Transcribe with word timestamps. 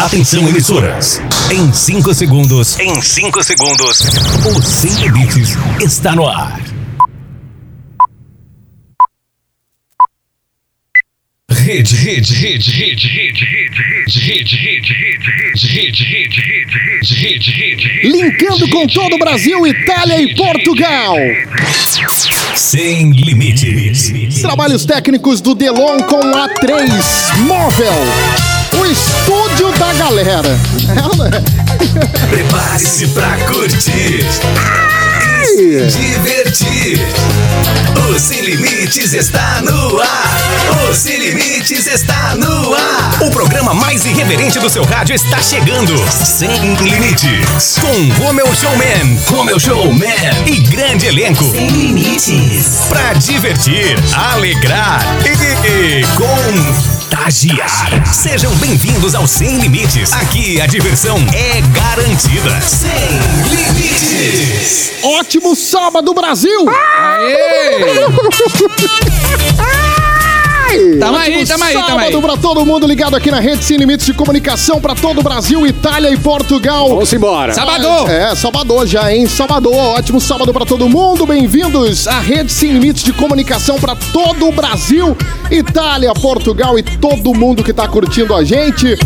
Atenção, 0.00 0.48
emissoras. 0.48 1.20
Em 1.50 1.70
5 1.70 2.14
segundos. 2.14 2.78
Em 2.78 3.02
5 3.02 3.44
segundos. 3.44 4.00
O 4.46 4.62
Sem 4.62 4.90
Limites 4.94 5.58
está 5.78 6.16
no 6.16 6.26
ar. 6.26 6.58
Rede, 11.50 11.94
rede, 11.96 12.34
rede, 12.34 12.70
rede, 12.70 13.08
rede, 13.08 13.44
rede, 13.44 14.18
rede, 14.18 14.56
rede, 14.56 14.56
rede, 14.56 14.94
rede, 14.94 16.02
rede, 16.04 16.40
rede, 16.40 17.14
rede, 17.14 17.50
rede, 17.50 17.86
rede. 17.86 18.08
Linkando 18.08 18.70
com 18.70 18.86
todo 18.86 19.16
o 19.16 19.18
Brasil, 19.18 19.66
Itália 19.66 20.22
e 20.22 20.34
Portugal. 20.34 21.14
Sem 22.56 23.10
limites. 23.10 24.40
Trabalhos 24.40 24.86
técnicos 24.86 25.42
do 25.42 25.54
Delon 25.54 25.98
com 26.04 26.20
A3 26.20 27.36
Móvel. 27.46 28.49
O 28.72 28.86
estúdio 28.86 29.72
da 29.78 29.92
galera. 29.94 30.60
Prepare-se 32.30 33.08
pra 33.08 33.36
curtir. 33.46 34.24
Ai! 34.56 35.86
Divertir. 35.88 37.00
O 38.08 38.18
Sem 38.18 38.40
Limites 38.42 39.12
está 39.12 39.60
no 39.62 40.00
ar. 40.00 40.40
O 40.88 40.94
Sem 40.94 41.18
Limites 41.18 41.86
está 41.86 42.34
no 42.36 42.74
ar. 42.74 43.22
O 43.22 43.30
programa 43.30 43.74
mais 43.74 44.04
irreverente 44.04 44.58
do 44.58 44.70
seu 44.70 44.84
rádio 44.84 45.14
está 45.14 45.40
chegando. 45.42 45.92
Sem 46.10 46.74
Limites. 46.76 47.78
Com 47.80 48.24
Romeu 48.24 48.46
Showman, 48.54 49.18
Romeu 49.28 49.58
Showman 49.58 50.44
e 50.46 50.58
grande 50.60 51.06
elenco. 51.06 51.44
Sem 51.50 51.68
limites. 51.68 52.86
Pra 52.88 53.12
divertir, 53.14 53.96
alegrar 54.14 55.00
e 55.24 56.04
Sejam 58.12 58.54
bem-vindos 58.56 59.14
ao 59.16 59.26
Sem 59.26 59.58
Limites. 59.58 60.12
Aqui 60.12 60.60
a 60.60 60.66
diversão 60.66 61.16
é 61.34 61.60
garantida. 61.72 62.60
Sem 62.60 62.88
Limites. 63.48 64.92
Ótimo 65.02 65.56
sábado, 65.56 66.14
Brasil! 66.14 66.66
Tamo 70.70 71.16
aí, 71.16 71.44
tamo 71.44 71.64
aí, 71.64 71.74
tamo 71.74 71.98
aí. 71.98 72.12
Sábado 72.12 72.22
pra 72.22 72.36
todo 72.36 72.64
mundo 72.64 72.86
ligado 72.86 73.16
aqui 73.16 73.28
na 73.28 73.40
rede 73.40 73.64
Sem 73.64 73.76
Limites 73.76 74.06
de 74.06 74.14
Comunicação 74.14 74.80
pra 74.80 74.94
todo 74.94 75.18
o 75.18 75.22
Brasil, 75.22 75.66
Itália 75.66 76.10
e 76.10 76.16
Portugal. 76.16 76.88
Vamos 76.90 77.12
embora. 77.12 77.52
Sabadão! 77.52 78.06
É, 78.06 78.34
Salvador 78.36 78.86
já, 78.86 79.12
hein? 79.12 79.26
Salvador, 79.26 79.74
ótimo 79.74 80.20
sábado 80.20 80.52
pra 80.52 80.64
todo 80.64 80.88
mundo. 80.88 81.26
Bem-vindos 81.26 82.06
à 82.06 82.20
rede 82.20 82.52
Sem 82.52 82.72
Limites 82.72 83.02
de 83.02 83.12
Comunicação 83.12 83.80
pra 83.80 83.96
todo 83.96 84.46
o 84.46 84.52
Brasil, 84.52 85.16
Itália, 85.50 86.12
Portugal 86.14 86.78
e 86.78 86.82
todo 86.84 87.34
mundo 87.34 87.64
que 87.64 87.72
tá 87.72 87.88
curtindo 87.88 88.32
a 88.32 88.44
gente. 88.44 88.96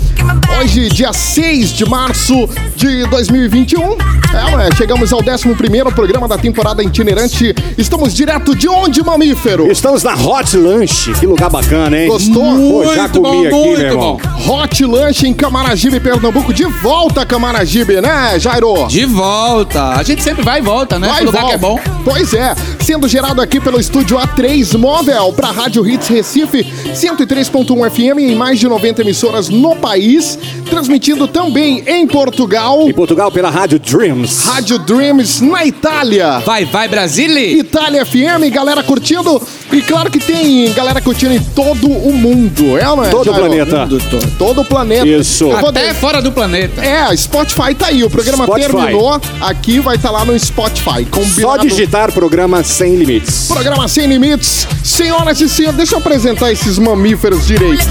Hoje, 0.59 0.89
dia 0.91 1.13
6 1.13 1.73
de 1.73 1.89
março 1.89 2.49
de 2.77 3.07
2021. 3.07 3.97
É, 4.35 4.57
ué, 4.57 4.69
chegamos 4.77 5.13
ao 5.13 5.21
11 5.21 5.55
programa 5.95 6.29
da 6.29 6.37
temporada 6.37 6.83
itinerante. 6.83 7.55
Estamos 7.79 8.15
direto 8.15 8.55
de 8.55 8.69
onde, 8.69 9.03
mamífero? 9.03 9.71
Estamos 9.71 10.03
na 10.03 10.15
Hot 10.15 10.57
Lunch. 10.57 11.13
Que 11.19 11.27
lugar 11.27 11.51
bacana, 11.55 11.97
hein? 11.97 12.09
Gostou? 12.09 12.43
Pô, 12.43 12.95
já 12.95 13.03
Muito 13.03 13.21
comi 13.21 13.37
bom, 13.37 13.47
aqui, 13.47 13.67
muito 13.67 13.79
meu 13.81 13.91
irmão. 13.91 14.19
bom. 14.47 14.53
Hot 14.55 14.85
Lunch 14.85 15.27
em 15.27 15.33
Camaragibe, 15.33 16.01
Pernambuco. 16.01 16.53
De 16.53 16.65
volta, 16.65 17.25
Camaragibe, 17.25 18.01
né, 18.01 18.39
Jairo? 18.41 18.87
De 18.89 19.05
volta. 19.07 19.91
A 19.91 20.03
gente 20.03 20.23
sempre 20.23 20.43
vai 20.45 20.59
e 20.59 20.63
volta, 20.63 20.99
né? 20.99 21.07
Vai 21.07 21.19
Pro 21.19 21.25
e 21.25 21.27
lugar 21.27 21.43
volta. 21.43 21.59
que 21.59 21.65
é 21.65 21.69
bom. 21.69 21.94
Pois 22.05 22.35
é, 22.35 22.55
sendo 22.81 23.09
gerado 23.09 23.41
aqui 23.41 23.59
pelo 23.59 23.81
estúdio 23.81 24.19
A3 24.19 24.77
Móvel 24.77 25.33
para 25.33 25.51
Rádio 25.51 25.89
Hits 25.89 26.07
Recife, 26.09 26.63
103.1 26.95 27.91
FM 27.91 28.19
em 28.19 28.35
mais 28.35 28.59
de 28.61 28.69
90 28.69 29.01
emissoras 29.01 29.49
no 29.49 29.75
país, 29.75 30.39
transmitindo 30.69 31.27
também 31.27 31.83
em 31.87 32.07
Portugal, 32.07 32.87
Em 32.89 32.93
Portugal, 32.93 33.33
pela 33.33 33.49
Rádio 33.49 33.79
Dreams. 33.79 34.47
Rádio 34.47 34.79
Dreams 34.81 35.41
na 35.43 35.65
Itália. 35.65 36.41
Vai, 36.41 36.67
vai, 36.67 36.87
Brasília! 36.89 37.59
Itália 37.59 38.05
FM, 38.05 38.51
galera 38.53 38.83
curtindo. 38.83 39.41
E 39.73 39.81
claro 39.83 40.11
que 40.11 40.19
tem 40.21 40.71
galera 40.75 41.01
curtindo 41.01 41.33
em 41.33 41.41
todo 41.43 41.89
o 41.91 42.13
mundo, 42.13 42.79
é, 42.79 42.85
não 42.85 43.03
é? 43.03 43.09
Todo 43.09 43.31
o 43.31 43.35
planeta. 43.35 43.79
Mundo 43.81 43.99
todo. 44.11 44.31
Todo 44.39 44.61
o 44.61 44.65
planeta. 44.65 45.07
Isso. 45.07 45.45
Eu 45.45 45.59
vou 45.59 45.71
Até 45.71 45.89
de- 45.89 45.95
fora 45.95 46.21
do 46.23 46.31
planeta. 46.31 46.85
É, 46.85 47.17
Spotify 47.17 47.75
tá 47.75 47.87
aí. 47.87 48.05
O 48.05 48.11
programa 48.11 48.45
Spotify. 48.45 48.71
terminou. 48.71 49.21
Aqui 49.41 49.81
vai 49.81 49.97
estar 49.97 50.11
lá 50.11 50.25
no 50.25 50.39
Spotify. 50.39 51.05
Combinado. 51.11 51.41
Só 51.41 51.57
digitar 51.57 51.94
programa 52.13 52.63
sem 52.65 52.97
limites. 52.97 53.47
Programa 53.47 53.87
Sem 53.87 54.07
Limites. 54.09 54.67
Senhoras 54.83 55.41
e 55.41 55.49
senhores, 55.49 55.77
deixa 55.77 55.95
eu 55.95 55.99
apresentar 55.99 56.51
esses 56.51 56.77
mamíferos 56.77 57.47
direito. 57.47 57.87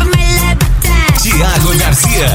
Tiago 1.22 1.78
Garcia. 1.78 2.28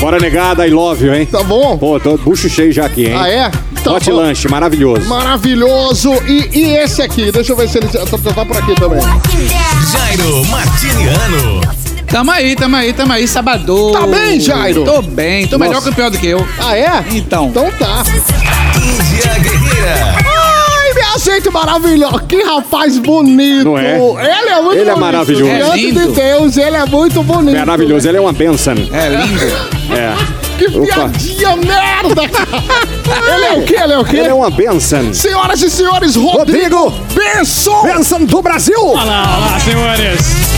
Bora 0.00 0.18
negada, 0.18 0.66
I 0.66 0.70
love 0.70 1.02
you, 1.02 1.14
hein? 1.14 1.24
Tá 1.24 1.42
bom? 1.42 1.78
Pô, 1.78 1.98
tô 1.98 2.18
bucho 2.18 2.46
cheio 2.50 2.70
já 2.72 2.84
aqui, 2.84 3.06
hein? 3.06 3.14
Ah, 3.16 3.28
é? 3.28 3.50
Tá 3.82 3.92
Hot 3.92 4.10
bom. 4.10 4.16
Lunch, 4.16 4.48
maravilhoso. 4.48 5.08
Maravilhoso. 5.08 6.12
E, 6.26 6.50
e 6.52 6.76
esse 6.76 7.00
aqui? 7.00 7.32
Deixa 7.32 7.52
eu 7.52 7.56
ver 7.56 7.70
se 7.70 7.78
ele 7.78 7.88
já 7.90 8.04
tá, 8.04 8.18
tá 8.18 8.44
por 8.44 8.56
aqui 8.58 8.74
também. 8.74 9.00
Jairo 9.00 10.44
Martiniano. 10.46 11.60
Tamo 12.06 12.30
aí, 12.32 12.54
tamo 12.54 12.76
aí, 12.76 12.92
tamo 12.92 13.12
aí, 13.14 13.26
Sabadão. 13.26 13.92
Tá 13.92 14.06
bem, 14.06 14.38
Jairo? 14.38 14.84
Tô 14.84 15.00
bem, 15.00 15.46
tô 15.46 15.58
melhor 15.58 15.76
Nossa. 15.76 15.88
campeão 15.88 16.10
do 16.10 16.18
que 16.18 16.26
eu. 16.26 16.46
Ah, 16.58 16.76
é? 16.76 17.02
Então. 17.12 17.46
Então 17.46 17.70
tá. 17.78 18.04
Índia 18.76 19.38
Guerreira. 19.38 20.33
Minha 20.94 21.18
gente 21.18 21.50
maravilhosa. 21.50 22.20
Que 22.20 22.42
rapaz 22.42 22.98
bonito. 22.98 23.64
Não 23.64 23.78
é? 23.78 23.96
Ele 23.96 24.50
é 24.50 24.60
muito 24.62 24.72
Ele 24.78 24.82
é 24.82 24.84
bonito. 24.94 25.00
maravilhoso. 25.00 25.50
É 25.50 25.58
Diante 25.58 25.92
de. 25.92 26.06
Deus, 26.14 26.56
ele 26.56 26.76
é 26.76 26.84
muito 26.86 27.22
bonito. 27.22 27.56
Maravilhoso. 27.58 28.08
Ele 28.08 28.18
é 28.18 28.20
uma 28.20 28.32
benção. 28.32 28.74
É 28.92 29.08
lindo. 29.08 29.44
É. 29.92 30.14
Que 30.58 30.66
Opa. 30.66 30.86
piadinha 30.86 31.56
merda, 31.56 32.28
cara. 32.28 33.34
Ele 33.34 33.44
é 33.44 33.52
o 33.54 33.62
quê? 33.64 33.76
Ele 33.82 33.92
é 33.92 33.98
o 33.98 34.04
quê? 34.04 34.16
Ele 34.18 34.28
é 34.28 34.34
uma 34.34 34.50
benção. 34.50 35.12
Senhoras 35.12 35.60
e 35.62 35.68
senhores, 35.70 36.14
Rodrigo, 36.14 36.76
Rodrigo 36.78 36.90
Benson. 37.12 37.82
Benção 37.82 38.24
do 38.24 38.40
Brasil! 38.40 38.78
Olá, 38.80 39.36
olá, 39.36 39.58
senhores. 39.60 40.53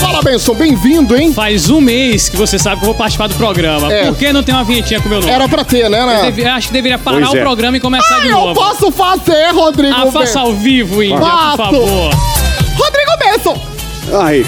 Fala, 0.00 0.22
Benson, 0.22 0.54
bem-vindo, 0.54 1.16
hein? 1.16 1.32
Faz 1.32 1.68
um 1.70 1.80
mês 1.80 2.28
que 2.28 2.36
você 2.36 2.58
sabe 2.58 2.76
que 2.76 2.82
eu 2.82 2.86
vou 2.86 2.94
participar 2.94 3.26
do 3.28 3.34
programa. 3.34 3.92
É. 3.92 4.06
Por 4.06 4.16
que 4.16 4.32
não 4.32 4.42
tem 4.42 4.54
uma 4.54 4.62
vinhetinha 4.64 5.00
com 5.00 5.06
o 5.06 5.10
meu 5.10 5.20
nome? 5.20 5.32
Era 5.32 5.48
pra 5.48 5.64
ter, 5.64 5.88
né, 5.88 6.04
né? 6.06 6.22
Deve- 6.24 6.44
acho 6.44 6.68
que 6.68 6.72
deveria 6.74 6.98
parar 6.98 7.18
Pois 7.18 7.30
o 7.30 7.36
é. 7.36 7.40
programa 7.40 7.76
e 7.76 7.80
começar 7.80 8.20
de 8.20 8.26
Ah, 8.28 8.30
eu 8.30 8.36
novo. 8.36 8.54
posso 8.54 8.90
fazer, 8.92 9.50
Rodrigo 9.52 9.94
Ah, 9.96 10.10
faça 10.12 10.40
ao 10.40 10.52
vivo, 10.54 11.02
Índia, 11.02 11.18
Faço. 11.18 11.56
por 11.56 11.64
favor. 11.64 12.10
Rodrigo 12.76 13.18
Benson. 13.18 13.66
Ai, 14.12 14.46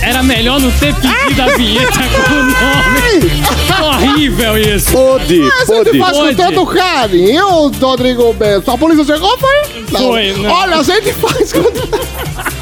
Era 0.00 0.22
melhor 0.22 0.58
não 0.58 0.70
ter 0.72 0.94
pedido 0.94 1.42
a 1.42 1.46
vinheta 1.56 1.98
com 2.26 2.32
o 2.32 2.44
nome. 2.44 4.06
Horrível 4.08 4.56
isso. 4.56 4.92
pode, 4.92 5.38
Mas 5.40 5.66
você 5.68 5.84
pode. 5.84 5.98
faz 5.98 6.16
com 6.16 6.34
tanto 6.34 6.66
carinho, 6.66 7.68
Rodrigo 7.78 8.32
Benson. 8.32 8.70
A 8.72 8.78
polícia 8.78 9.04
chegou, 9.04 9.36
foi? 9.36 9.84
Foi, 9.98 10.32
né? 10.32 10.48
Olha, 10.48 10.76
a 10.76 10.82
gente 10.82 11.12
faz 11.12 11.52
com... 11.52 11.60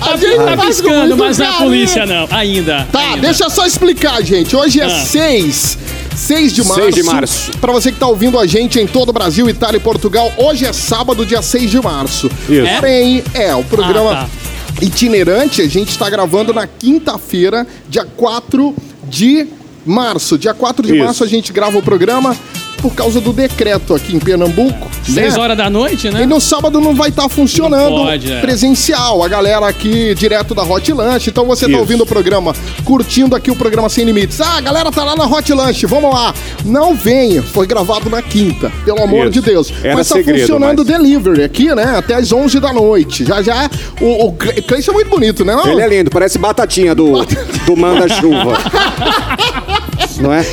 A 0.00 0.16
gente 0.16 0.36
Tá 0.36 0.56
piscando, 0.56 1.16
mas 1.16 1.38
não 1.38 1.46
é 1.46 1.48
a 1.48 1.52
polícia, 1.54 2.06
não. 2.06 2.26
Ainda. 2.30 2.88
Tá, 2.90 3.00
ainda. 3.00 3.20
deixa 3.20 3.44
eu 3.44 3.50
só 3.50 3.66
explicar, 3.66 4.22
gente. 4.22 4.54
Hoje 4.56 4.80
é 4.80 4.84
Ah. 4.84 5.04
6. 5.04 5.78
6 6.16 6.52
de 6.52 6.62
março. 6.64 6.82
6 6.82 6.94
de 6.94 7.02
março. 7.02 7.52
Pra 7.60 7.72
você 7.72 7.92
que 7.92 7.98
tá 7.98 8.06
ouvindo 8.06 8.38
a 8.38 8.46
gente 8.46 8.78
em 8.78 8.86
todo 8.86 9.10
o 9.10 9.12
Brasil, 9.12 9.48
Itália 9.48 9.78
e 9.78 9.80
Portugal, 9.80 10.32
hoje 10.36 10.66
é 10.66 10.72
sábado, 10.72 11.24
dia 11.24 11.40
6 11.42 11.70
de 11.70 11.80
março. 11.80 12.30
Isso. 12.48 12.66
É? 12.66 12.76
Porém, 12.80 13.24
é, 13.34 13.54
o 13.54 13.64
programa 13.64 14.12
Ah, 14.12 14.28
itinerante 14.82 15.62
a 15.62 15.68
gente 15.68 15.96
tá 15.98 16.08
gravando 16.10 16.52
na 16.52 16.66
quinta-feira, 16.66 17.66
dia 17.88 18.04
4 18.16 18.74
de 19.08 19.46
março. 19.84 20.36
Dia 20.38 20.52
4 20.54 20.86
de 20.86 20.94
Isso. 20.94 21.04
março 21.04 21.24
a 21.24 21.26
gente 21.26 21.52
grava 21.52 21.78
o 21.78 21.82
programa 21.82 22.36
por 22.80 22.94
causa 22.94 23.20
do 23.20 23.32
decreto 23.32 23.94
aqui 23.94 24.14
em 24.16 24.18
Pernambuco. 24.18 24.88
Seis 25.04 25.34
né? 25.34 25.40
horas 25.40 25.56
da 25.56 25.68
noite, 25.68 26.10
né? 26.10 26.22
E 26.22 26.26
no 26.26 26.40
sábado 26.40 26.80
não 26.80 26.94
vai 26.94 27.08
estar 27.10 27.28
funcionando 27.28 27.90
Não 27.96 28.04
pode, 28.06 28.32
é. 28.32 28.40
presencial. 28.40 29.22
A 29.22 29.28
galera 29.28 29.66
aqui 29.66 30.14
direto 30.14 30.54
da 30.54 30.62
Hot 30.62 30.92
Lunch. 30.92 31.28
Então 31.30 31.44
você 31.46 31.64
tá 31.66 31.70
Isso. 31.72 31.80
ouvindo 31.80 32.02
o 32.02 32.06
programa, 32.06 32.54
curtindo 32.84 33.34
aqui 33.36 33.50
o 33.50 33.56
programa 33.56 33.88
Sem 33.88 34.04
Limites. 34.04 34.40
Ah, 34.40 34.56
a 34.58 34.60
galera 34.60 34.90
tá 34.90 35.04
lá 35.04 35.14
na 35.16 35.26
Hot 35.26 35.52
Lunch, 35.52 35.86
vamos 35.86 36.12
lá. 36.12 36.34
Não 36.64 36.94
venha, 36.94 37.42
foi 37.42 37.66
gravado 37.66 38.08
na 38.08 38.22
quinta, 38.22 38.70
pelo 38.84 39.02
amor 39.02 39.24
Isso. 39.24 39.30
de 39.32 39.40
Deus. 39.40 39.72
Era 39.82 39.94
mas 39.96 40.08
tá 40.08 40.14
segredo, 40.16 40.40
funcionando 40.40 40.80
o 40.80 40.84
mas- 40.86 40.98
delivery 40.98 41.42
aqui, 41.44 41.74
né? 41.74 41.94
Até 41.98 42.14
as 42.14 42.32
11 42.32 42.60
da 42.60 42.72
noite. 42.72 43.24
Já 43.24 43.42
já, 43.42 43.68
o, 44.00 44.26
o 44.26 44.32
Cle- 44.32 44.62
Cleiton 44.62 44.90
é 44.92 44.94
muito 44.94 45.10
bonito, 45.10 45.44
né? 45.44 45.54
não? 45.54 45.66
Ele 45.68 45.82
é 45.82 45.88
lindo, 45.88 46.10
parece 46.10 46.38
batatinha 46.38 46.94
do, 46.94 47.24
do 47.66 47.76
manda-chuva. 47.76 48.58
Não 50.20 50.32
é? 50.32 50.44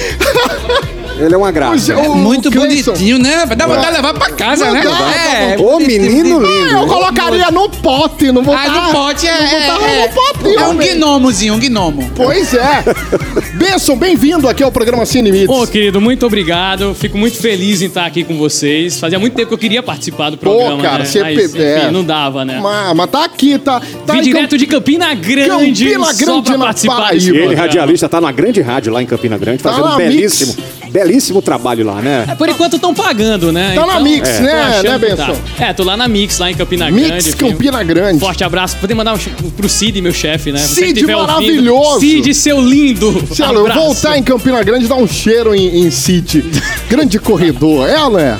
Ele 1.19 1.33
é 1.33 1.37
uma 1.37 1.51
graça. 1.51 1.95
O- 1.97 2.11
o 2.11 2.15
Muito 2.17 2.51
bonitinho, 2.51 3.17
né? 3.17 3.43
Vai 3.45 3.55
dar 3.55 3.67
vontade 3.67 3.87
de 3.87 3.93
levar 3.93 4.13
pra 4.13 4.29
casa, 4.31 4.65
Não 4.65 4.73
né? 4.73 4.81
dá, 4.83 4.89
é, 5.15 5.57
Ô, 5.59 5.79
menino 5.79 6.37
Ah, 6.37 6.47
lindo. 6.47 6.77
eu 6.77 6.87
colocaria 6.87 7.49
no 7.51 7.69
pote, 7.69 8.31
não 8.31 8.43
vou 8.43 8.53
Ah, 8.55 8.67
no 8.69 8.91
pote 8.91 9.27
é. 9.27 9.31
Não 9.41 9.59
botava 9.61 9.85
é, 9.89 10.07
no 10.07 10.13
potinho, 10.13 10.59
é 10.59 10.67
um 10.67 10.77
gnomozinho, 10.77 11.53
um 11.55 11.59
gnomo. 11.59 12.11
Pois 12.15 12.53
é. 12.53 12.83
Benção, 13.55 13.95
bem-vindo 13.97 14.47
aqui 14.47 14.61
ao 14.63 14.71
programa 14.71 15.05
Sem 15.05 15.21
Limites. 15.23 15.49
Ô, 15.49 15.65
querido, 15.65 15.99
muito 15.99 16.25
obrigado. 16.25 16.93
Fico 16.93 17.17
muito 17.17 17.37
feliz 17.37 17.81
em 17.81 17.85
estar 17.87 18.05
aqui 18.05 18.23
com 18.23 18.37
vocês. 18.37 18.99
Fazia 18.99 19.17
muito 19.17 19.33
tempo 19.33 19.47
que 19.47 19.53
eu 19.53 19.57
queria 19.57 19.81
participar 19.81 20.29
do 20.29 20.37
programa, 20.37 20.81
cara, 20.81 20.99
né? 20.99 21.05
você 21.05 21.21
Mas, 21.21 21.51
pe- 21.51 21.61
é. 21.61 21.79
enfim, 21.83 21.91
não 21.91 22.03
dava, 22.03 22.45
né? 22.45 22.59
Mas, 22.61 22.95
mas 22.95 23.09
tá 23.09 23.25
aqui, 23.25 23.57
tá. 23.57 23.81
tá 24.05 24.13
Vim 24.13 24.19
em 24.19 24.23
direto 24.23 24.57
de 24.57 24.67
Campina 24.67 25.13
Grande, 25.15 25.85
Campina 25.85 26.13
só 26.13 26.25
Grande, 26.25 26.41
pra 26.43 26.57
na 26.57 26.65
participar 26.65 26.95
Paraíba. 26.95 27.13
desse 27.15 27.25
E 27.27 27.29
ele, 27.31 27.39
programa. 27.39 27.61
radialista, 27.63 28.09
tá 28.09 28.21
na 28.21 28.31
grande 28.31 28.61
rádio 28.61 28.93
lá 28.93 29.01
em 29.01 29.05
Campina 29.05 29.37
Grande, 29.37 29.63
Tá 29.63 29.69
fazendo 29.71 29.87
na 29.87 29.93
um 29.95 29.97
belíssimo, 29.97 30.55
belíssimo 31.07 31.41
trabalho 31.41 31.85
lá, 31.85 32.01
né? 32.01 32.25
É, 32.27 32.35
Por 32.35 32.49
enquanto 32.49 32.75
estão 32.75 32.93
pagando, 32.93 33.51
né? 33.51 33.73
Tá 33.73 33.85
na 33.85 33.99
Mix, 33.99 34.29
tô 34.37 34.43
né, 34.43 34.81
né, 34.83 34.97
Benção? 34.97 35.35
tá. 35.57 35.65
É, 35.65 35.73
tô 35.73 35.83
lá 35.83 35.95
na 35.95 36.07
Mix, 36.07 36.37
lá 36.37 36.51
em 36.51 36.55
Campina 36.55 36.91
Mix 36.91 37.07
Grande. 37.07 37.29
enfim. 37.29 37.49
Campina 37.51 37.83
Grande. 37.83 38.19
Forte 38.19 38.43
abraço. 38.43 38.77
Poder 38.77 38.93
mandar 38.93 39.13
um 39.13 39.17
pro 39.55 39.69
Cid, 39.69 40.01
meu 40.01 40.13
chefe, 40.13 40.51
né? 40.51 40.59
Você 40.59 40.87
Cid, 40.87 41.01
ouvindo. 41.03 41.17
maravilhoso. 41.19 41.99
Cid, 42.01 42.33
seu 42.33 42.59
lindo. 42.59 43.09
Abraço. 43.39 43.79
voltar 43.79 44.17
em 44.17 44.23
Campina 44.23 44.61
Grande 44.63 44.85
e 44.85 44.87
dar 44.87 44.95
um 44.95 45.07
cheiro 45.07 45.55
em, 45.55 45.85
em 45.85 45.91
City. 45.91 46.43
Grande 46.89 47.19
corredor. 47.19 47.87
É, 47.87 47.97
não 47.97 48.19
é? 48.19 48.37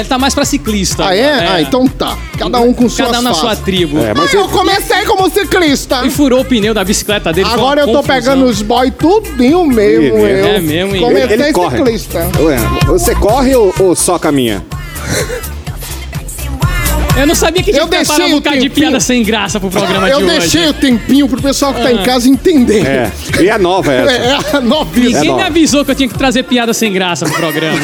É, 0.00 0.04
tá 0.04 0.18
mais 0.18 0.34
pra 0.34 0.44
ciclista. 0.44 1.06
Ah, 1.06 1.16
é? 1.16 1.36
né? 1.36 1.48
Ah, 1.50 1.62
então 1.62 1.86
tá. 1.88 2.16
Cada 2.38 2.60
um 2.60 2.72
com 2.72 2.88
suas 2.88 3.08
Cada 3.08 3.20
um 3.20 3.22
na 3.22 3.34
sua 3.34 3.56
tribo. 3.56 3.98
É, 3.98 4.12
mas 4.14 4.34
Ah, 4.34 4.36
eu 4.36 4.48
comecei 4.48 5.04
como 5.04 5.30
ciclista. 5.30 6.04
E 6.04 6.10
furou 6.10 6.40
o 6.40 6.44
pneu 6.44 6.74
da 6.74 6.84
bicicleta 6.84 7.32
dele. 7.32 7.48
Agora 7.50 7.82
eu 7.82 7.86
tô 7.86 7.92
confusão. 8.02 8.14
pegando 8.14 8.44
os 8.46 8.62
boy 8.62 8.90
tudinho 8.90 9.64
mesmo, 9.66 10.18
Ih, 10.18 10.30
eu. 10.30 10.46
é 10.46 10.60
mesmo, 10.60 10.96
hein? 10.96 11.02
Comecei 11.02 11.32
Ele- 11.32 11.42
ele 11.44 11.52
corre. 11.52 11.78
Ciclista. 12.02 12.42
Ué, 12.42 12.56
você 12.86 13.14
corre 13.14 13.54
ou, 13.54 13.74
ou 13.78 13.94
só 13.96 14.18
caminha? 14.18 14.62
Eu 17.14 17.26
não 17.26 17.34
sabia 17.34 17.62
que 17.62 17.70
tinha 17.70 17.82
Eu 17.82 17.88
que 17.88 17.96
preparar 17.96 18.16
deixei 18.20 18.34
um 18.34 18.38
o 18.38 18.40
bocado 18.40 18.56
de 18.56 18.62
tempinho. 18.70 18.86
piada 18.88 19.00
sem 19.00 19.22
graça 19.22 19.60
pro 19.60 19.68
programa 19.68 20.08
Eu 20.08 20.18
de 20.18 20.24
hoje. 20.24 20.38
deixei 20.38 20.68
o 20.68 20.72
tempinho 20.72 21.28
pro 21.28 21.42
pessoal 21.42 21.74
que 21.74 21.82
tá 21.82 21.88
Ah. 21.88 21.92
em 21.92 22.02
casa 22.02 22.26
entender. 22.26 22.86
É. 22.86 23.12
E 23.38 23.50
a 23.50 23.58
nova 23.58 23.92
essa? 23.92 24.10
É, 24.12 24.26
é 24.52 24.56
a 24.56 24.60
novíssima. 24.62 25.10
Ninguém 25.20 25.30
É 25.30 25.34
me 25.36 25.42
avisou 25.42 25.84
que 25.84 25.90
eu 25.90 25.94
tinha 25.94 26.08
que 26.08 26.16
trazer 26.16 26.42
piada 26.44 26.72
sem 26.72 26.90
graça 26.90 27.26
pro 27.26 27.34
programa. 27.34 27.78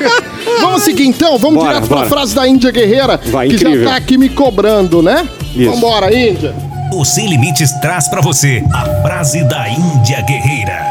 Vamos 0.60 0.82
seguir 0.82 1.06
então, 1.06 1.36
vamos 1.38 1.56
Bora, 1.56 1.74
direto 1.74 1.88
pra 1.88 1.96
bora. 1.98 2.08
frase 2.10 2.34
da 2.34 2.46
Índia 2.46 2.70
Guerreira, 2.70 3.20
Vai, 3.26 3.48
que 3.48 3.54
incrível. 3.56 3.84
já 3.84 3.90
tá 3.90 3.96
aqui 3.96 4.16
me 4.16 4.28
cobrando, 4.28 5.02
né? 5.02 5.26
Isso. 5.54 5.70
Vambora, 5.70 6.14
Índia. 6.14 6.54
O 6.92 7.04
Sem 7.04 7.28
Limites 7.28 7.72
traz 7.80 8.08
pra 8.08 8.20
você 8.22 8.62
a 8.72 8.84
frase 9.02 9.42
da 9.44 9.68
Índia 9.68 10.20
Guerreira. 10.22 10.90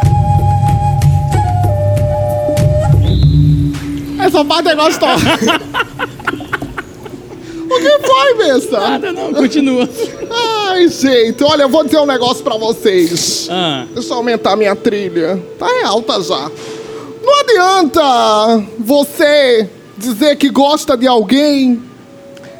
Essa 4.26 4.44
parte 4.44 4.70
é 4.70 4.76
gostosa. 4.76 5.24
o 7.64 7.78
que 7.78 8.00
foi, 8.08 8.34
besta? 8.38 8.80
Nada 8.80 9.12
não, 9.12 9.32
continua. 9.32 9.88
Ai, 10.68 10.88
gente, 10.88 11.44
olha, 11.44 11.62
eu 11.64 11.70
vou 11.70 11.84
dizer 11.84 12.00
um 12.00 12.08
negócio 12.08 12.44
pra 12.44 12.58
vocês. 12.58 13.48
Ah, 13.52 13.86
Deixa 13.94 14.10
eu 14.12 14.18
aumentar 14.18 14.56
minha 14.56 14.76
trilha. 14.76 15.40
Tá 15.60 15.68
alta 15.86 16.24
já. 16.24 16.50
Não 17.24 17.40
adianta 17.42 18.64
você 18.80 19.70
dizer 19.96 20.38
que 20.38 20.50
gosta 20.50 20.98
de 20.98 21.08
alguém 21.08 21.84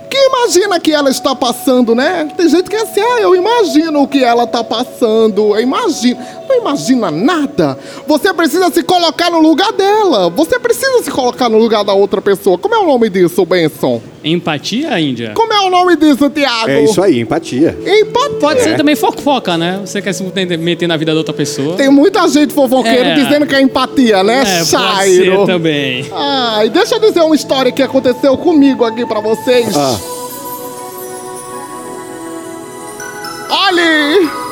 que 0.10 0.18
imagina 0.18 0.80
que 0.80 0.92
ela 0.92 1.10
está 1.10 1.36
passando, 1.36 1.96
né? 1.96 2.32
Tem 2.38 2.48
gente 2.48 2.70
que 2.70 2.76
é 2.76 2.84
assim, 2.84 3.02
ah, 3.02 3.22
eu 3.22 3.36
imagino 3.36 4.04
o 4.04 4.08
que 4.08 4.24
ela 4.24 4.44
está 4.44 4.64
passando, 4.64 5.56
eu 5.56 5.60
imagino. 5.60 6.20
Não 6.56 6.62
imagina 6.62 7.12
nada. 7.12 7.78
Você 8.08 8.34
precisa 8.34 8.70
se 8.72 8.82
colocar 8.82 9.30
no 9.30 9.40
lugar 9.42 9.72
dela. 9.74 10.30
Você 10.30 10.58
precisa 10.60 11.04
se 11.04 11.12
colocar 11.12 11.50
no 11.50 11.58
lugar 11.58 11.84
da 11.84 11.94
outra 11.94 12.22
pessoa. 12.22 12.58
Como 12.58 12.74
é 12.74 12.78
o 12.80 12.86
nome 12.86 13.10
disso, 13.10 13.46
Benson? 13.46 14.02
empatia, 14.24 15.00
Índia? 15.00 15.34
Como 15.36 15.54
é 15.54 15.60
o 15.60 15.70
nome 15.70 15.96
disso, 15.98 16.28
Tiago? 16.32 16.68
É 16.70 16.84
isso 16.84 17.00
aí, 17.02 17.20
empatia. 17.20 17.78
Empatia. 17.86 18.40
Pode 18.40 18.62
ser 18.64 18.76
também 18.76 18.96
fofoca, 18.96 19.56
né? 19.56 19.82
Você 19.86 20.02
quer 20.02 20.14
se 20.14 20.24
meter 20.58 20.88
na 20.88 20.98
vida 20.98 21.12
da 21.12 21.18
outra 21.20 21.34
pessoa. 21.34 21.76
Tem 21.76 21.92
muita 21.92 22.28
gente 22.28 22.52
fofoqueira 22.52 23.10
É. 23.10 23.14
dizendo 23.16 23.46
que 23.46 23.54
é 23.54 23.62
empatia, 23.62 24.24
né, 24.24 24.42
é, 24.42 24.58
pode 24.60 24.70
Chairo? 24.70 25.40
ser 25.42 25.46
também. 25.46 26.06
Ai, 26.12 26.70
deixa 26.70 26.96
eu 26.96 27.00
dizer 27.00 27.22
uma 27.22 27.36
história 27.36 27.72
que 27.72 27.84
aconteceu 27.84 28.36
comigo 28.38 28.84
aqui 28.84 29.06
pra 29.06 29.20
vocês. 29.20 29.76
Ah. 29.78 30.00
Olhe! 33.68 34.45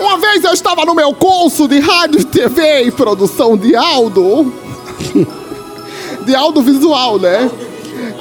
Uma 0.00 0.16
vez 0.16 0.42
eu 0.42 0.52
estava 0.54 0.86
no 0.86 0.94
meu 0.94 1.12
curso 1.12 1.68
de 1.68 1.78
rádio, 1.78 2.24
TV 2.24 2.84
e 2.84 2.90
produção 2.90 3.54
de 3.54 3.76
áudio. 3.76 4.50
de 6.24 6.34
audiovisual, 6.34 7.18
né? 7.18 7.50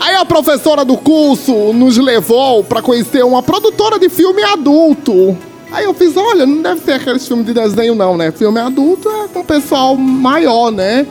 Aí 0.01 0.15
a 0.15 0.25
professora 0.25 0.83
do 0.83 0.97
curso 0.97 1.53
nos 1.71 1.97
levou 1.97 2.65
pra 2.65 2.81
conhecer 2.81 3.23
uma 3.23 3.41
produtora 3.41 3.97
de 3.97 4.09
filme 4.09 4.43
adulto. 4.43 5.37
Aí 5.71 5.85
eu 5.85 5.93
fiz, 5.93 6.17
olha, 6.17 6.45
não 6.45 6.61
deve 6.61 6.81
ser 6.81 6.93
aqueles 6.93 7.25
filmes 7.25 7.45
de 7.45 7.53
desenho 7.53 7.95
não, 7.95 8.17
né? 8.17 8.29
Filme 8.31 8.59
adulto 8.59 9.07
é 9.09 9.27
com 9.29 9.43
pessoal 9.45 9.95
maior, 9.95 10.71
né? 10.71 11.07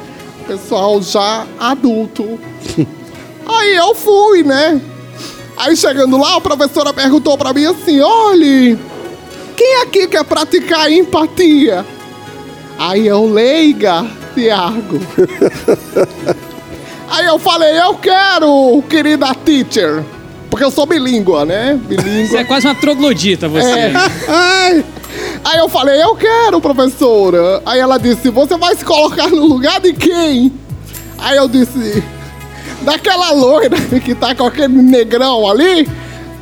Pessoal 0.47 1.00
já 1.00 1.47
adulto. 1.59 2.38
Aí 3.49 3.75
eu 3.75 3.94
fui, 3.94 4.43
né? 4.43 4.81
Aí 5.56 5.75
chegando 5.75 6.19
lá, 6.19 6.37
a 6.37 6.41
professora 6.41 6.93
perguntou 6.93 7.38
pra 7.38 7.55
mim 7.55 7.65
assim: 7.65 8.00
olhe, 8.00 8.79
quem 9.58 9.82
aqui 9.82 10.06
quer 10.06 10.25
praticar 10.25 10.90
empatia? 10.90 11.84
Aí 12.78 13.08
eu, 13.08 13.26
leiga, 13.26 14.06
Tiago. 14.32 15.00
Aí 17.10 17.26
eu 17.26 17.40
falei: 17.40 17.76
eu 17.76 17.94
quero, 17.94 18.81
querida 18.88 19.34
teacher. 19.34 20.05
Porque 20.49 20.64
eu 20.64 20.70
sou 20.70 20.87
bilíngua, 20.87 21.44
né? 21.44 21.78
Você 21.88 21.96
Bilíngua. 21.96 22.40
é 22.40 22.44
quase 22.44 22.66
uma 22.69 22.75
troglodita, 22.75 23.49
você. 23.49 23.69
É. 23.69 23.93
Aí 25.44 25.58
eu 25.58 25.69
falei, 25.69 26.02
eu 26.02 26.14
quero, 26.14 26.60
professora. 26.60 27.60
Aí 27.66 27.81
ela 27.81 27.99
disse, 27.99 28.31
você 28.31 28.56
vai 28.56 28.75
se 28.75 28.84
colocar 28.84 29.28
no 29.28 29.44
lugar 29.44 29.81
de 29.81 29.93
quem? 29.93 30.52
Aí 31.19 31.37
eu 31.37 31.49
disse, 31.49 32.02
daquela 32.82 33.31
loira 33.32 33.76
que 34.02 34.14
tá 34.14 34.34
com 34.34 34.46
aquele 34.46 34.81
negrão 34.81 35.46
ali. 35.50 35.87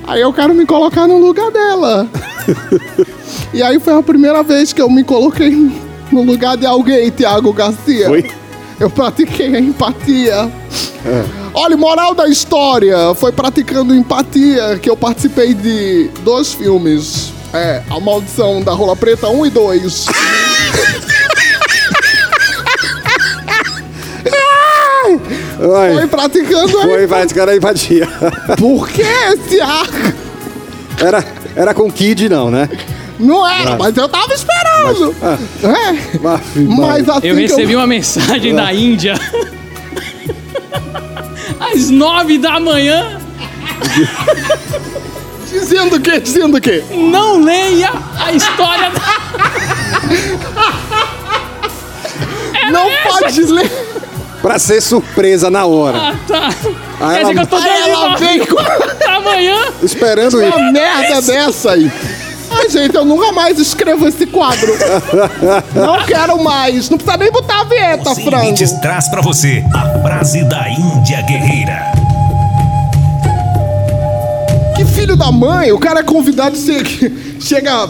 Aí 0.06 0.20
eu 0.20 0.32
quero 0.32 0.54
me 0.54 0.64
colocar 0.66 1.08
no 1.08 1.18
lugar 1.18 1.50
dela. 1.50 2.08
e 3.52 3.62
aí 3.62 3.78
foi 3.80 3.94
a 3.94 4.02
primeira 4.02 4.42
vez 4.42 4.72
que 4.72 4.80
eu 4.80 4.88
me 4.90 5.04
coloquei 5.04 5.50
no 6.12 6.22
lugar 6.22 6.56
de 6.56 6.66
alguém, 6.66 7.10
Tiago 7.10 7.52
Garcia. 7.52 8.06
Foi? 8.06 8.30
Eu 8.78 8.90
pratiquei 8.90 9.56
a 9.56 9.60
empatia. 9.60 10.50
Olha, 11.54 11.76
moral 11.76 12.14
da 12.14 12.28
história, 12.28 13.14
foi 13.14 13.32
praticando 13.32 13.94
empatia 13.94 14.78
que 14.80 14.90
eu 14.90 14.96
participei 14.96 15.54
de 15.54 16.10
dois 16.22 16.52
filmes. 16.52 17.32
É, 17.54 17.82
A 17.88 17.98
Maldição 17.98 18.60
da 18.60 18.72
Rola 18.72 18.94
Preta 18.94 19.28
1 19.28 19.46
e 19.46 19.50
2. 19.50 20.06
Ai, 25.58 25.94
Foi 25.94 26.06
praticando 26.06 26.78
a 26.78 26.82
foi 26.82 27.06
praticando 27.06 27.50
a 27.50 27.56
empatia. 27.56 28.08
Por 28.58 28.88
que 28.88 29.02
esse 29.02 29.60
ar? 29.60 29.86
Era, 31.00 31.24
era 31.54 31.74
com 31.74 31.90
Kid, 31.90 32.28
não, 32.28 32.50
né? 32.50 32.68
Não 33.18 33.46
era, 33.46 33.76
mas 33.76 33.96
eu 33.96 34.08
tava 34.08 34.32
esperando. 34.34 35.14
É, 35.22 36.18
Mas, 36.20 36.40
mas 36.54 37.08
assim 37.08 37.26
Eu 37.28 37.34
recebi 37.34 37.74
uma 37.74 37.86
mensagem 37.86 38.54
da 38.54 38.72
Índia. 38.74 39.14
Às 41.58 41.88
nove 41.90 42.36
da 42.38 42.60
manhã. 42.60 43.18
Dizendo 45.50 45.96
o 45.96 46.00
quê? 46.00 46.20
Dizendo 46.20 46.56
o 46.58 46.60
quê? 46.60 46.84
Não 46.90 47.42
leia 47.42 47.90
a 48.18 48.32
história 48.32 48.90
da... 48.90 49.00
Não 52.70 52.88
pode 53.08 53.40
ler. 53.44 53.70
Pra 54.46 54.60
ser 54.60 54.80
surpresa 54.80 55.50
na 55.50 55.66
hora. 55.66 55.98
Ah, 55.98 56.14
tá. 56.28 56.50
Ah, 57.00 57.14
Quer 57.14 57.20
dizer 57.22 57.34
que 57.34 57.40
eu 57.40 57.46
tô 57.48 57.56
Aí 57.56 57.90
ela 57.90 58.16
vem 58.16 58.46
com 58.46 58.54
da 59.04 59.20
manhã. 59.20 59.56
Esperando 59.82 60.40
ir. 60.40 60.46
uma 60.54 60.70
merda 60.70 61.20
dessa 61.20 61.72
aí. 61.72 61.90
Ai, 62.48 62.70
gente, 62.70 62.94
eu 62.94 63.04
nunca 63.04 63.32
mais 63.32 63.58
escrevo 63.58 64.06
esse 64.06 64.24
quadro. 64.24 64.72
Não 65.74 66.04
quero 66.04 66.40
mais. 66.44 66.88
Não 66.88 66.96
precisa 66.96 67.16
nem 67.18 67.32
botar 67.32 67.62
a 67.62 67.64
vinheta, 67.64 68.08
O 68.10 68.14
Sem 68.14 68.24
frango. 68.24 68.80
Traz 68.80 69.08
pra 69.08 69.20
você 69.20 69.64
a 69.74 69.98
frase 70.00 70.44
da 70.44 70.68
Índia 70.68 71.22
Guerreira. 71.22 71.82
Que 74.76 74.84
filho 74.84 75.16
da 75.16 75.32
mãe, 75.32 75.72
o 75.72 75.78
cara 75.80 76.00
é 76.00 76.02
convidado, 76.04 76.56
você 76.56 76.84
chega. 77.40 77.88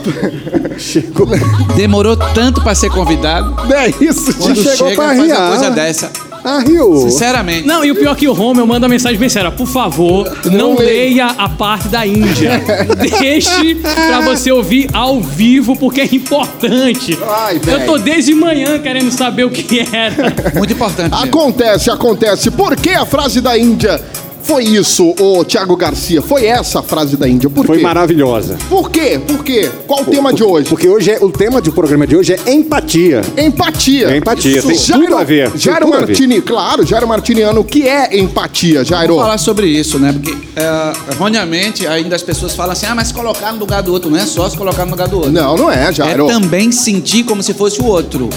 Demorou 1.76 2.16
tanto 2.16 2.62
pra 2.62 2.74
ser 2.74 2.90
convidado. 2.90 3.54
É 3.74 3.88
isso, 4.02 4.32
Quando 4.38 4.54
tio. 4.54 4.62
chegou 4.62 4.88
chega, 4.88 4.94
pra 5.02 5.06
faz 5.16 5.20
uma 5.30 5.48
coisa 5.48 5.70
dessa. 5.70 6.25
Ah, 6.48 6.60
Rio. 6.60 6.96
Sinceramente. 6.98 7.66
Não, 7.66 7.84
e 7.84 7.90
o 7.90 7.94
pior 7.96 8.12
é 8.12 8.14
que 8.14 8.28
o 8.28 8.32
Romeu 8.32 8.64
manda 8.64 8.86
mensagem 8.88 9.18
bem 9.18 9.28
séria. 9.28 9.50
Por 9.50 9.66
favor, 9.66 10.32
não, 10.44 10.52
Não 10.52 10.76
leia. 10.76 11.26
a 11.26 11.48
parte 11.48 11.88
da 11.88 12.06
Índia. 12.06 12.62
Deixe 13.20 13.74
pra 13.74 14.20
você 14.20 14.52
ouvir 14.52 14.88
ao 14.92 15.20
vivo, 15.20 15.76
porque 15.76 16.02
é 16.02 16.04
importante. 16.04 17.18
Ai. 17.26 17.60
Eu 17.66 17.84
tô 17.84 17.98
desde 17.98 18.32
manhã 18.32 18.78
querendo 18.78 19.10
saber 19.10 19.42
o 19.44 19.50
que 19.50 19.80
era. 19.92 20.32
Muito 20.54 20.72
importante. 20.72 21.12
Acontece, 21.12 21.90
acontece. 21.90 22.50
Por 22.52 22.76
que 22.76 22.90
a 22.90 23.04
frase 23.04 23.40
da 23.40 23.58
Índia 23.58 24.00
foi 24.46 24.62
isso, 24.64 25.14
ô 25.20 25.44
Thiago 25.44 25.76
Garcia? 25.76 26.22
Foi 26.22 26.46
essa 26.46 26.78
a 26.78 26.82
frase 26.82 27.16
da 27.16 27.28
Índia. 27.28 27.50
Por 27.50 27.66
Foi 27.66 27.78
quê? 27.78 27.82
maravilhosa. 27.82 28.56
Por 28.68 28.90
quê? 28.90 29.20
Por 29.26 29.42
quê? 29.42 29.68
Qual 29.86 30.02
o 30.02 30.04
tema 30.04 30.32
de 30.32 30.44
hoje? 30.44 30.68
Porque 30.68 30.88
hoje 30.88 31.10
é, 31.10 31.18
o 31.20 31.30
tema 31.30 31.60
do 31.60 31.72
programa 31.72 32.06
de 32.06 32.16
hoje 32.16 32.34
é 32.34 32.52
empatia. 32.52 33.22
Empatia. 33.36 34.08
É 34.08 34.16
empatia, 34.16 34.62
tem 34.62 34.76
tudo 34.76 35.16
a 35.16 35.24
ver, 35.24 35.50
tem 35.50 35.60
Jairo. 35.60 35.88
Martini, 35.88 36.40
claro, 36.40 36.86
Jairo 36.86 37.08
Martiniano, 37.08 37.60
o 37.60 37.64
que 37.64 37.88
é 37.88 38.18
empatia, 38.18 38.84
Jairo? 38.84 39.14
Vamos 39.14 39.22
falar 39.24 39.38
sobre 39.38 39.66
isso, 39.66 39.98
né? 39.98 40.12
Porque 40.12 40.36
é, 40.54 41.12
erroneamente 41.12 41.86
ainda 41.86 42.14
as 42.14 42.22
pessoas 42.22 42.54
falam 42.54 42.72
assim: 42.72 42.86
ah, 42.86 42.94
mas 42.94 43.10
colocar 43.10 43.52
no 43.52 43.58
lugar 43.58 43.82
do 43.82 43.92
outro. 43.92 44.08
Não 44.10 44.18
é 44.18 44.26
só 44.26 44.48
se 44.48 44.56
colocar 44.56 44.84
no 44.84 44.92
lugar 44.92 45.08
do 45.08 45.16
outro. 45.16 45.32
Não, 45.32 45.56
não 45.56 45.70
é, 45.70 45.88
É 45.88 45.92
Jairo. 45.92 46.26
também 46.26 46.70
sentir 46.70 47.24
como 47.24 47.42
se 47.42 47.52
fosse 47.52 47.80
o 47.80 47.84
outro. 47.86 48.28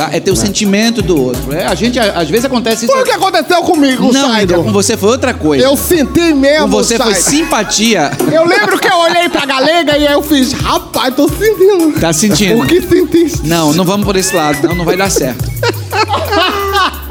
Tá? 0.00 0.08
É 0.12 0.20
ter 0.20 0.30
o 0.30 0.36
sentimento 0.36 1.02
do 1.02 1.20
outro. 1.20 1.52
É, 1.52 1.66
a 1.66 1.74
gente, 1.74 1.98
às 1.98 2.28
vezes 2.30 2.44
acontece 2.46 2.84
isso. 2.86 2.92
Foi 2.94 3.02
o 3.02 3.04
que 3.04 3.10
aconteceu 3.12 3.60
comigo, 3.62 4.10
Não, 4.12 4.28
Jairo. 4.30 4.44
então, 4.52 4.64
com 4.64 4.72
você 4.72 4.96
foi 4.96 5.10
outra 5.10 5.34
coisa. 5.34 5.62
Eu 5.64 5.76
senti 5.76 6.32
mesmo, 6.32 6.64
com 6.66 6.70
você 6.70 6.96
foi 6.96 7.12
Jairo. 7.12 7.22
simpatia. 7.22 8.10
Eu 8.32 8.46
lembro 8.46 8.78
que 8.78 8.88
eu 8.90 8.96
olhei 8.96 9.28
pra 9.28 9.44
galega 9.44 9.98
e 9.98 10.06
aí 10.06 10.12
eu 10.14 10.22
fiz, 10.22 10.52
rapaz, 10.52 11.14
tô 11.14 11.28
sentindo. 11.28 12.00
Tá 12.00 12.12
sentindo? 12.14 12.62
O 12.62 12.66
que 12.66 12.80
sentiste? 12.80 13.46
Não, 13.46 13.72
não 13.74 13.84
vamos 13.84 14.06
por 14.06 14.16
esse 14.16 14.34
lado, 14.34 14.66
não, 14.68 14.74
não 14.76 14.84
vai 14.86 14.96
dar 14.96 15.10
certo. 15.10 15.44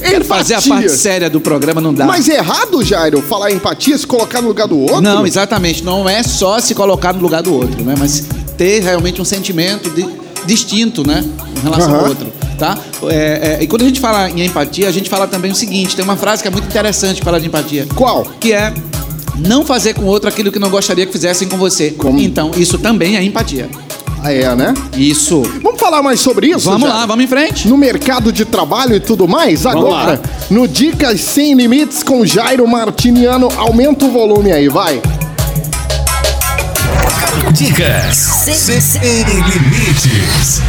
Quero 0.00 0.24
fazer 0.24 0.54
a 0.54 0.62
parte 0.62 0.88
séria 0.90 1.30
do 1.30 1.40
programa, 1.40 1.80
não 1.80 1.94
dá. 1.94 2.04
Mas 2.04 2.28
é 2.28 2.36
errado, 2.36 2.82
Jairo, 2.84 3.22
falar 3.22 3.50
empatia, 3.52 3.96
se 3.96 4.06
colocar 4.06 4.42
no 4.42 4.48
lugar 4.48 4.66
do 4.68 4.78
outro? 4.78 5.00
Não, 5.00 5.26
exatamente. 5.26 5.82
Não 5.82 6.08
é 6.08 6.22
só 6.22 6.60
se 6.60 6.74
colocar 6.74 7.12
no 7.14 7.20
lugar 7.20 7.42
do 7.42 7.54
outro, 7.54 7.82
né? 7.84 7.94
Mas 7.98 8.24
ter 8.56 8.82
realmente 8.82 9.20
um 9.22 9.24
sentimento 9.24 9.88
de- 9.90 10.06
distinto, 10.46 11.06
né? 11.06 11.24
Em 11.56 11.60
relação 11.60 11.90
Aham. 11.90 12.00
ao 12.00 12.08
outro, 12.08 12.32
tá? 12.58 12.78
É, 13.08 13.58
é, 13.60 13.62
e 13.62 13.66
quando 13.66 13.82
a 13.82 13.84
gente 13.86 14.00
fala 14.00 14.30
em 14.30 14.44
empatia, 14.44 14.88
a 14.88 14.92
gente 14.92 15.08
fala 15.08 15.26
também 15.26 15.50
o 15.50 15.54
seguinte: 15.54 15.94
tem 15.96 16.04
uma 16.04 16.16
frase 16.16 16.42
que 16.42 16.48
é 16.48 16.50
muito 16.50 16.66
interessante 16.66 17.16
para 17.16 17.24
falar 17.26 17.38
de 17.38 17.46
empatia, 17.46 17.86
Qual? 17.94 18.24
que 18.40 18.52
é 18.52 18.72
não 19.36 19.64
fazer 19.64 19.94
com 19.94 20.02
o 20.02 20.06
outro 20.06 20.28
aquilo 20.28 20.52
que 20.52 20.58
não 20.58 20.70
gostaria 20.70 21.04
que 21.06 21.12
fizessem 21.12 21.48
com 21.48 21.56
você. 21.56 21.90
Como? 21.90 22.20
Então, 22.20 22.50
isso 22.56 22.78
também 22.78 23.16
é 23.16 23.22
empatia. 23.22 23.68
Ah, 24.22 24.32
é, 24.32 24.54
né? 24.54 24.72
Isso. 24.96 25.42
Vamos 25.62 25.78
falar 25.78 26.02
mais 26.02 26.18
sobre 26.18 26.46
isso, 26.46 26.64
Vamos 26.64 26.80
Jairo? 26.80 26.96
lá, 26.96 27.04
vamos 27.04 27.24
em 27.26 27.28
frente. 27.28 27.68
No 27.68 27.76
mercado 27.76 28.32
de 28.32 28.46
trabalho 28.46 28.96
e 28.96 29.00
tudo 29.00 29.28
mais, 29.28 29.66
agora, 29.66 30.12
lá. 30.12 30.20
no 30.50 30.66
Dicas 30.66 31.20
Sem 31.20 31.52
Limites 31.52 32.02
com 32.02 32.24
Jairo 32.24 32.66
Martiniano, 32.66 33.50
aumenta 33.54 34.06
o 34.06 34.10
volume 34.10 34.50
aí, 34.50 34.66
vai. 34.66 35.02
Dicas 37.54 38.16
sem 38.16 39.22
limites. 39.22 40.60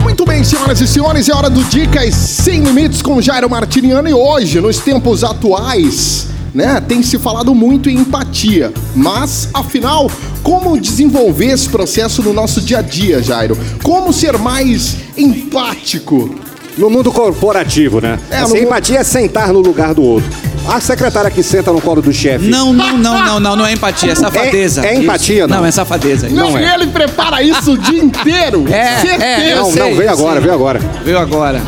Muito 0.00 0.24
bem, 0.26 0.44
senhoras 0.44 0.80
e 0.80 0.86
senhores, 0.86 1.28
é 1.28 1.34
hora 1.34 1.48
do 1.48 1.64
Dicas 1.64 2.14
Sem 2.14 2.60
Limites 2.62 3.00
com 3.00 3.20
Jairo 3.20 3.48
Martiniano 3.48 4.06
e 4.08 4.12
hoje, 4.14 4.60
nos 4.60 4.78
tempos 4.78 5.24
atuais, 5.24 6.26
né, 6.54 6.80
tem 6.86 7.02
se 7.02 7.18
falado 7.18 7.54
muito 7.54 7.88
em 7.88 7.96
empatia, 7.98 8.72
mas, 8.94 9.48
afinal, 9.54 10.10
como 10.42 10.78
desenvolver 10.78 11.46
esse 11.46 11.68
processo 11.68 12.22
no 12.22 12.32
nosso 12.32 12.60
dia 12.60 12.78
a 12.78 12.82
dia, 12.82 13.22
Jairo? 13.22 13.56
Como 13.82 14.12
ser 14.12 14.36
mais 14.38 14.96
empático? 15.16 16.34
No 16.76 16.90
mundo 16.90 17.10
corporativo, 17.10 18.02
né? 18.02 18.18
É, 18.30 18.36
Essa 18.42 18.48
no- 18.48 18.58
empatia 18.58 18.98
é 18.98 19.04
sentar 19.04 19.50
no 19.50 19.60
lugar 19.60 19.94
do 19.94 20.02
outro. 20.02 20.30
A 20.68 20.80
secretária 20.80 21.30
que 21.30 21.42
senta 21.42 21.72
no 21.72 21.80
colo 21.80 22.02
do 22.02 22.12
chefe. 22.12 22.48
Não, 22.48 22.72
não, 22.72 22.98
não, 22.98 23.24
não, 23.24 23.40
não, 23.40 23.56
não 23.56 23.66
é 23.66 23.72
empatia, 23.72 24.12
é 24.12 24.14
safadeza. 24.14 24.84
É- 24.84 24.94
é 24.94 24.96
empatia, 24.96 25.38
Isso. 25.40 25.48
não? 25.48 25.58
Não, 25.58 25.66
é 25.66 25.70
safadeza. 25.70 26.28
Não, 26.28 26.50
Não 26.50 26.58
é. 26.58 26.74
ele 26.74 26.86
prepara 26.88 27.42
isso 27.42 27.72
o 27.72 27.78
dia 27.78 28.02
inteiro. 28.02 28.64
É, 28.72 28.96
certeza. 29.00 29.24
é, 29.24 29.52
eu 29.52 29.56
Não, 29.58 29.70
sei, 29.70 29.82
não, 29.82 29.88
veio 29.96 30.02
eu 30.08 30.12
agora, 30.12 30.40
veio 30.40 30.52
agora. 30.54 30.80
Veio 31.04 31.18
agora. 31.18 31.62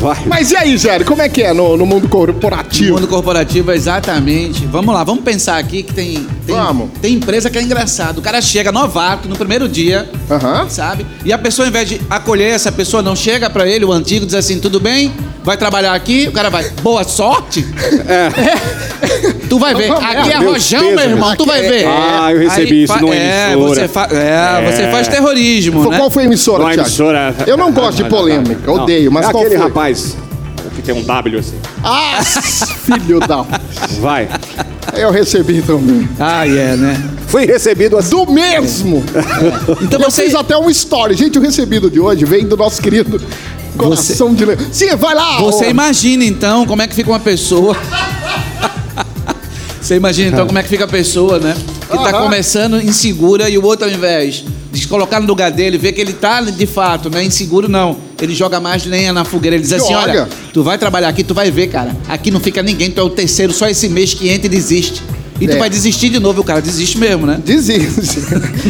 Vai. 0.00 0.16
Mas 0.26 0.50
e 0.50 0.56
aí, 0.56 0.76
Jairo, 0.76 1.04
como 1.04 1.22
é 1.22 1.28
que 1.28 1.42
é 1.42 1.52
no, 1.52 1.76
no 1.76 1.86
mundo 1.86 2.04
No 2.04 2.08
corporativo? 2.08 2.94
mundo 2.94 3.08
corporativo, 3.08 3.72
exatamente. 3.72 4.64
Vamos 4.66 4.94
lá, 4.94 5.02
vamos 5.04 5.24
pensar 5.24 5.56
aqui 5.58 5.82
que 5.82 5.92
tem, 5.94 6.26
tem, 6.46 6.54
Vamos. 6.54 6.90
tem 7.00 7.14
empresa 7.14 7.48
que 7.50 7.58
é 7.58 7.62
engraçado. 7.62 8.18
O 8.18 8.22
cara 8.22 8.40
chega 8.40 8.70
novato 8.70 9.28
no 9.28 9.36
primeiro 9.36 9.68
dia, 9.68 10.08
sabe? 10.68 11.06
E 11.24 11.32
a 11.32 11.38
pessoa, 11.38 11.66
ao 11.66 11.70
invés 11.70 11.88
de 11.88 12.00
acolher 12.10 12.50
essa 12.52 12.70
pessoa, 12.70 13.02
não 13.02 13.16
chega 13.16 13.48
pra 13.48 13.66
ele, 13.66 13.84
o 13.84 13.92
antigo, 13.92 14.26
diz 14.26 14.34
assim: 14.34 14.58
tudo 14.60 14.78
bem? 14.78 15.12
Vai 15.42 15.56
trabalhar 15.56 15.94
aqui? 15.94 16.26
O 16.28 16.32
cara 16.32 16.50
vai, 16.50 16.68
boa 16.82 17.04
sorte? 17.04 17.64
É. 18.08 19.36
Tu 19.48 19.58
vai 19.60 19.74
ver. 19.74 19.92
Aqui 19.92 20.32
é 20.32 20.36
rojão, 20.36 20.82
meu 20.92 21.00
irmão, 21.04 21.36
tu 21.36 21.44
vai 21.46 21.62
ver. 21.62 21.86
Ah, 21.86 22.32
eu 22.32 22.40
recebi 22.40 22.72
Aí 22.78 22.82
isso 22.84 22.98
numa 23.00 23.14
é, 23.14 23.52
emissora. 23.52 23.74
você 23.82 23.88
fa- 23.88 24.08
é, 24.10 24.72
você 24.72 24.82
É. 24.82 24.90
faz 24.90 25.06
terrorismo, 25.08 25.88
né? 25.88 25.98
Qual 25.98 26.10
foi 26.10 26.24
a 26.24 26.26
emissora, 26.26 26.74
emissora- 26.74 27.34
Eu 27.46 27.56
não 27.56 27.70
gosto 27.72 28.02
de 28.02 28.08
polêmica, 28.10 28.60
não. 28.66 28.74
odeio, 28.82 29.10
mas 29.12 29.28
é 29.28 29.30
qual 29.30 29.44
aquele 29.44 29.56
foi? 29.58 29.68
rapaz 29.68 29.85
que 29.94 30.82
tem 30.82 30.94
um 30.94 31.02
W 31.02 31.38
assim. 31.38 31.56
Ah, 31.82 32.22
filho 32.24 33.20
da... 33.20 33.42
Vai. 34.00 34.28
Eu 34.94 35.10
recebi 35.10 35.62
também. 35.62 36.08
Ah, 36.18 36.46
é, 36.46 36.76
né? 36.76 37.10
Fui 37.28 37.44
recebido 37.44 37.96
assim. 37.96 38.10
Do 38.10 38.30
mesmo! 38.30 39.04
Então 39.82 40.00
eu 40.00 40.10
você- 40.10 40.24
fiz 40.24 40.34
até 40.34 40.56
um 40.56 40.70
story. 40.70 41.14
Gente, 41.14 41.38
o 41.38 41.42
recebido 41.42 41.90
de 41.90 42.00
hoje 42.00 42.24
vem 42.24 42.46
do 42.46 42.56
nosso 42.56 42.80
querido 42.80 43.20
coração 43.76 44.34
de 44.34 44.44
leão. 44.44 44.58
Sim, 44.72 44.94
vai 44.96 45.14
lá! 45.14 45.38
Você 45.40 45.66
ô. 45.66 45.70
imagina 45.70 46.24
então 46.24 46.66
como 46.66 46.82
é 46.82 46.86
que 46.86 46.94
fica 46.94 47.10
uma 47.10 47.20
pessoa. 47.20 47.76
Você 49.80 49.94
imagina 49.96 50.30
então 50.30 50.46
como 50.46 50.58
é 50.58 50.62
que 50.64 50.68
fica 50.68 50.84
a 50.84 50.88
pessoa, 50.88 51.38
né? 51.38 51.54
Que 51.88 51.96
tá 51.96 52.10
Aham. 52.10 52.22
começando 52.24 52.80
insegura 52.80 53.48
e 53.48 53.56
o 53.56 53.64
outro, 53.64 53.86
ao 53.86 53.92
invés 53.92 54.44
de 54.80 54.88
colocar 54.88 55.20
no 55.20 55.26
lugar 55.26 55.50
dele, 55.50 55.78
ver 55.78 55.92
que 55.92 56.00
ele 56.00 56.12
tá 56.12 56.40
de 56.40 56.66
fato, 56.66 57.10
né? 57.10 57.24
Inseguro, 57.24 57.68
não. 57.68 57.96
Ele 58.20 58.34
joga 58.34 58.60
mais 58.60 58.84
lenha 58.84 59.12
na 59.12 59.24
fogueira. 59.24 59.56
Ele 59.56 59.62
diz 59.62 59.72
assim: 59.72 59.94
olha, 59.94 60.28
tu 60.52 60.62
vai 60.62 60.78
trabalhar 60.78 61.08
aqui, 61.08 61.22
tu 61.22 61.34
vai 61.34 61.50
ver, 61.50 61.68
cara. 61.68 61.96
Aqui 62.08 62.30
não 62.30 62.40
fica 62.40 62.62
ninguém, 62.62 62.90
tu 62.90 63.00
é 63.00 63.02
o 63.02 63.10
terceiro, 63.10 63.52
só 63.52 63.68
esse 63.68 63.88
mês 63.88 64.14
que 64.14 64.28
entra 64.28 64.46
e 64.46 64.50
desiste. 64.50 65.02
E 65.40 65.46
tu 65.46 65.54
É. 65.54 65.58
vai 65.58 65.68
desistir 65.70 66.08
de 66.08 66.18
novo, 66.18 66.40
o 66.40 66.44
cara 66.44 66.60
desiste 66.62 66.98
mesmo, 66.98 67.26
né? 67.26 67.38
Desiste. 67.44 68.20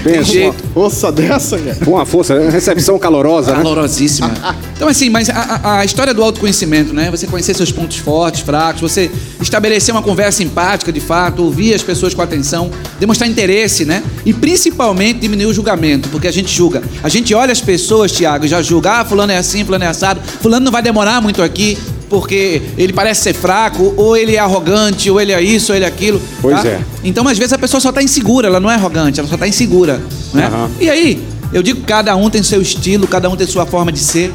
Pensa, 0.02 0.24
jeito. 0.24 0.64
Ossa 0.74 1.12
dessa, 1.12 1.58
cara. 1.58 1.76
Com 1.84 1.92
uma 1.92 2.04
força, 2.06 2.38
recepção 2.50 2.98
calorosa, 2.98 3.52
né? 3.52 3.58
Calorosíssima. 3.58 4.30
Então, 4.76 4.88
assim, 4.88 5.08
mas 5.08 5.30
a, 5.30 5.32
a- 5.64 5.78
a 5.80 5.84
história 5.86 6.12
do 6.12 6.22
autoconhecimento, 6.22 6.92
né? 6.92 7.10
Você 7.10 7.26
conhecer 7.26 7.54
seus 7.54 7.72
pontos 7.72 7.96
fortes, 7.96 8.42
fracos, 8.42 8.82
você 8.82 9.10
estabelecer 9.40 9.94
uma 9.94 10.02
conversa 10.02 10.42
empática, 10.42 10.92
de 10.92 11.00
fato, 11.00 11.42
ouvir 11.44 11.72
as 11.72 11.80
pessoas 11.82 12.12
com 12.12 12.20
atenção, 12.20 12.70
demonstrar 13.00 13.26
interesse, 13.26 13.86
né? 13.86 14.02
E 14.26 14.34
principalmente 14.34 15.20
diminuir 15.20 15.46
o 15.46 15.54
julgamento, 15.54 16.10
porque 16.10 16.28
a 16.28 16.30
gente 16.30 16.54
julga. 16.54 16.82
A 17.02 17.08
gente 17.08 17.32
olha 17.32 17.52
as 17.52 17.60
pessoas, 17.62 18.12
Tiago, 18.12 18.44
e 18.44 18.48
já 18.48 18.60
julga, 18.60 19.00
ah, 19.00 19.04
fulano 19.06 19.32
é 19.32 19.38
assim, 19.38 19.64
fulano 19.64 19.84
é 19.84 19.86
assado, 19.88 20.20
fulano 20.42 20.66
não 20.66 20.72
vai 20.72 20.82
demorar 20.82 21.22
muito 21.22 21.42
aqui. 21.42 21.78
Porque 22.08 22.62
ele 22.78 22.92
parece 22.92 23.22
ser 23.22 23.34
fraco, 23.34 23.92
ou 23.96 24.16
ele 24.16 24.36
é 24.36 24.38
arrogante, 24.38 25.10
ou 25.10 25.20
ele 25.20 25.32
é 25.32 25.42
isso, 25.42 25.72
ou 25.72 25.76
ele 25.76 25.84
é 25.84 25.88
aquilo. 25.88 26.20
Pois 26.40 26.62
tá? 26.62 26.68
é. 26.68 26.80
Então, 27.02 27.26
às 27.26 27.36
vezes, 27.36 27.52
a 27.52 27.58
pessoa 27.58 27.80
só 27.80 27.88
está 27.88 28.02
insegura, 28.02 28.46
ela 28.46 28.60
não 28.60 28.70
é 28.70 28.74
arrogante, 28.74 29.18
ela 29.18 29.28
só 29.28 29.34
está 29.34 29.48
insegura. 29.48 30.00
Né? 30.32 30.46
Aham. 30.46 30.70
E 30.80 30.88
aí, 30.88 31.22
eu 31.52 31.62
digo 31.62 31.80
que 31.80 31.86
cada 31.86 32.14
um 32.14 32.30
tem 32.30 32.42
seu 32.42 32.60
estilo, 32.60 33.06
cada 33.06 33.28
um 33.28 33.36
tem 33.36 33.46
sua 33.46 33.66
forma 33.66 33.90
de 33.90 33.98
ser. 33.98 34.32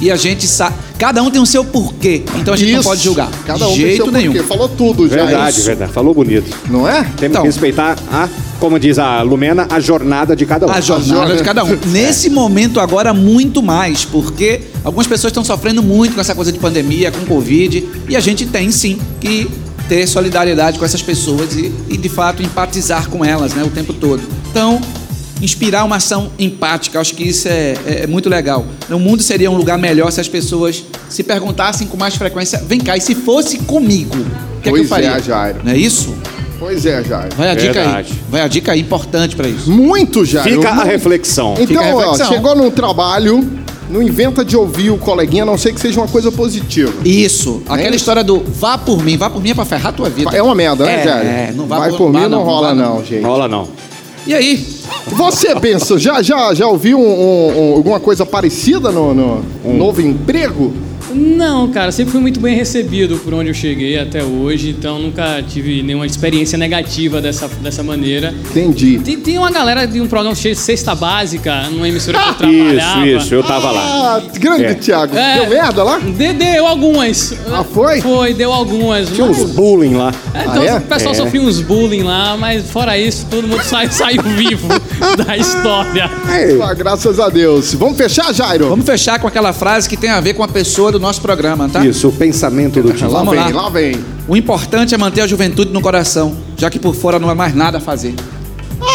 E 0.00 0.10
a 0.10 0.16
gente 0.16 0.46
sabe. 0.46 0.76
Cada 0.98 1.22
um 1.22 1.30
tem 1.30 1.40
o 1.40 1.46
seu 1.46 1.64
porquê. 1.64 2.22
Então 2.36 2.52
a 2.54 2.56
gente 2.56 2.72
não 2.72 2.80
Isso. 2.80 2.88
pode 2.88 3.02
julgar. 3.02 3.30
Cada 3.46 3.66
um 3.66 3.72
de 3.72 3.76
tem 3.76 3.86
jeito 3.86 4.04
seu 4.04 4.12
nenhum. 4.12 4.32
porquê. 4.32 4.46
Falou 4.46 4.68
tudo 4.68 5.08
já. 5.08 5.16
Verdade, 5.16 5.56
Isso. 5.56 5.66
verdade. 5.66 5.92
Falou 5.92 6.14
bonito. 6.14 6.54
Não 6.70 6.88
é? 6.88 7.02
Temos 7.02 7.22
Então. 7.22 7.42
que 7.42 7.48
respeitar 7.48 7.96
a, 8.10 8.28
como 8.60 8.78
diz 8.78 8.98
a 8.98 9.22
Lumena, 9.22 9.66
a 9.70 9.80
jornada 9.80 10.34
de 10.36 10.44
cada 10.46 10.66
um. 10.66 10.70
A 10.70 10.80
jornada 10.80 11.36
de 11.36 11.42
cada 11.42 11.64
um. 11.64 11.78
Nesse 11.88 12.30
momento 12.30 12.80
agora, 12.80 13.12
muito 13.14 13.62
mais, 13.62 14.04
porque 14.04 14.62
algumas 14.84 15.06
pessoas 15.06 15.30
estão 15.30 15.44
sofrendo 15.44 15.82
muito 15.82 16.14
com 16.14 16.20
essa 16.20 16.34
coisa 16.34 16.52
de 16.52 16.58
pandemia, 16.58 17.10
com 17.10 17.24
Covid, 17.24 17.86
e 18.08 18.16
a 18.16 18.20
gente 18.20 18.46
tem 18.46 18.70
sim 18.70 18.98
que 19.20 19.48
ter 19.88 20.06
solidariedade 20.06 20.78
com 20.78 20.84
essas 20.84 21.02
pessoas 21.02 21.54
e, 21.54 21.72
e, 21.88 21.96
de 21.96 22.08
fato 22.08 22.42
empatizar 22.42 23.08
com 23.08 23.24
elas 23.24 23.54
né, 23.54 23.62
o 23.62 23.70
tempo 23.70 23.92
todo. 23.92 24.20
Então, 24.50 24.80
inspirar 25.40 25.84
uma 25.84 25.96
ação 25.96 26.30
empática, 26.38 27.00
acho 27.00 27.14
que 27.14 27.24
isso 27.24 27.48
é, 27.48 27.74
é- 27.86 28.00
é 28.02 28.06
muito 28.06 28.28
legal. 28.28 28.64
O 28.90 28.98
mundo 28.98 29.22
seria 29.22 29.50
um 29.50 29.56
lugar 29.56 29.78
melhor 29.78 30.10
se 30.10 30.20
as 30.20 30.28
pessoas 30.28 30.84
se 31.08 31.22
perguntassem 31.22 31.86
com 31.86 31.96
mais 31.96 32.14
frequência: 32.16 32.62
vem 32.66 32.80
cá, 32.80 32.96
e 32.96 33.00
se 33.00 33.14
fosse 33.14 33.58
comigo? 33.58 34.16
O 34.16 34.60
que, 34.60 34.68
é 34.68 34.72
que 34.72 34.78
eu 34.78 34.82
Pois 34.82 34.88
faria? 34.88 35.10
é, 35.10 35.22
Jairo. 35.22 35.58
Não 35.64 35.72
é 35.72 35.76
isso? 35.76 36.14
Pois 36.58 36.86
é, 36.86 37.04
Jairo. 37.04 37.36
Vai 37.36 37.50
a 37.50 37.54
dica 37.54 37.68
aí. 37.80 37.84
Verdade. 37.86 38.14
Vai 38.30 38.40
a 38.40 38.48
dica 38.48 38.72
aí 38.72 38.80
importante 38.80 39.36
para 39.36 39.46
isso. 39.46 39.70
Muito, 39.70 40.24
Jairo. 40.24 40.50
Fica 40.50 40.70
a 40.70 40.74
Muito. 40.74 40.86
reflexão. 40.88 41.52
Então, 41.52 41.66
Fica 41.66 41.80
a 41.80 41.94
ó, 41.94 41.98
reflexão. 42.00 42.28
chegou 42.28 42.56
num 42.56 42.70
trabalho, 42.70 43.46
não 43.90 44.02
inventa 44.02 44.42
de 44.42 44.56
ouvir 44.56 44.90
o 44.90 44.96
coleguinha, 44.96 45.42
a 45.42 45.46
não 45.46 45.58
sei 45.58 45.72
que 45.74 45.80
seja 45.80 46.00
uma 46.00 46.08
coisa 46.08 46.32
positiva. 46.32 46.92
Isso. 47.04 47.62
Aquela 47.68 47.88
isso? 47.90 47.96
história 47.96 48.24
do 48.24 48.40
vá 48.42 48.78
por 48.78 49.04
mim. 49.04 49.18
Vá 49.18 49.28
por 49.28 49.42
mim 49.42 49.50
é 49.50 49.54
pra 49.54 49.66
ferrar 49.66 49.88
a 49.88 49.92
tua 49.92 50.08
vida. 50.08 50.30
É 50.34 50.42
uma 50.42 50.54
merda, 50.54 50.86
né, 50.86 51.00
É, 51.00 51.04
Jairo? 51.04 51.28
é, 51.28 51.52
não 51.54 51.66
vá 51.66 51.78
Vai 51.78 51.90
por- 51.90 51.98
por 51.98 52.12
mim, 52.12 52.20
não, 52.20 52.28
não, 52.30 52.42
rola 52.44 52.74
não, 52.74 52.94
não. 52.96 53.04
gente. 53.04 53.22
Rola 53.22 53.46
não. 53.46 53.68
E 54.26 54.34
aí, 54.34 54.66
Você, 55.08 55.54
Benção, 55.54 55.98
já, 55.98 56.20
já, 56.20 56.52
já 56.52 56.66
ouviu 56.66 56.98
um- 56.98 57.02
um- 57.02 57.70
um- 57.70 57.74
alguma 57.76 58.00
coisa 58.00 58.26
parecida 58.26 58.90
no, 58.90 59.14
no 59.14 59.44
novo 59.72 60.00
emprego? 60.02 60.72
Não, 61.14 61.68
cara, 61.70 61.92
sempre 61.92 62.12
fui 62.12 62.20
muito 62.20 62.40
bem 62.40 62.54
recebido 62.56 63.18
por 63.18 63.32
onde 63.34 63.48
eu 63.50 63.54
cheguei 63.54 63.98
até 63.98 64.22
hoje, 64.24 64.70
então 64.70 64.98
nunca 64.98 65.42
tive 65.42 65.82
nenhuma 65.82 66.04
experiência 66.06 66.58
negativa 66.58 67.20
dessa, 67.20 67.48
dessa 67.48 67.82
maneira. 67.82 68.34
Entendi. 68.50 68.98
Tem, 69.04 69.16
tem 69.18 69.38
uma 69.38 69.50
galera 69.50 69.86
de 69.86 70.00
um 70.00 70.06
programa 70.08 70.34
cheio 70.34 70.54
de 70.54 70.60
cesta 70.60 70.94
básica, 70.94 71.68
numa 71.70 71.88
emissora 71.88 72.18
que 72.18 72.28
eu 72.28 72.34
trabalhava. 72.34 73.06
Isso, 73.06 73.16
isso, 73.26 73.34
eu 73.34 73.42
tava 73.42 73.70
lá. 73.70 74.16
Ah, 74.16 74.22
grande 74.38 74.64
É. 74.64 74.74
Thiago. 74.74 75.16
É. 75.16 75.40
Deu 75.40 75.48
merda 75.50 75.82
lá? 75.84 75.98
De- 75.98 76.32
Deu 76.32 76.66
algumas. 76.66 77.34
Ah, 77.52 77.64
foi? 77.64 78.00
Foi, 78.00 78.34
deu 78.34 78.52
algumas. 78.52 79.08
Tinha 79.08 79.26
Mas- 79.26 79.38
uns 79.38 79.50
bullying 79.52 79.94
lá. 79.94 80.12
É, 80.34 80.42
então 80.42 80.62
Ah, 80.62 80.66
é? 80.66 80.76
o 80.76 80.80
pessoal 80.82 81.12
É. 81.12 81.16
sofreu 81.16 81.42
uns 81.42 81.60
bullying 81.60 82.02
lá, 82.02 82.36
mas 82.36 82.68
fora 82.70 82.98
isso, 82.98 83.26
todo 83.30 83.46
mundo 83.46 83.62
sai, 83.64 83.90
saiu 83.90 84.22
vivo 84.22 84.68
da 85.24 85.36
história. 85.36 86.10
Ei, 86.28 86.60
Ah, 86.60 86.74
graças 86.74 87.18
a 87.20 87.28
Deus. 87.28 87.74
Vamos 87.74 87.96
fechar, 87.96 88.32
Jairo? 88.32 88.68
Vamos 88.68 88.84
fechar 88.86 89.18
com 89.18 89.26
aquela 89.26 89.52
frase 89.52 89.88
que 89.88 89.96
tem 89.96 90.10
a 90.10 90.20
ver 90.20 90.34
com 90.34 90.42
a 90.42 90.48
pessoa 90.48 90.90
do 90.92 90.98
nosso 91.00 91.20
programa, 91.20 91.68
tá? 91.68 91.84
Isso, 91.84 92.08
o 92.08 92.12
pensamento 92.12 92.80
do 92.82 92.92
time. 92.92 93.10
Lá 93.10 93.18
Vamos 93.20 93.34
vem, 93.34 93.52
lá. 93.52 93.62
lá 93.62 93.68
vem. 93.68 94.04
O 94.28 94.36
importante 94.36 94.94
é 94.94 94.98
manter 94.98 95.20
a 95.20 95.26
juventude 95.26 95.72
no 95.72 95.80
coração, 95.80 96.34
já 96.56 96.68
que 96.70 96.78
por 96.78 96.94
fora 96.94 97.18
não 97.18 97.28
há 97.30 97.34
mais 97.34 97.54
nada 97.54 97.78
a 97.78 97.80
fazer. 97.80 98.14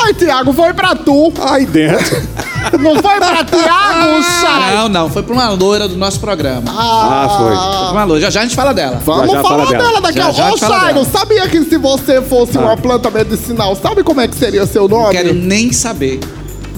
Ai, 0.04 0.14
Thiago, 0.14 0.54
foi 0.54 0.74
pra 0.74 0.96
tu. 0.96 1.32
Aí 1.42 1.66
dentro. 1.66 2.22
Não 2.80 2.96
foi 3.02 3.16
pra 3.18 3.44
Thiago, 3.44 4.24
sai. 4.42 4.76
Não, 4.76 4.90
não, 4.90 5.10
foi 5.10 5.24
pra 5.24 5.34
uma 5.34 5.50
loira 5.50 5.88
do 5.88 5.96
nosso 5.98 6.20
programa. 6.20 6.64
Ah, 6.68 7.28
foi. 7.38 7.56
Foi 7.56 7.56
pra 7.56 7.92
uma 7.92 8.04
loira. 8.04 8.22
Já 8.22 8.30
já 8.30 8.40
a 8.42 8.44
gente 8.44 8.56
fala 8.56 8.74
dela. 8.74 9.02
Vamos 9.06 9.28
Já, 9.32 9.38
já 9.38 9.42
falar 9.44 9.66
fala 9.66 9.70
dela, 9.72 9.84
dela. 9.90 10.02
daqui 10.02 10.18
Já, 10.18 10.28
a 10.28 10.32
já 10.32 10.44
pouco. 10.50 10.66
Ô, 10.66 10.68
fala 10.70 10.94
dela. 10.94 11.06
sabia 11.06 11.48
que 11.48 11.64
se 11.64 11.78
você 11.78 12.22
fosse 12.22 12.58
uma 12.58 12.78
planta 12.78 13.10
medicinal, 13.10 13.76
sabe 13.76 14.04
como 14.04 14.22
é 14.22 14.28
que 14.28 14.36
seria 14.36 14.66
seu 14.66 14.88
Não 14.88 15.00
nome? 15.02 15.12
quero 15.16 15.34
nem 15.34 15.72
saber. 15.74 16.20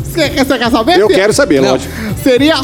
Você, 0.03 0.29
você 0.29 0.57
quer 0.57 0.69
saber? 0.71 0.99
Eu 0.99 1.07
quero 1.07 1.33
saber, 1.33 1.61
Não. 1.61 1.71
lógico. 1.71 1.91
Seria 2.23 2.61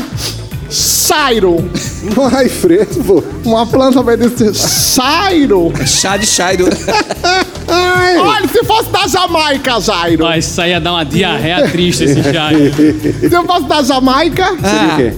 Sairo. 0.69 1.57
Ai, 2.35 2.47
Frevo. 2.47 3.23
Uma 3.43 3.65
planta 3.65 4.03
medicinal. 4.03 4.53
Sairo. 4.53 5.73
Chá 5.85 6.15
de 6.17 6.25
Chairo. 6.27 6.67
Ai. 7.71 8.17
Olha, 8.17 8.47
se 8.47 8.63
fosse 8.63 8.89
da 8.89 9.07
Jamaica, 9.07 9.79
Jairo. 9.79 10.25
Ó, 10.25 10.33
isso 10.33 10.61
aí 10.61 10.71
ia 10.71 10.81
dar 10.81 10.93
uma 10.93 11.05
diarreia 11.05 11.67
triste 11.69 12.03
esse 12.05 12.21
Jairo. 12.33 12.73
Se 12.73 13.33
eu 13.33 13.43
fosse 13.45 13.65
da 13.65 13.83
Jamaica, 13.83 14.45
Seria 14.57 14.93
o 14.93 14.97
quê? 14.97 15.13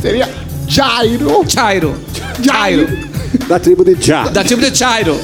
seria 0.00 0.28
Jairo. 0.66 1.44
Chairo. 1.48 1.94
Jairo. 2.42 2.86
Chairo. 2.86 3.10
Da 3.48 3.58
tribo 3.58 3.84
de 3.84 3.96
Já. 4.00 4.24
Da 4.28 4.42
tipo 4.44 4.60
de 4.60 4.76
Chairo. 4.76 5.18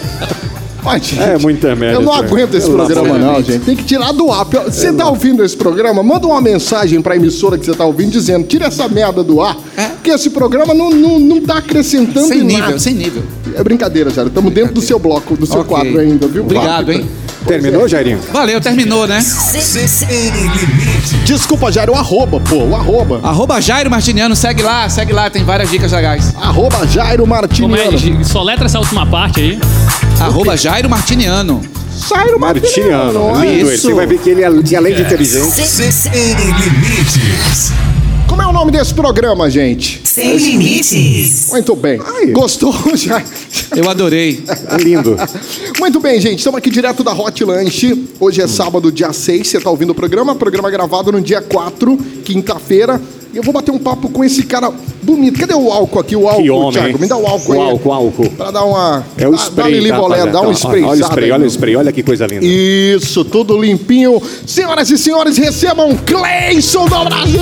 Ai, 0.87 1.01
gente, 1.01 1.21
É 1.23 1.39
muita 1.39 1.75
merda. 1.75 1.97
Eu 1.99 2.03
não 2.03 2.13
aguento 2.13 2.55
esse 2.55 2.67
Pelo 2.67 2.85
programa, 2.87 3.19
não, 3.19 3.43
gente. 3.43 3.61
Tem 3.65 3.77
que 3.77 3.85
tirar 3.85 4.13
do 4.13 4.31
ar. 4.31 4.45
Você 4.45 4.93
tá 4.93 5.09
ouvindo 5.09 5.45
esse 5.45 5.57
programa? 5.57 6.03
Manda 6.03 6.27
uma 6.27 6.41
mensagem 6.41 7.01
pra 7.03 7.17
emissora 7.17 7.59
que 7.59 7.67
você 7.67 7.75
tá 7.75 7.85
ouvindo 7.85 8.11
dizendo: 8.13 8.47
tira 8.47 8.67
essa 8.67 8.89
merda 8.89 9.23
do 9.23 9.41
ar. 9.41 9.57
É. 9.77 9.87
Porque 9.89 10.11
esse 10.11 10.31
programa 10.31 10.73
não, 10.73 10.91
não, 10.91 11.19
não 11.19 11.41
tá 11.41 11.59
acrescentando 11.59 12.29
Sem 12.29 12.41
em 12.41 12.45
nível, 12.45 12.61
nada. 12.65 12.79
sem 12.79 12.95
nível. 12.95 13.23
É 13.55 13.63
brincadeira, 13.65 14.11
Jairo. 14.11 14.29
Estamos 14.29 14.53
dentro 14.53 14.75
do 14.75 14.81
seu 14.81 14.99
bloco, 14.99 15.37
do 15.37 15.47
seu 15.47 15.61
Ok. 15.61 15.69
quadro 15.77 15.99
ainda, 15.99 16.27
viu? 16.27 16.43
Obrigado, 16.43 16.87
Vai. 16.87 16.97
hein? 16.97 17.07
Terminou, 17.47 17.87
Jairinho? 17.87 18.19
Valeu, 18.33 18.61
terminou, 18.61 19.07
né? 19.07 19.21
Sem, 19.21 19.87
sem 19.87 20.09
limite. 20.31 21.15
Desculpa, 21.25 21.71
Jairo, 21.71 21.93
o 21.93 21.95
arroba, 21.95 22.41
pô, 22.41 22.57
o 22.57 22.75
arroba. 22.75 23.21
Arroba 23.23 23.61
Jairo 23.61 23.89
Martiniano, 23.89 24.35
segue 24.35 24.63
lá, 24.63 24.89
segue 24.89 25.13
lá, 25.13 25.31
tem 25.31 25.45
várias 25.45 25.71
dicas 25.71 25.93
legais. 25.93 26.35
Arroba 26.41 26.85
Jairo 26.89 27.23
Como 27.23 27.35
é? 27.37 27.39
Martiniano. 27.39 28.25
Soletra 28.25 28.67
essa 28.67 28.81
última 28.81 29.07
parte 29.07 29.41
aí. 29.41 29.59
Arroba 30.21 30.57
Jairo 30.57 30.89
Martiniano. 30.89 31.61
Jairo 32.09 32.39
Martiniano. 32.39 33.31
Martiniano. 33.31 33.45
Lindo 33.45 33.71
ele. 33.71 33.79
Você 33.79 33.95
vai 33.95 34.07
ver 34.07 34.19
que 34.19 34.31
ele, 34.31 34.43
é- 34.43 34.47
além 34.47 34.95
de 34.95 35.03
inteligente, 35.03 35.67
Sem, 35.67 36.35
limites. 36.35 37.73
Como 38.27 38.43
é 38.43 38.47
o 38.47 38.53
nome 38.53 38.71
desse 38.73 38.93
programa, 38.93 39.49
gente? 39.49 40.01
Sem 40.05 40.37
limites. 40.37 41.49
Muito 41.51 41.77
bem. 41.77 42.01
Gostou, 42.33 42.75
Jairo? 42.97 43.25
Eu 43.77 43.89
adorei. 43.89 44.43
lindo. 44.83 45.17
Muito 45.79 46.01
bem, 46.01 46.21
gente. 46.21 46.39
Estamos 46.39 46.59
aqui 46.59 46.71
direto 46.71 47.05
da 47.05 47.13
Hot 47.13 47.45
Lanche. 47.45 48.07
Hoje 48.19 48.41
é 48.43 48.47
sábado, 48.47 48.91
dia 48.91 49.13
6. 49.13 49.47
Você 49.47 49.59
está 49.59 49.71
ouvindo 49.71 49.91
o 49.91 49.95
programa. 49.95 50.35
Programa 50.35 50.71
gravado 50.71 51.13
no 51.13 51.21
dia 51.21 51.41
4, 51.41 51.97
quinta-feira. 52.25 53.01
E 53.37 53.39
eu 53.39 53.43
vou 53.43 53.53
bater 53.53 53.71
um 53.71 53.79
papo 53.79 54.09
com 54.09 54.25
esse 54.25 54.45
cara 54.45 54.73
bonito. 55.03 55.39
Cadê 55.39 55.53
o 55.53 55.71
álcool 55.71 55.99
aqui? 56.01 56.17
O 56.17 56.27
álcool, 56.27 56.43
Que 56.43 56.51
homem, 56.51 56.73
Thiago? 56.73 56.99
Me 56.99 57.07
dá 57.07 57.19
o 57.19 57.27
álcool 57.27 57.53
O 57.53 57.53
aí. 57.53 57.69
álcool, 57.71 57.93
álcool. 57.93 58.31
Pra 58.31 58.51
dar 58.51 58.65
uma... 58.65 59.05
É 59.19 59.29
o 59.29 59.33
dá- 59.33 59.37
spray. 59.37 59.75
Tá, 59.75 59.79
libolé, 59.79 60.01
rapaziada? 60.21 60.33
dá 60.33 60.41
um 60.41 60.49
Ó, 60.49 60.53
spray. 60.53 60.83
Olha 60.85 61.03
o 61.05 61.07
spray, 61.07 61.31
olha 61.33 61.45
o 61.45 61.47
spray. 61.47 61.77
Olha 61.77 61.93
que 61.93 62.03
coisa 62.03 62.27
linda. 62.27 62.47
Isso, 62.47 63.27
tudo 63.27 63.61
limpinho. 63.61 64.23
Senhoras 64.47 64.89
e 64.91 64.97
senhores, 64.97 65.37
recebam 65.37 65.95
Cleison 65.99 66.87
do 66.87 67.05
Brasil! 67.05 67.41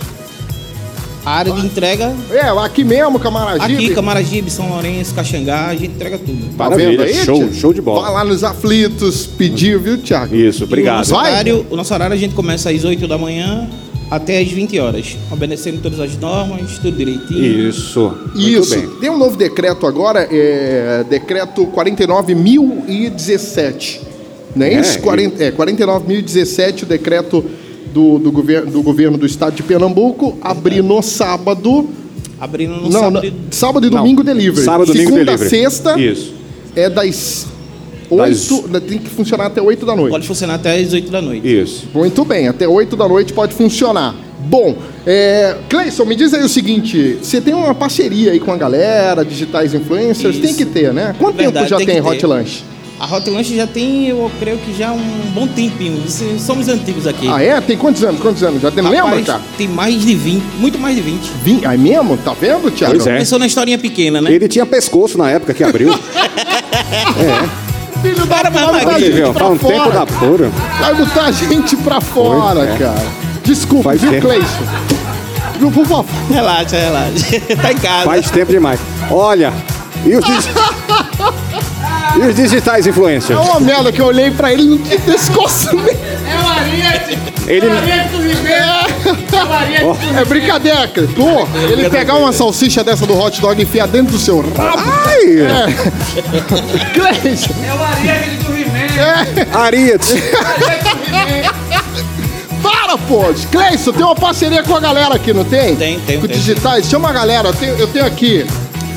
A 1.25 1.31
área 1.37 1.53
de 1.53 1.65
entrega, 1.65 2.13
É, 2.31 2.41
aqui 2.65 2.83
mesmo, 2.83 3.17
Camaragibe. 3.19 3.85
aqui, 3.85 3.95
Camaragibe, 3.95 4.51
São 4.51 4.67
Lourenço, 4.69 5.13
Caxangá, 5.15 5.67
a 5.67 5.75
gente 5.75 5.91
entrega 5.93 6.17
tudo. 6.17 6.49
Tá 6.57 6.65
Maravilha, 6.65 6.89
vendo 6.91 7.03
aí, 7.03 7.13
show, 7.13 7.35
tia? 7.37 7.53
show 7.53 7.73
de 7.73 7.81
bola. 7.81 8.01
Vai 8.01 8.13
lá 8.13 8.25
nos 8.25 8.43
aflitos, 8.43 9.25
pediu, 9.25 9.79
viu, 9.79 9.97
Thiago? 9.97 10.35
Isso, 10.35 10.61
E 10.61 10.63
o 10.63 10.67
obrigado. 10.67 10.97
nosso, 10.97 11.11
Vai. 11.13 11.31
horário, 11.31 11.65
o 11.69 11.75
nosso 11.77 11.93
horário 11.93 12.13
a 12.13 12.17
gente 12.17 12.35
começa 12.35 12.69
às 12.69 12.83
8 12.83 13.07
da 13.07 13.17
manhã 13.17 13.69
até 14.11 14.37
às 14.39 14.49
20 14.51 14.77
horas, 14.79 15.17
obedecendo 15.31 15.81
todas 15.81 15.97
as 15.99 16.17
normas, 16.17 16.77
tudo 16.77 16.91
direitinho. 16.97 17.69
Isso. 17.69 18.13
Muito 18.35 18.39
Isso. 18.39 18.75
bem. 18.77 18.89
Tem 18.99 19.09
um 19.09 19.17
novo 19.17 19.37
decreto 19.37 19.87
agora, 19.87 20.27
é, 20.29 21.05
decreto 21.09 21.65
49.017. 21.67 24.01
Não 24.55 24.65
é, 24.65 24.73
É, 24.73 24.79
isso? 24.81 24.99
40, 24.99 25.43
é, 25.43 25.51
49.017, 25.51 26.83
o 26.83 26.85
decreto 26.85 27.43
do, 27.93 28.17
do, 28.19 28.31
governo, 28.31 28.71
do 28.71 28.81
governo 28.81 29.17
do 29.17 29.25
estado 29.25 29.55
de 29.55 29.63
Pernambuco, 29.63 30.37
abrir 30.41 30.81
no 30.81 31.01
sábado. 31.01 31.87
Abrindo 32.39 32.75
no 32.75 32.89
não, 32.89 32.99
sábado. 32.99 33.27
não, 33.27 33.33
sábado 33.51 33.87
e 33.87 33.89
domingo 33.89 34.23
delivery. 34.23 34.65
Sábado, 34.65 34.87
domingo, 34.87 35.11
Segunda, 35.11 35.25
delivery. 35.25 35.49
sexta 35.49 35.99
Isso. 35.99 36.33
é 36.75 36.89
das 36.89 37.47
Das- 38.09 38.51
8, 38.51 38.81
tem 38.81 38.99
que 38.99 39.09
funcionar 39.09 39.45
até 39.45 39.61
8 39.61 39.85
da 39.85 39.95
noite. 39.95 40.11
Pode 40.11 40.27
funcionar 40.27 40.55
até 40.55 40.77
às 40.77 40.91
8 40.91 41.09
da 41.11 41.21
noite. 41.21 41.47
Isso. 41.47 41.87
Muito 41.93 42.25
bem, 42.25 42.47
até 42.47 42.67
8 42.67 42.95
da 42.95 43.07
noite 43.07 43.31
pode 43.33 43.53
funcionar. 43.53 44.13
Bom, 44.45 44.75
é, 45.05 45.55
Cleison, 45.69 46.03
me 46.05 46.15
diz 46.15 46.33
aí 46.33 46.43
o 46.43 46.49
seguinte: 46.49 47.17
você 47.21 47.39
tem 47.39 47.53
uma 47.53 47.73
parceria 47.73 48.33
aí 48.33 48.39
com 48.39 48.51
a 48.51 48.57
galera, 48.57 49.23
digitais 49.23 49.73
influencers? 49.73 50.35
Isso. 50.35 50.45
Tem 50.45 50.53
que 50.53 50.65
ter, 50.65 50.93
né? 50.93 51.15
Quanto 51.17 51.37
Verdade, 51.37 51.69
tempo 51.69 51.69
já 51.69 51.77
tem 51.77 51.85
tem, 51.85 52.01
Hot. 52.01 52.25
Lunch? 52.25 52.63
A 53.03 53.05
Hot 53.17 53.29
Lunch 53.29 53.53
já 53.53 53.67
tem, 53.67 54.07
eu 54.07 54.31
creio 54.39 54.57
que 54.59 54.73
já 54.73 54.93
um 54.93 55.01
bom 55.33 55.45
tempinho. 55.45 56.01
Somos 56.39 56.69
antigos 56.69 57.05
aqui. 57.05 57.27
Ah, 57.27 57.43
é? 57.43 57.59
Tem 57.59 57.75
quantos 57.75 58.01
anos? 58.01 58.21
Quantos 58.21 58.41
anos? 58.41 58.61
Já 58.61 58.71
tem, 58.71 58.81
Rapaz, 58.81 59.03
lembra, 59.03 59.21
cara? 59.25 59.41
Tem 59.57 59.67
mais 59.67 59.99
de 60.05 60.15
20, 60.15 60.41
muito 60.57 60.79
mais 60.79 60.95
de 60.95 61.01
20. 61.01 61.31
Vim, 61.43 61.65
aí 61.65 61.77
mesmo? 61.77 62.15
Tá 62.15 62.33
vendo, 62.33 62.71
Thiago? 62.71 62.93
Pois 62.95 63.05
é. 63.05 63.11
Começou 63.15 63.37
na 63.39 63.45
historinha 63.45 63.77
pequena, 63.77 64.21
né? 64.21 64.31
Ele 64.31 64.47
tinha 64.47 64.65
pescoço 64.65 65.17
na 65.17 65.29
época 65.29 65.53
que 65.53 65.65
abriu. 65.65 65.93
Filho 68.01 68.25
da 68.25 68.37
Para, 68.37 68.51
puta, 68.51 68.99
gente 68.99 69.21
pra 69.21 69.33
Faz 69.33 69.51
um 69.51 69.57
tempo 69.57 69.83
fora. 69.83 69.91
da 69.91 70.05
porra. 70.05 70.51
Vai 70.79 70.95
botar 70.95 71.23
a 71.25 71.31
gente 71.33 71.75
pra 71.75 71.99
fora, 71.99 72.55
Pois 72.61 72.69
é. 72.69 72.77
cara. 72.77 73.05
Desculpa, 73.43 73.83
Faz 73.89 73.99
viu, 74.01 74.11
tempo. 74.11 74.27
Cleison? 74.27 74.47
viu? 75.59 75.71
Por 75.71 75.85
favor. 75.85 76.05
Relaxa, 76.29 76.77
relaxa. 76.77 77.39
tá 77.61 77.73
em 77.73 77.77
casa. 77.77 78.05
Faz 78.05 78.31
tempo 78.31 78.49
demais. 78.53 78.79
Olha, 79.11 79.51
e 80.05 80.15
os, 80.15 80.23
e 82.15 82.19
os 82.27 82.35
digitais 82.35 82.85
É 82.85 82.89
influencers? 82.89 83.39
uma 83.39 83.59
merda 83.59 83.91
que 83.91 83.99
eu 84.01 84.05
olhei 84.05 84.31
pra 84.31 84.51
ele 84.53 84.63
e 84.63 84.65
não 84.65 84.77
tinha 84.77 84.99
pescoço 84.99 85.69
nem. 85.75 85.95
Ele, 87.47 87.67
É 90.19 90.25
brincadeira, 90.25 90.87
cara. 90.87 91.07
Pô, 91.15 91.47
ele 91.69 91.89
pegar 91.89 92.15
uma 92.15 92.31
salsicha 92.31 92.83
dessa 92.83 93.05
do 93.05 93.17
hot 93.17 93.39
dog 93.41 93.59
e 93.59 93.63
enfiar 93.63 93.87
dentro 93.87 94.13
do 94.13 94.19
seu 94.19 94.37
rabo. 94.39 94.53
ai, 95.05 95.75
Cleiton, 96.93 97.53
Ariete. 99.53 100.23
para, 102.61 102.97
pô. 102.97 103.25
Cleison, 103.51 103.91
tem 103.91 104.03
uma 104.05 104.15
parceria 104.15 104.63
com 104.63 104.75
a 104.75 104.79
galera 104.79 105.15
aqui, 105.15 105.33
não 105.33 105.43
tem? 105.43 105.75
Tem, 105.75 105.99
tem, 105.99 106.19
Com 106.19 106.27
tem. 106.27 106.37
digitais. 106.37 106.89
Chama 106.89 107.09
a 107.09 107.13
galera. 107.13 107.49
Eu 107.49 107.53
tenho, 107.53 107.75
eu 107.77 107.87
tenho 107.87 108.05
aqui. 108.05 108.45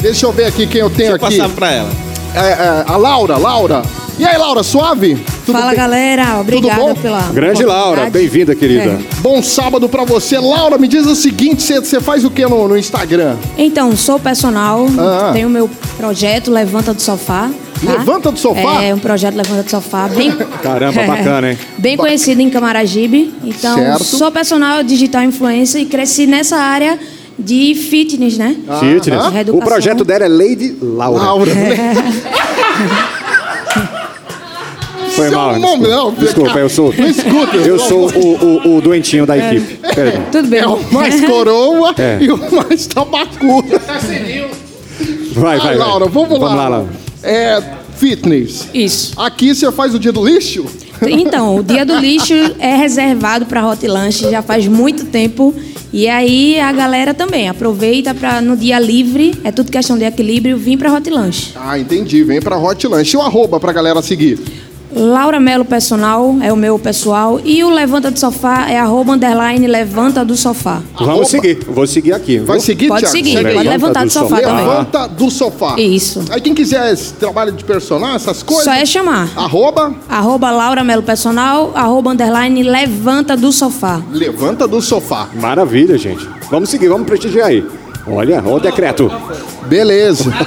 Deixa 0.01 0.27
eu 0.27 0.33
ver 0.33 0.45
aqui 0.47 0.67
quem 0.67 0.81
eu 0.81 0.91
tenho 0.91 1.11
Deixa 1.19 1.25
eu 1.25 1.29
aqui. 1.29 1.37
passar 1.39 1.49
pra 1.55 1.73
ela. 1.73 1.91
É, 2.37 2.41
é, 2.41 2.85
a 2.87 2.97
Laura, 2.97 3.39
Laura. 3.39 3.83
E 4.19 4.25
aí, 4.25 4.37
Laura, 4.39 4.63
suave? 4.63 5.15
Tudo 5.45 5.53
Fala 5.59 5.69
bem? 5.71 5.77
galera, 5.77 6.39
obrigada 6.41 6.81
bom? 6.81 6.95
pela. 6.95 7.21
Grande 7.33 7.65
Laura, 7.65 8.09
bem-vinda, 8.11 8.55
querida. 8.55 8.91
É. 8.91 8.99
Bom 9.21 9.43
sábado 9.43 9.89
pra 9.89 10.05
você. 10.05 10.39
Laura, 10.39 10.77
me 10.79 10.89
diz 10.89 11.07
o 11.07 11.15
seguinte: 11.15 11.63
você- 11.63 11.81
você 11.81 12.01
faz 12.01 12.25
o 12.25 12.31
que 12.31 12.45
no, 12.47 12.69
no 12.69 12.77
Instagram? 12.77 13.37
Então, 13.57 13.95
sou 13.97 14.19
personal, 14.19 14.87
Ah. 14.99 15.31
tenho 15.33 15.49
meu 15.51 15.69
projeto 15.97 16.51
Levanta 16.51 16.93
do 16.95 17.01
Sofá. 17.01 17.51
tá? 17.85 17.93
Levanta 17.93 18.31
do 18.33 18.39
Sofá? 18.39 18.83
É 18.83 18.95
um 18.95 18.99
projeto 18.99 19.35
Levanta 19.35 19.63
do 19.63 19.71
Sofá, 19.71 20.09
bem. 20.09 20.33
Caramba, 20.63 21.03
bacana, 21.09 21.53
hein? 21.53 21.59
Bem 21.79 21.97
conhecido 21.97 22.41
em 22.41 22.49
Camaragibe. 22.51 23.35
Então, 23.45 23.77
Certo. 23.77 24.05
sou 24.05 24.31
personal 24.33 24.83
digital 24.83 25.23
influencer 25.23 25.81
e 25.83 25.85
cresci 25.87 26.27
nessa 26.27 26.57
área 26.57 26.99
de 27.39 27.75
fitness, 27.75 28.39
né? 28.39 28.57
Fitness. 28.81 29.21
Aham. 29.21 29.45
O 29.53 29.59
projeto 29.61 30.05
dela 30.05 30.25
é 30.25 30.29
Lady 30.29 30.77
Laura. 30.81 31.23
Laura, 31.23 31.55
né? 31.55 31.95
Foi 35.17 35.29
Seu 35.31 35.39
mal. 35.39 35.59
nome, 35.59 35.89
não, 35.89 36.13
Desculpa, 36.13 36.59
eu 36.59 36.69
sou. 36.69 36.93
Não 36.97 37.07
escuta. 37.09 37.57
Eu 37.57 37.79
sou 37.79 38.11
o, 38.11 38.45
o, 38.45 38.77
o 38.77 38.81
doentinho 38.83 39.25
da 39.25 39.37
equipe. 39.37 39.79
Peraí. 39.95 40.21
Tudo 40.31 40.49
bem. 40.49 40.61
É 40.61 40.67
o 40.67 40.79
mais 40.93 41.25
coroa 41.25 41.95
É. 41.97 42.19
e 42.21 42.31
o 42.31 42.37
mais 42.53 42.87
tabacudo. 42.87 43.81
Vai, 45.33 45.59
vai, 45.59 45.59
vai. 45.59 45.77
Laura, 45.77 46.07
vamos, 46.07 46.31
lá. 46.33 46.39
Vamos 46.39 46.57
lá, 46.57 46.69
Laura. 46.69 46.89
É, 47.23 47.63
fitness. 47.97 48.69
Isso. 48.75 49.15
Aqui 49.17 49.55
você 49.55 49.73
faz 49.73 49.95
o 49.95 49.99
dia 49.99 50.13
do 50.13 50.23
lixo? 50.25 50.67
Então, 51.03 51.57
o 51.57 51.63
dia 51.63 51.85
do 51.85 51.97
lixo 51.99 52.35
é 52.59 52.75
reservado 52.77 53.47
para 53.47 53.67
Hot 53.67 53.87
Lunch 53.87 54.31
já 54.31 54.43
faz 54.43 54.67
muito 54.69 55.07
tempo. 55.07 55.55
E 55.97 56.11
aí 56.11 56.61
a 56.61 56.71
galera 56.73 57.15
também 57.15 57.49
aproveita 57.49 58.13
para 58.13 58.43
no 58.43 58.55
dia 58.55 58.79
livre, 58.79 59.35
é 59.43 59.51
tudo 59.51 59.73
questão 59.73 59.97
de 59.97 60.05
equilíbrio, 60.05 60.59
vir 60.59 60.77
para 60.77 60.93
Hot 60.93 61.09
Lunch. 61.09 61.55
Ah, 61.57 61.79
entendi. 61.79 62.23
Vem 62.23 62.39
pra 62.39 62.59
Hot 62.59 62.87
Lunch. 62.87 63.15
E 63.15 63.17
o 63.17 63.23
arroba 63.23 63.59
pra 63.59 63.73
galera 63.73 64.03
seguir? 64.03 64.39
Laura 64.99 65.39
Melo 65.39 65.65
Personal 65.65 66.37
é 66.41 66.51
o 66.51 66.57
meu 66.57 66.79
pessoal 66.79 67.39
e 67.45 67.63
o 67.63 67.69
Levanta 67.69 68.11
do 68.11 68.19
Sofá 68.19 68.71
é 68.71 68.79
arroba 68.79 69.13
underline 69.13 69.67
Levanta 69.67 70.25
do 70.25 70.35
Sofá. 70.35 70.81
Vamos 70.95 71.09
Arroba. 71.11 71.25
seguir. 71.27 71.59
Vou 71.69 71.87
seguir 71.87 72.13
aqui. 72.15 72.39
Vai 72.39 72.61
seguir, 72.61 72.89
Pode 72.89 73.03
Thiago? 73.03 73.15
seguir, 73.17 73.33
Segue 73.37 73.53
pode 73.55 73.69
levantar 73.69 74.01
do 74.01 74.07
do 74.07 74.13
sofá 74.13 74.37
sofá. 74.37 74.41
também. 74.49 74.67
Levanta 74.67 75.09
do 75.09 75.31
sofá. 75.31 75.75
Isso. 75.79 76.25
Aí 76.31 76.41
quem 76.41 76.55
quiser 76.55 76.91
esse 76.95 77.13
trabalho 77.13 77.53
de 77.53 77.63
personagem, 77.63 78.17
essas 78.17 78.43
coisas. 78.43 78.65
Só 78.65 78.73
é 78.73 78.87
chamar. 78.87 79.29
Arroba, 79.37 79.95
Arroba 80.09 80.51
Laura 80.51 80.83
Melo 80.83 81.03
Personal, 81.03 81.73
arroba 81.75 82.13
underline 82.13 82.63
Levanta 82.63 83.37
do 83.37 83.53
Sofá. 83.53 84.01
levanta 84.11 84.67
do 84.67 84.81
sofá. 84.81 85.29
Maravilha, 85.35 85.99
gente. 85.99 86.27
Vamos 86.51 86.71
seguir, 86.71 86.89
vamos 86.89 87.07
prestigiar 87.07 87.49
aí. 87.49 87.63
Olha, 88.07 88.43
olha 88.43 88.55
o 88.57 88.61
decreto. 88.61 89.13
Beleza. 89.69 90.33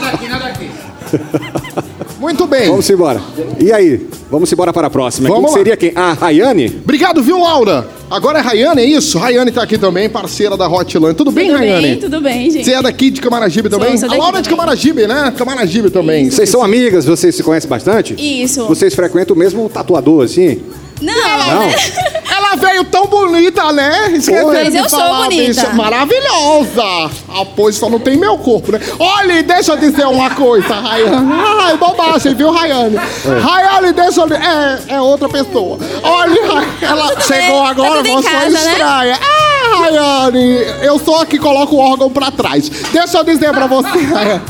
Muito 2.19 2.45
bem. 2.45 2.67
Vamos 2.67 2.89
embora. 2.89 3.21
E 3.59 3.71
aí? 3.71 4.05
Vamos 4.29 4.51
embora 4.51 4.73
para 4.73 4.87
a 4.87 4.89
próxima. 4.89 5.29
Vamos 5.29 5.45
quem 5.45 5.51
lá. 5.51 5.57
seria 5.57 5.77
quem? 5.77 5.91
A 5.95 6.13
Rayane? 6.13 6.79
Obrigado, 6.83 7.23
viu, 7.23 7.39
Laura? 7.39 7.87
Agora 8.11 8.39
é 8.39 8.41
Rayane, 8.41 8.81
é 8.81 8.85
isso? 8.85 9.17
Rayane 9.17 9.51
tá 9.51 9.63
aqui 9.63 9.77
também, 9.77 10.09
parceira 10.09 10.57
da 10.57 10.67
Hotline. 10.67 11.13
Tudo 11.13 11.31
bem, 11.31 11.47
Tudo 11.47 11.57
Rayane? 11.57 11.87
bem, 11.87 11.97
tudo 11.97 12.21
bem, 12.21 12.51
gente. 12.51 12.65
Você 12.65 12.73
é 12.73 12.81
daqui 12.81 13.09
de 13.09 13.21
Camaragibe 13.21 13.69
também? 13.69 13.97
sou 13.97 14.11
a 14.11 14.15
Laura 14.15 14.39
é 14.39 14.41
de. 14.41 14.49
Camaragibe, 14.49 15.07
né? 15.07 15.33
Camaragibe 15.37 15.89
também. 15.89 16.29
Vocês 16.29 16.49
são 16.49 16.61
amigas? 16.63 17.05
Vocês 17.05 17.35
se 17.35 17.43
conhecem 17.43 17.69
bastante? 17.69 18.15
Isso. 18.17 18.65
Vocês 18.67 18.93
frequentam 18.93 19.35
o 19.35 19.39
mesmo 19.39 19.69
tatuador, 19.69 20.23
assim? 20.25 20.59
Não, 21.01 21.13
Não? 21.13 21.59
né? 21.67 21.75
Ela 22.29 22.55
veio 22.55 22.83
tão 22.85 23.05
bonita, 23.07 23.71
né? 23.73 24.11
Esqueceu 24.11 24.47
Mas 24.47 24.71
de 24.71 24.77
eu 24.77 24.89
sou 24.89 25.15
bonita. 25.23 25.53
disso. 25.53 25.75
Maravilhosa. 25.75 26.83
Ah, 27.29 27.45
pois 27.55 27.75
só 27.75 27.89
não 27.89 27.99
tem 27.99 28.17
meu 28.17 28.37
corpo, 28.37 28.71
né? 28.71 28.79
Olha, 28.99 29.41
deixa 29.43 29.73
eu 29.73 29.77
dizer 29.77 30.05
uma 30.05 30.29
coisa, 30.31 30.73
Rayane. 30.73 31.31
Ai, 31.61 31.77
bobagem, 31.77 32.33
viu, 32.35 32.51
Rayane? 32.51 32.97
Rayane, 32.97 33.91
deixa 33.93 34.21
eu... 34.21 34.33
É, 34.33 34.79
é 34.95 35.01
outra 35.01 35.27
pessoa. 35.29 35.77
Olha, 36.03 36.41
ela 36.81 37.21
chegou 37.21 37.63
Tá 37.63 37.69
agora, 37.69 38.07
em 38.07 38.13
você 38.13 38.27
é 38.29 38.49
né? 38.49 38.59
estranha. 38.59 39.19
Ah, 39.21 39.77
Rayane, 39.81 40.57
eu 40.81 40.99
sou 40.99 41.21
a 41.21 41.25
que 41.25 41.37
coloca 41.37 41.73
o 41.73 41.77
órgão 41.79 42.09
pra 42.09 42.31
trás. 42.31 42.69
Deixa 42.69 43.17
eu 43.17 43.23
dizer 43.23 43.51
pra 43.51 43.67
você, 43.67 43.97
Rayane. 43.99 44.41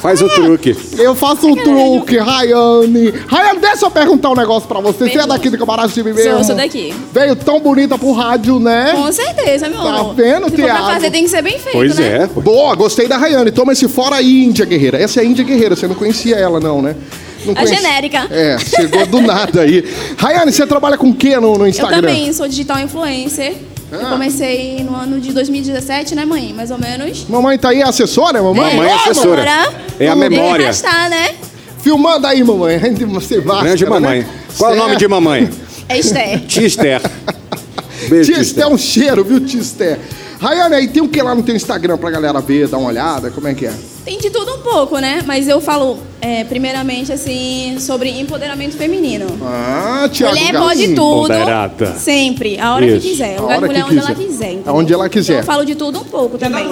Faz 0.00 0.20
o 0.22 0.28
truque. 0.28 0.76
Eu 0.98 1.14
faço 1.14 1.46
um 1.48 1.54
truque, 1.56 2.16
Rayane. 2.18 3.12
Rayane, 3.26 3.60
deixa 3.60 3.86
eu 3.86 3.90
perguntar 3.90 4.30
um 4.30 4.34
negócio 4.34 4.68
pra 4.68 4.80
você. 4.80 5.08
Você 5.10 5.18
é 5.18 5.26
daqui 5.26 5.50
do 5.50 5.58
Camaragibe 5.58 6.12
mesmo? 6.12 6.34
Sou, 6.36 6.44
sou 6.44 6.54
daqui. 6.54 6.94
Veio 7.12 7.34
tão 7.34 7.58
bonita 7.60 7.98
pro 7.98 8.12
rádio, 8.12 8.58
né? 8.60 8.92
Com 8.94 9.10
certeza, 9.12 9.68
meu 9.68 9.78
Tá 9.82 9.88
amor. 10.00 10.14
vendo, 10.14 10.44
Se 10.44 10.56
for 10.56 10.64
pra 10.64 10.74
Thiago? 10.74 10.84
fazer, 10.92 11.10
tem 11.10 11.24
que 11.24 11.30
ser 11.30 11.42
bem 11.42 11.58
feito, 11.58 11.72
Pois 11.72 11.98
né? 11.98 12.22
é. 12.22 12.40
Boa, 12.40 12.74
gostei 12.74 13.08
da 13.08 13.16
Rayane. 13.16 13.50
Toma 13.50 13.72
esse 13.72 13.88
fora 13.88 14.16
aí, 14.16 14.44
Índia 14.44 14.64
Guerreira. 14.64 14.98
Essa 14.98 15.20
é 15.20 15.22
a 15.22 15.26
Índia 15.26 15.44
Guerreira, 15.44 15.74
você 15.74 15.86
não 15.88 15.94
conhecia 15.94 16.36
ela, 16.36 16.60
não, 16.60 16.80
né? 16.82 16.94
Não 17.44 17.54
A 17.56 17.64
genérica. 17.64 18.26
É, 18.30 18.58
chegou 18.58 19.06
do 19.06 19.20
nada 19.20 19.60
aí. 19.62 19.84
Rayane, 20.18 20.52
você 20.52 20.66
trabalha 20.66 20.98
com 20.98 21.10
o 21.10 21.14
que 21.14 21.34
no, 21.36 21.56
no 21.56 21.64
Eu 21.64 21.68
Instagram? 21.68 22.00
também 22.00 22.32
sou 22.32 22.46
digital 22.48 22.80
influencer. 22.80 23.54
Ah. 23.92 23.96
Eu 23.96 24.08
comecei 24.08 24.82
no 24.82 24.94
ano 24.96 25.20
de 25.20 25.32
2017, 25.32 26.14
né, 26.14 26.24
mãe? 26.24 26.52
Mais 26.52 26.70
ou 26.70 26.78
menos. 26.78 27.24
Mamãe 27.28 27.56
tá 27.58 27.68
aí, 27.70 27.82
assessora, 27.82 28.42
mamãe? 28.42 28.74
Mamãe 28.76 28.90
é 28.90 28.94
assessora. 28.94 29.42
É 29.98 30.08
a 30.08 30.14
Tem 30.14 30.22
que 30.22 30.28
memória. 30.28 30.64
arrastar, 30.66 31.08
né? 31.08 31.34
Filmando 31.82 32.26
aí, 32.26 32.42
mamãe. 32.42 32.78
Você 33.08 33.40
vai. 33.40 33.62
Grande 33.62 33.86
mamãe. 33.86 34.26
Qual 34.58 34.72
é 34.72 34.74
o 34.74 34.78
nome 34.78 34.96
de 34.96 35.06
mamãe? 35.06 35.48
É 35.88 35.98
Esther. 35.98 36.42
Esther. 36.48 37.00
Tia 38.08 38.22
Tisté 38.22 38.62
é 38.62 38.66
um 38.66 38.76
cheiro, 38.76 39.24
viu, 39.24 39.40
Tisté? 39.40 39.98
Rayane, 40.40 40.74
aí 40.74 40.88
tem 40.88 41.02
o 41.02 41.08
que 41.08 41.20
lá 41.22 41.34
no 41.34 41.42
teu 41.42 41.56
Instagram 41.56 41.96
pra 41.96 42.10
galera 42.10 42.40
ver, 42.40 42.68
dar 42.68 42.78
uma 42.78 42.88
olhada? 42.88 43.30
Como 43.30 43.48
é 43.48 43.54
que 43.54 43.66
é? 43.66 43.72
Tem 44.04 44.18
de 44.18 44.30
tudo 44.30 44.54
um 44.54 44.58
pouco, 44.58 44.98
né? 44.98 45.20
Mas 45.26 45.48
eu 45.48 45.60
falo, 45.60 45.98
é, 46.20 46.44
primeiramente, 46.44 47.12
assim, 47.12 47.76
sobre 47.80 48.08
empoderamento 48.20 48.76
feminino. 48.76 49.26
Ah, 49.42 50.08
Tiago 50.12 50.36
mulher 50.36 50.52
Galinho. 50.52 50.68
pode 50.70 50.94
tudo. 50.94 51.32
Empoderada. 51.32 51.94
Sempre, 51.96 52.60
a 52.60 52.74
hora 52.74 52.86
Isso. 52.86 53.00
que 53.00 53.08
quiser. 53.10 53.36
A 53.36 53.40
Lugar 53.40 53.56
hora 53.56 53.66
mulher 53.66 53.82
que 53.84 53.90
onde 53.90 53.98
ela 53.98 54.08
quiser. 54.14 54.26
quiser. 54.28 54.52
entendeu? 54.52 54.72
Aonde 54.72 54.92
ela 54.94 55.08
quiser. 55.08 55.32
Então, 55.32 55.40
eu 55.40 55.46
falo 55.46 55.64
de 55.64 55.74
tudo 55.74 56.00
um 56.00 56.04
pouco 56.04 56.38
também. 56.38 56.66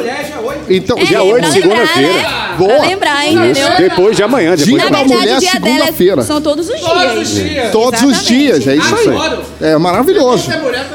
Então, 0.70 0.96
É, 0.96 1.04
Dia 1.04 1.16
pra 1.18 1.22
oito, 1.24 1.34
lembrar, 1.34 1.52
segunda-feira. 1.52 2.12
né? 2.12 2.54
Boa. 2.56 2.68
Pra 2.76 2.86
lembrar, 2.86 3.26
entendeu? 3.26 3.50
Isso. 3.68 3.76
Depois 3.78 4.16
de 4.16 4.22
amanhã, 4.22 4.50
depois 4.56 4.64
Dia 4.68 4.78
de 4.78 4.84
Na 4.84 4.90
da 4.90 4.98
amanhã. 4.98 5.08
verdade, 5.08 5.24
mulher, 5.24 5.36
o 5.36 5.40
dia 5.40 5.60
dela 5.60 5.74
segunda-feira. 5.76 6.20
é, 6.20 6.24
são 6.24 6.40
todos 6.40 6.68
os 6.68 6.74
dias. 6.78 7.72
Todos 7.72 8.00
os 8.02 8.10
Exatamente. 8.10 8.26
dias, 8.26 8.66
é 8.68 8.76
isso 8.76 8.94
aí. 8.94 9.70
É 9.72 9.76
maravilhoso. 9.78 10.50
Mulher, 10.60 10.86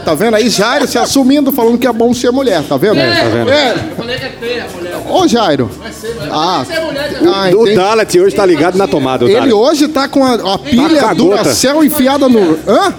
tá 0.00 0.14
vendo? 0.14 0.34
Aí 0.34 0.48
Jairo 0.48 0.86
se 0.86 0.98
assumindo, 0.98 1.52
falando 1.52 1.78
que 1.78 1.86
é 1.86 1.92
bom 1.92 2.14
ser 2.14 2.30
mulher, 2.30 2.62
tá 2.62 2.76
vendo? 2.76 2.98
É, 2.98 3.14
tá 3.14 3.28
vendo? 3.28 3.50
É. 3.50 3.74
Ô, 5.10 5.26
Jairo. 5.28 5.70
Ah, 6.30 6.64
ah 6.64 7.48
O 7.54 7.62
entendi. 7.62 7.76
Dalet 7.76 8.20
hoje 8.20 8.36
tá 8.36 8.46
ligado 8.46 8.76
na 8.76 8.86
tomada, 8.86 9.24
o 9.24 9.28
Ele 9.28 9.52
hoje 9.52 9.88
tá 9.88 10.08
com 10.08 10.24
a, 10.24 10.54
a 10.54 10.58
pilha 10.58 11.06
a 11.06 11.14
do 11.14 11.44
céu 11.44 11.84
enfiada 11.84 12.28
no. 12.28 12.58
Hã? 12.66 12.94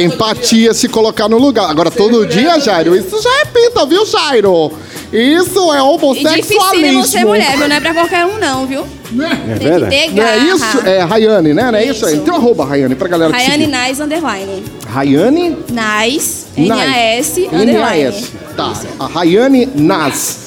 Empatia 0.00 0.74
se 0.74 0.88
colocar 0.88 1.28
no 1.28 1.38
lugar. 1.38 1.70
Agora, 1.70 1.90
todo 1.90 2.26
dia, 2.26 2.58
Jairo, 2.58 2.96
isso 2.96 3.20
já 3.22 3.40
é 3.40 3.44
pinta, 3.46 3.86
viu, 3.86 4.04
Jairo? 4.06 4.72
Isso 5.12 5.72
é 5.72 5.78
E 5.78 6.42
dificílimo 6.42 7.04
ser 7.04 7.24
homossexualismo. 7.24 7.28
mulher, 7.28 7.56
viu? 7.56 7.68
Não 7.68 7.76
é 7.76 7.80
pra 7.80 7.94
qualquer 7.94 8.26
um, 8.26 8.38
não, 8.38 8.66
viu? 8.66 8.84
É 9.12 9.52
Tem 9.54 9.58
que 9.58 9.64
verdade? 9.64 9.90
ter 9.96 10.10
Não 10.12 10.22
é 10.22 10.26
garra. 10.36 10.54
isso? 10.54 10.78
É 10.86 10.98
Rayane, 11.02 11.54
né? 11.54 11.70
Não 11.70 11.78
é 11.78 11.84
isso 11.84 12.06
aí? 12.06 12.14
Isso. 12.14 12.22
Tem 12.22 12.32
um 12.32 12.36
arroba 12.36 12.64
Rayane 12.64 12.94
pra 12.94 13.08
galera 13.08 13.32
te 13.32 13.36
Rayane 13.44 13.64
seguir. 13.64 13.76
Nice 13.88 14.02
Underline. 14.02 14.64
Rayane 14.88 15.48
Nice, 15.50 15.56
Nice. 15.70 16.46
N-A-S, 16.56 17.40
Underline. 17.52 17.70
N-A-S. 17.70 18.32
Tá. 18.56 18.72
A 18.98 19.06
Rayane 19.06 19.66
Nas. 19.74 20.45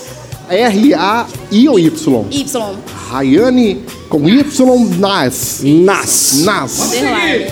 R-A-I 0.49 1.69
ou 1.69 1.79
Y? 1.79 2.25
Y, 2.31 2.45
Rayane 3.09 3.83
com 4.09 4.27
Y 4.27 4.43
Nas. 4.97 5.61
Nas. 5.63 6.41
Nas. 6.43 6.91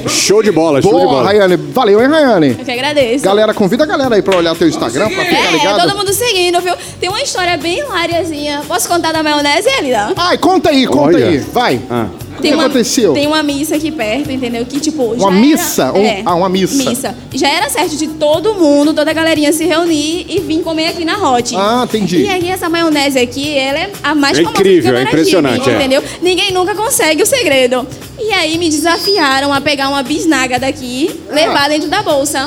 Show 0.09 0.41
de 0.41 0.51
bola, 0.51 0.81
show 0.81 0.91
de 0.91 0.97
Boa, 0.99 1.07
bola. 1.11 1.23
Rayane. 1.27 1.55
Valeu, 1.57 2.01
hein, 2.01 2.07
Rayane? 2.07 2.55
Eu 2.57 2.65
que 2.65 2.71
agradeço. 2.71 3.23
Galera, 3.23 3.53
convida 3.53 3.83
a 3.83 3.87
galera 3.87 4.15
aí 4.15 4.21
pra 4.21 4.37
olhar 4.37 4.55
teu 4.55 4.67
Instagram, 4.67 5.09
pra 5.09 5.23
ficar 5.25 5.37
É, 5.47 5.51
ligado. 5.51 5.81
todo 5.87 5.97
mundo 5.97 6.13
seguindo, 6.13 6.59
viu? 6.61 6.73
Tem 6.99 7.09
uma 7.09 7.21
história 7.21 7.55
bem 7.57 7.79
hilariazinha. 7.79 8.61
Posso 8.67 8.87
contar 8.87 9.11
da 9.11 9.21
maionese, 9.21 9.69
Elida? 9.79 10.13
Ai, 10.15 10.37
conta 10.37 10.69
aí, 10.69 10.87
conta 10.87 11.17
Olha. 11.17 11.27
aí. 11.27 11.37
Vai. 11.37 11.79
Ah. 11.89 12.07
Tem 12.49 12.53
que 12.53 12.57
uma, 12.57 12.65
aconteceu? 12.65 13.13
Tem 13.13 13.27
uma 13.27 13.43
missa 13.43 13.75
aqui 13.75 13.91
perto, 13.91 14.31
entendeu? 14.31 14.65
Que 14.65 14.79
tipo. 14.79 15.03
Uma 15.13 15.31
já 15.31 15.31
missa? 15.31 15.83
Era, 15.83 15.93
Ou- 15.93 16.03
é, 16.03 16.21
ah, 16.25 16.35
uma 16.35 16.49
missa. 16.49 16.89
Missa. 16.89 17.15
Já 17.33 17.49
era 17.49 17.69
certo 17.69 17.95
de 17.95 18.07
todo 18.07 18.53
mundo, 18.55 18.93
toda 18.93 19.11
a 19.11 19.13
galerinha 19.13 19.51
se 19.53 19.65
reunir 19.65 20.25
e 20.29 20.39
vir 20.39 20.61
comer 20.61 20.89
aqui 20.89 21.03
na 21.05 21.17
Hot. 21.31 21.55
Ah, 21.55 21.83
entendi. 21.85 22.23
E 22.23 22.29
aí 22.29 22.49
essa 22.49 22.69
maionese 22.69 23.19
aqui, 23.19 23.57
ela 23.57 23.79
é 23.79 23.91
a 24.03 24.15
mais 24.15 24.37
É 24.37 24.41
incrível, 24.41 24.95
é 24.97 25.03
impressionante, 25.03 25.69
é. 25.69 25.75
Entendeu? 25.75 26.03
Ninguém 26.21 26.51
nunca 26.51 26.73
consegue 26.75 27.21
o 27.21 27.25
segredo. 27.25 27.85
E 28.19 28.31
aí 28.33 28.57
me 28.57 28.69
desafiaram 28.69 29.53
a 29.53 29.61
pegar 29.61 29.89
uma 29.89 30.01
bisnaga 30.03 30.59
daqui, 30.59 31.21
levar 31.31 31.69
dentro 31.69 31.87
da 31.89 32.01
bolsa. 32.01 32.45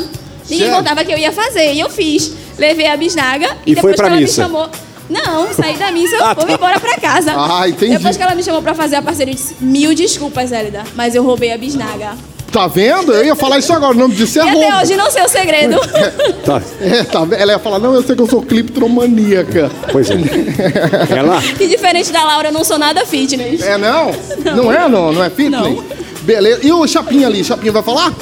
Ninguém 0.49 0.67
Ah. 0.67 0.71
Sério? 0.71 0.77
contava 0.77 1.05
que 1.05 1.13
eu 1.13 1.19
ia 1.19 1.31
fazer. 1.31 1.75
E 1.75 1.81
eu 1.81 1.89
fiz. 1.89 2.33
Levei 2.59 2.87
a 2.89 2.97
bisnaga 2.97 3.47
E 3.65 3.73
e, 3.73 3.75
foi 3.77 3.93
depois 3.93 3.97
pra 3.97 4.07
que 4.07 4.13
ela 4.13 4.21
missa? 4.21 4.43
me 4.43 4.53
chamou. 4.53 4.69
Não, 5.11 5.53
saí 5.53 5.77
da 5.77 5.91
missa, 5.91 6.17
Ah, 6.23 6.33
vou 6.35 6.47
tá. 6.47 6.53
embora 6.53 6.79
pra 6.81 6.97
casa. 6.99 7.33
Ah, 7.37 7.69
entendi. 7.69 7.97
Depois 7.97 8.17
que 8.17 8.23
ela 8.23 8.35
me 8.35 8.43
chamou 8.43 8.63
pra 8.63 8.75
fazer 8.75 8.97
a 8.97 9.03
parceria, 9.03 9.33
eu 9.33 9.37
disse: 9.37 9.57
Mil 9.61 9.95
desculpas, 9.95 10.53
Hélida, 10.53 10.85
mas 10.95 11.15
eu 11.15 11.23
roubei 11.25 11.53
a 11.53 11.59
bisnaga. 11.59 12.13
Tá 12.53 12.67
vendo? 12.67 13.13
Eu 13.13 13.25
ia 13.25 13.37
falar 13.37 13.59
isso 13.59 13.73
agora, 13.73 13.93
o 13.95 13.97
nome 13.99 14.13
disso 14.15 14.41
é 14.41 14.45
e 14.45 14.49
até 14.49 14.59
roubo. 14.71 14.83
hoje 14.83 14.97
não 14.97 15.09
sei 15.11 15.23
o 15.25 15.29
segredo. 15.29 15.77
Tá. 16.45 16.61
É, 16.81 17.05
tá 17.05 17.21
vendo? 17.21 17.35
Ela 17.35 17.53
ia 17.53 17.59
falar, 17.59 17.79
não, 17.79 17.95
eu 17.95 18.03
sei 18.03 18.17
que 18.17 18.23
eu 18.23 18.27
sou 18.27 18.43
cliptromaníaca. 18.43 19.71
Pois 19.93 20.11
é. 20.11 20.15
Ela. 21.17 21.41
que 21.43 21.67
diferente 21.69 22.11
da 22.11 22.25
Laura, 22.25 22.49
eu 22.49 22.53
não 22.53 22.65
sou 22.65 22.79
nada 22.79 23.05
fitness. 23.07 23.61
É 23.63 23.77
não? 23.79 24.11
Não, 24.57 24.73
é 24.73 24.89
não? 24.89 25.13
Não 25.13 25.23
é 25.23 25.31
fitness? 25.31 25.61
Não. 25.63 25.85
Beleza. 26.23 26.61
E 26.67 26.73
o 26.73 26.87
Chapinha 26.87 27.27
ali? 27.29 27.45
Chapinha 27.45 27.71
vai 27.73 27.83
falar? 27.83 28.13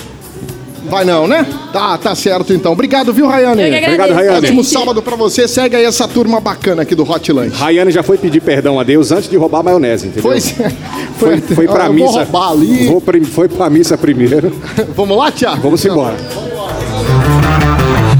Vai 0.88 1.04
não, 1.04 1.26
né? 1.26 1.46
Tá, 1.72 1.98
tá 1.98 2.14
certo 2.14 2.52
então. 2.52 2.72
Obrigado, 2.72 3.12
viu, 3.12 3.26
Rayane? 3.26 3.62
Eu 3.62 3.68
que 3.68 3.74
agradeço, 3.76 3.92
Obrigado, 4.02 4.16
Rayane. 4.16 4.46
Ótimo 4.46 4.64
sábado 4.64 5.02
pra 5.02 5.16
você. 5.16 5.46
Segue 5.46 5.76
aí 5.76 5.84
essa 5.84 6.08
turma 6.08 6.40
bacana 6.40 6.82
aqui 6.82 6.94
do 6.94 7.08
Hot 7.08 7.30
Lunch. 7.32 7.54
Rayane 7.56 7.90
já 7.90 8.02
foi 8.02 8.16
pedir 8.18 8.40
perdão 8.40 8.80
a 8.80 8.82
Deus 8.84 9.12
antes 9.12 9.28
de 9.28 9.36
roubar 9.36 9.60
a 9.60 9.62
maionese, 9.64 10.06
entendeu? 10.08 10.22
Foi, 10.22 10.40
Foi, 11.18 11.40
foi 11.40 11.68
pra 11.68 11.86
eu 11.86 11.92
missa. 11.92 12.06
Vou 12.06 12.18
roubar 12.22 12.50
ali. 12.52 12.86
Vou 12.86 13.00
prim- 13.00 13.24
foi 13.24 13.48
pra 13.48 13.68
missa 13.68 13.98
primeiro. 13.98 14.52
Vamos 14.96 15.16
lá, 15.16 15.30
Tiago? 15.30 15.60
Vamos 15.62 15.84
embora. 15.84 16.16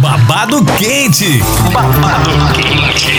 Babado 0.01 0.65
quente. 0.77 1.41
Babado 1.73 2.31
quente. 2.55 3.19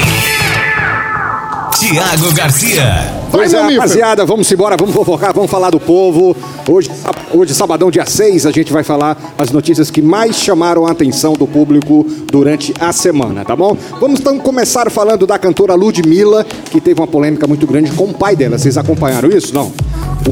Tiago 1.79 2.33
Garcia. 2.33 3.18
Pois 3.31 3.51
Vai, 3.51 3.73
é, 3.73 3.75
rapaziada, 3.75 4.25
vamos 4.25 4.51
embora, 4.51 4.75
vamos 4.75 4.93
fofocar, 4.95 5.33
vamos 5.33 5.51
falar 5.51 5.69
do 5.69 5.79
povo. 5.79 6.35
Hoje, 6.67 6.89
hoje, 7.31 7.53
sabadão, 7.53 7.91
dia 7.91 8.05
6, 8.05 8.45
a 8.47 8.51
gente 8.51 8.73
vai 8.73 8.83
falar 8.83 9.33
as 9.37 9.51
notícias 9.51 9.91
que 9.91 10.01
mais 10.01 10.35
chamaram 10.35 10.87
a 10.87 10.91
atenção 10.91 11.33
do 11.33 11.45
público 11.45 12.05
durante 12.31 12.73
a 12.79 12.91
semana, 12.91 13.45
tá 13.45 13.55
bom? 13.55 13.77
Vamos 13.99 14.19
então 14.19 14.37
começar 14.39 14.89
falando 14.89 15.27
da 15.27 15.37
cantora 15.37 15.75
Ludmilla, 15.75 16.43
que 16.71 16.81
teve 16.81 16.99
uma 16.99 17.07
polêmica 17.07 17.45
muito 17.45 17.67
grande 17.67 17.91
com 17.91 18.05
o 18.05 18.13
pai 18.13 18.35
dela. 18.35 18.57
Vocês 18.57 18.77
acompanharam 18.77 19.29
isso? 19.29 19.53
Não? 19.53 19.71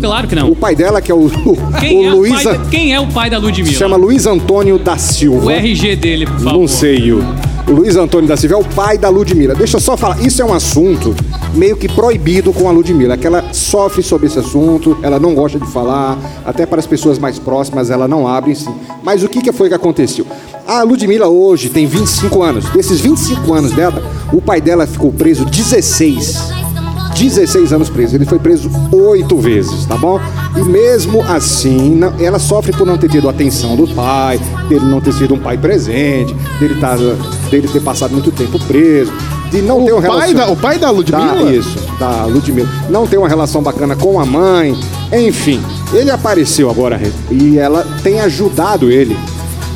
Claro 0.01 0.27
que 0.27 0.35
O 0.35 0.39
não. 0.39 0.55
pai 0.55 0.75
dela, 0.75 0.99
que 1.01 1.11
é 1.11 1.15
o, 1.15 1.25
o, 1.45 1.57
Quem, 1.79 1.99
o 1.99 2.03
é, 2.03 2.13
o 2.13 2.15
Luiz. 2.17 2.43
pai, 2.43 2.57
da- 2.57 2.65
quem 2.65 2.93
é 2.93 2.99
o 2.99 3.07
pai 3.07 3.29
da 3.29 3.37
Ludmilla? 3.37 3.77
Chama 3.77 3.95
Luiz 3.95 4.25
Antônio 4.25 4.77
da 4.79 4.97
Silva. 4.97 5.45
O 5.45 5.49
RG 5.51 5.95
dele, 5.95 6.25
por 6.25 6.39
favor. 6.39 6.53
Não 6.59 6.67
sei, 6.67 7.11
o, 7.11 7.19
o 7.19 7.46
Luiz 7.67 7.97
Antônio 7.97 8.29
da 8.29 8.37
Silva 8.37 8.55
é 8.55 8.57
o 8.57 8.63
pai 8.63 8.97
da 8.97 9.09
Ludmilla. 9.09 9.53
Deixa 9.53 9.75
eu 9.75 9.81
só 9.81 9.97
falar, 9.97 10.21
isso 10.21 10.41
é 10.41 10.45
um 10.45 10.53
assunto 10.53 11.13
meio 11.53 11.75
que 11.75 11.89
proibido 11.89 12.53
com 12.53 12.69
a 12.69 12.71
Ludmilla, 12.71 13.17
que 13.17 13.27
ela 13.27 13.53
sofre 13.53 14.01
sobre 14.01 14.27
esse 14.27 14.39
assunto, 14.39 14.97
ela 15.01 15.19
não 15.19 15.35
gosta 15.35 15.59
de 15.59 15.67
falar, 15.67 16.17
até 16.45 16.65
para 16.65 16.79
as 16.79 16.87
pessoas 16.87 17.19
mais 17.19 17.37
próximas 17.39 17.89
ela 17.89 18.07
não 18.07 18.25
abre 18.25 18.51
em 18.51 18.55
si. 18.55 18.69
Mas 19.03 19.21
o 19.21 19.27
que, 19.27 19.41
que 19.41 19.51
foi 19.51 19.67
que 19.67 19.75
aconteceu? 19.75 20.25
A 20.65 20.81
Ludmilla 20.83 21.27
hoje 21.27 21.69
tem 21.69 21.85
25 21.85 22.41
anos. 22.41 22.69
Desses 22.69 23.01
25 23.01 23.53
anos 23.53 23.73
dela, 23.73 24.01
o 24.31 24.41
pai 24.41 24.61
dela 24.61 24.87
ficou 24.87 25.11
preso 25.11 25.43
16. 25.43 26.37
16 27.17 27.73
anos 27.73 27.89
preso. 27.89 28.15
Ele 28.15 28.25
foi 28.25 28.39
preso 28.39 28.69
oito 28.91 29.37
vezes, 29.37 29.85
tá 29.85 29.97
bom? 29.97 30.19
E 30.57 30.61
mesmo 30.63 31.21
assim, 31.23 31.99
ela 32.19 32.39
sofre 32.39 32.71
por 32.71 32.85
não 32.85 32.97
ter 32.97 33.09
tido 33.09 33.29
atenção 33.29 33.75
do 33.75 33.87
pai, 33.87 34.39
dele 34.67 34.85
não 34.85 34.99
ter 34.99 35.13
sido 35.13 35.35
um 35.35 35.39
pai 35.39 35.57
presente, 35.57 36.33
dele, 36.59 36.75
tá, 36.79 36.95
dele 37.51 37.67
ter 37.67 37.81
passado 37.81 38.11
muito 38.11 38.31
tempo 38.31 38.57
preso, 38.65 39.11
de 39.51 39.61
não 39.61 39.85
ter 39.85 39.93
uma 39.93 40.01
pai 40.01 40.31
relação... 40.33 40.35
da- 40.35 40.51
o 40.51 40.55
pai 40.55 40.79
da 40.79 40.89
Ludmilla? 40.89 41.35
Tá, 41.45 41.51
isso, 41.51 41.77
da 41.99 42.25
Ludmilla. 42.25 42.67
Não 42.89 43.05
ter 43.05 43.17
uma 43.17 43.27
relação 43.29 43.61
bacana 43.61 43.95
com 43.95 44.19
a 44.19 44.25
mãe, 44.25 44.75
enfim. 45.13 45.61
Ele 45.93 46.09
apareceu 46.09 46.69
agora 46.69 46.99
e 47.29 47.57
ela 47.59 47.85
tem 48.03 48.19
ajudado 48.19 48.89
ele 48.91 49.15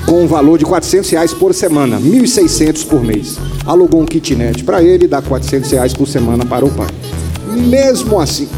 com 0.08 0.24
um 0.24 0.28
valor 0.28 0.58
de 0.58 0.65
400 0.65 1.10
reais 1.12 1.34
por 1.34 1.54
semana, 1.54 2.00
1.600 2.00 2.86
por 2.88 3.04
mês. 3.04 3.38
Alugou 3.65 4.02
um 4.02 4.06
kitnet 4.06 4.63
para 4.63 4.82
ele, 4.84 5.08
dá 5.08 5.22
400 5.22 5.70
reais 5.72 5.94
por 5.94 6.08
semana 6.08 6.44
para 6.44 6.65
o 6.65 6.70
pai. 6.72 6.88
Mesmo 7.67 8.20
assim, 8.20 8.50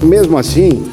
mesmo 0.00 0.38
assim, 0.38 0.84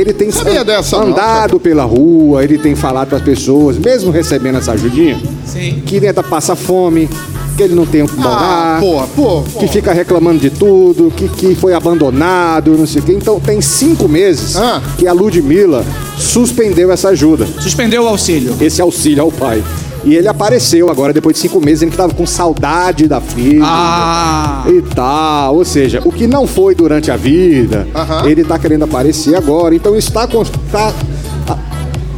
ele 0.00 0.12
tem 0.12 0.30
Sabia 0.30 0.64
dessa, 0.64 0.98
não, 0.98 1.08
andado 1.08 1.58
pela 1.60 1.84
rua, 1.84 2.42
ele 2.44 2.58
tem 2.58 2.74
falado 2.74 3.08
para 3.08 3.18
as 3.18 3.22
pessoas, 3.24 3.78
mesmo 3.78 4.10
recebendo 4.10 4.58
essa 4.58 4.72
ajudinha, 4.72 5.20
Sim. 5.44 5.82
que 5.86 6.00
tenta 6.00 6.22
passar 6.22 6.56
fome, 6.56 7.08
que 7.56 7.62
ele 7.62 7.74
não 7.74 7.86
tem 7.86 8.02
o 8.02 8.08
que 8.08 8.16
morar, 8.16 8.76
Ah, 8.76 8.78
pô, 8.80 9.02
pô. 9.16 9.42
que 9.58 9.66
fica 9.68 9.92
reclamando 9.92 10.38
de 10.40 10.50
tudo, 10.50 11.10
que, 11.16 11.26
que 11.28 11.54
foi 11.54 11.72
abandonado, 11.72 12.72
não 12.76 12.86
sei 12.86 13.00
o 13.00 13.04
quê. 13.04 13.12
Então 13.14 13.40
tem 13.40 13.60
cinco 13.62 14.06
meses 14.08 14.56
Ah. 14.56 14.82
que 14.98 15.06
a 15.06 15.12
Ludmilla 15.12 15.84
suspendeu 16.18 16.90
essa 16.92 17.08
ajuda, 17.10 17.46
Suspendeu 17.60 18.04
o 18.04 18.08
auxílio. 18.08 18.54
esse 18.60 18.80
auxílio 18.82 19.22
ao 19.22 19.32
pai. 19.32 19.62
E 20.06 20.14
ele 20.14 20.28
apareceu 20.28 20.88
agora, 20.88 21.12
depois 21.12 21.34
de 21.34 21.42
cinco 21.42 21.60
meses, 21.60 21.82
ele 21.82 21.90
que 21.90 21.96
tava 21.96 22.14
com 22.14 22.24
saudade 22.24 23.08
da 23.08 23.20
filha. 23.20 23.64
Ah. 23.64 24.64
E 24.68 24.80
tal, 24.94 25.56
ou 25.56 25.64
seja, 25.64 26.00
o 26.04 26.12
que 26.12 26.26
não 26.28 26.46
foi 26.46 26.74
durante 26.74 27.10
a 27.10 27.16
vida, 27.16 27.86
ele 28.24 28.44
tá 28.44 28.58
querendo 28.58 28.84
aparecer 28.84 29.34
agora. 29.34 29.74
Então 29.74 29.96
isso 29.96 30.08
está, 30.08 30.26
cons- 30.26 30.50
tá, 30.70 30.92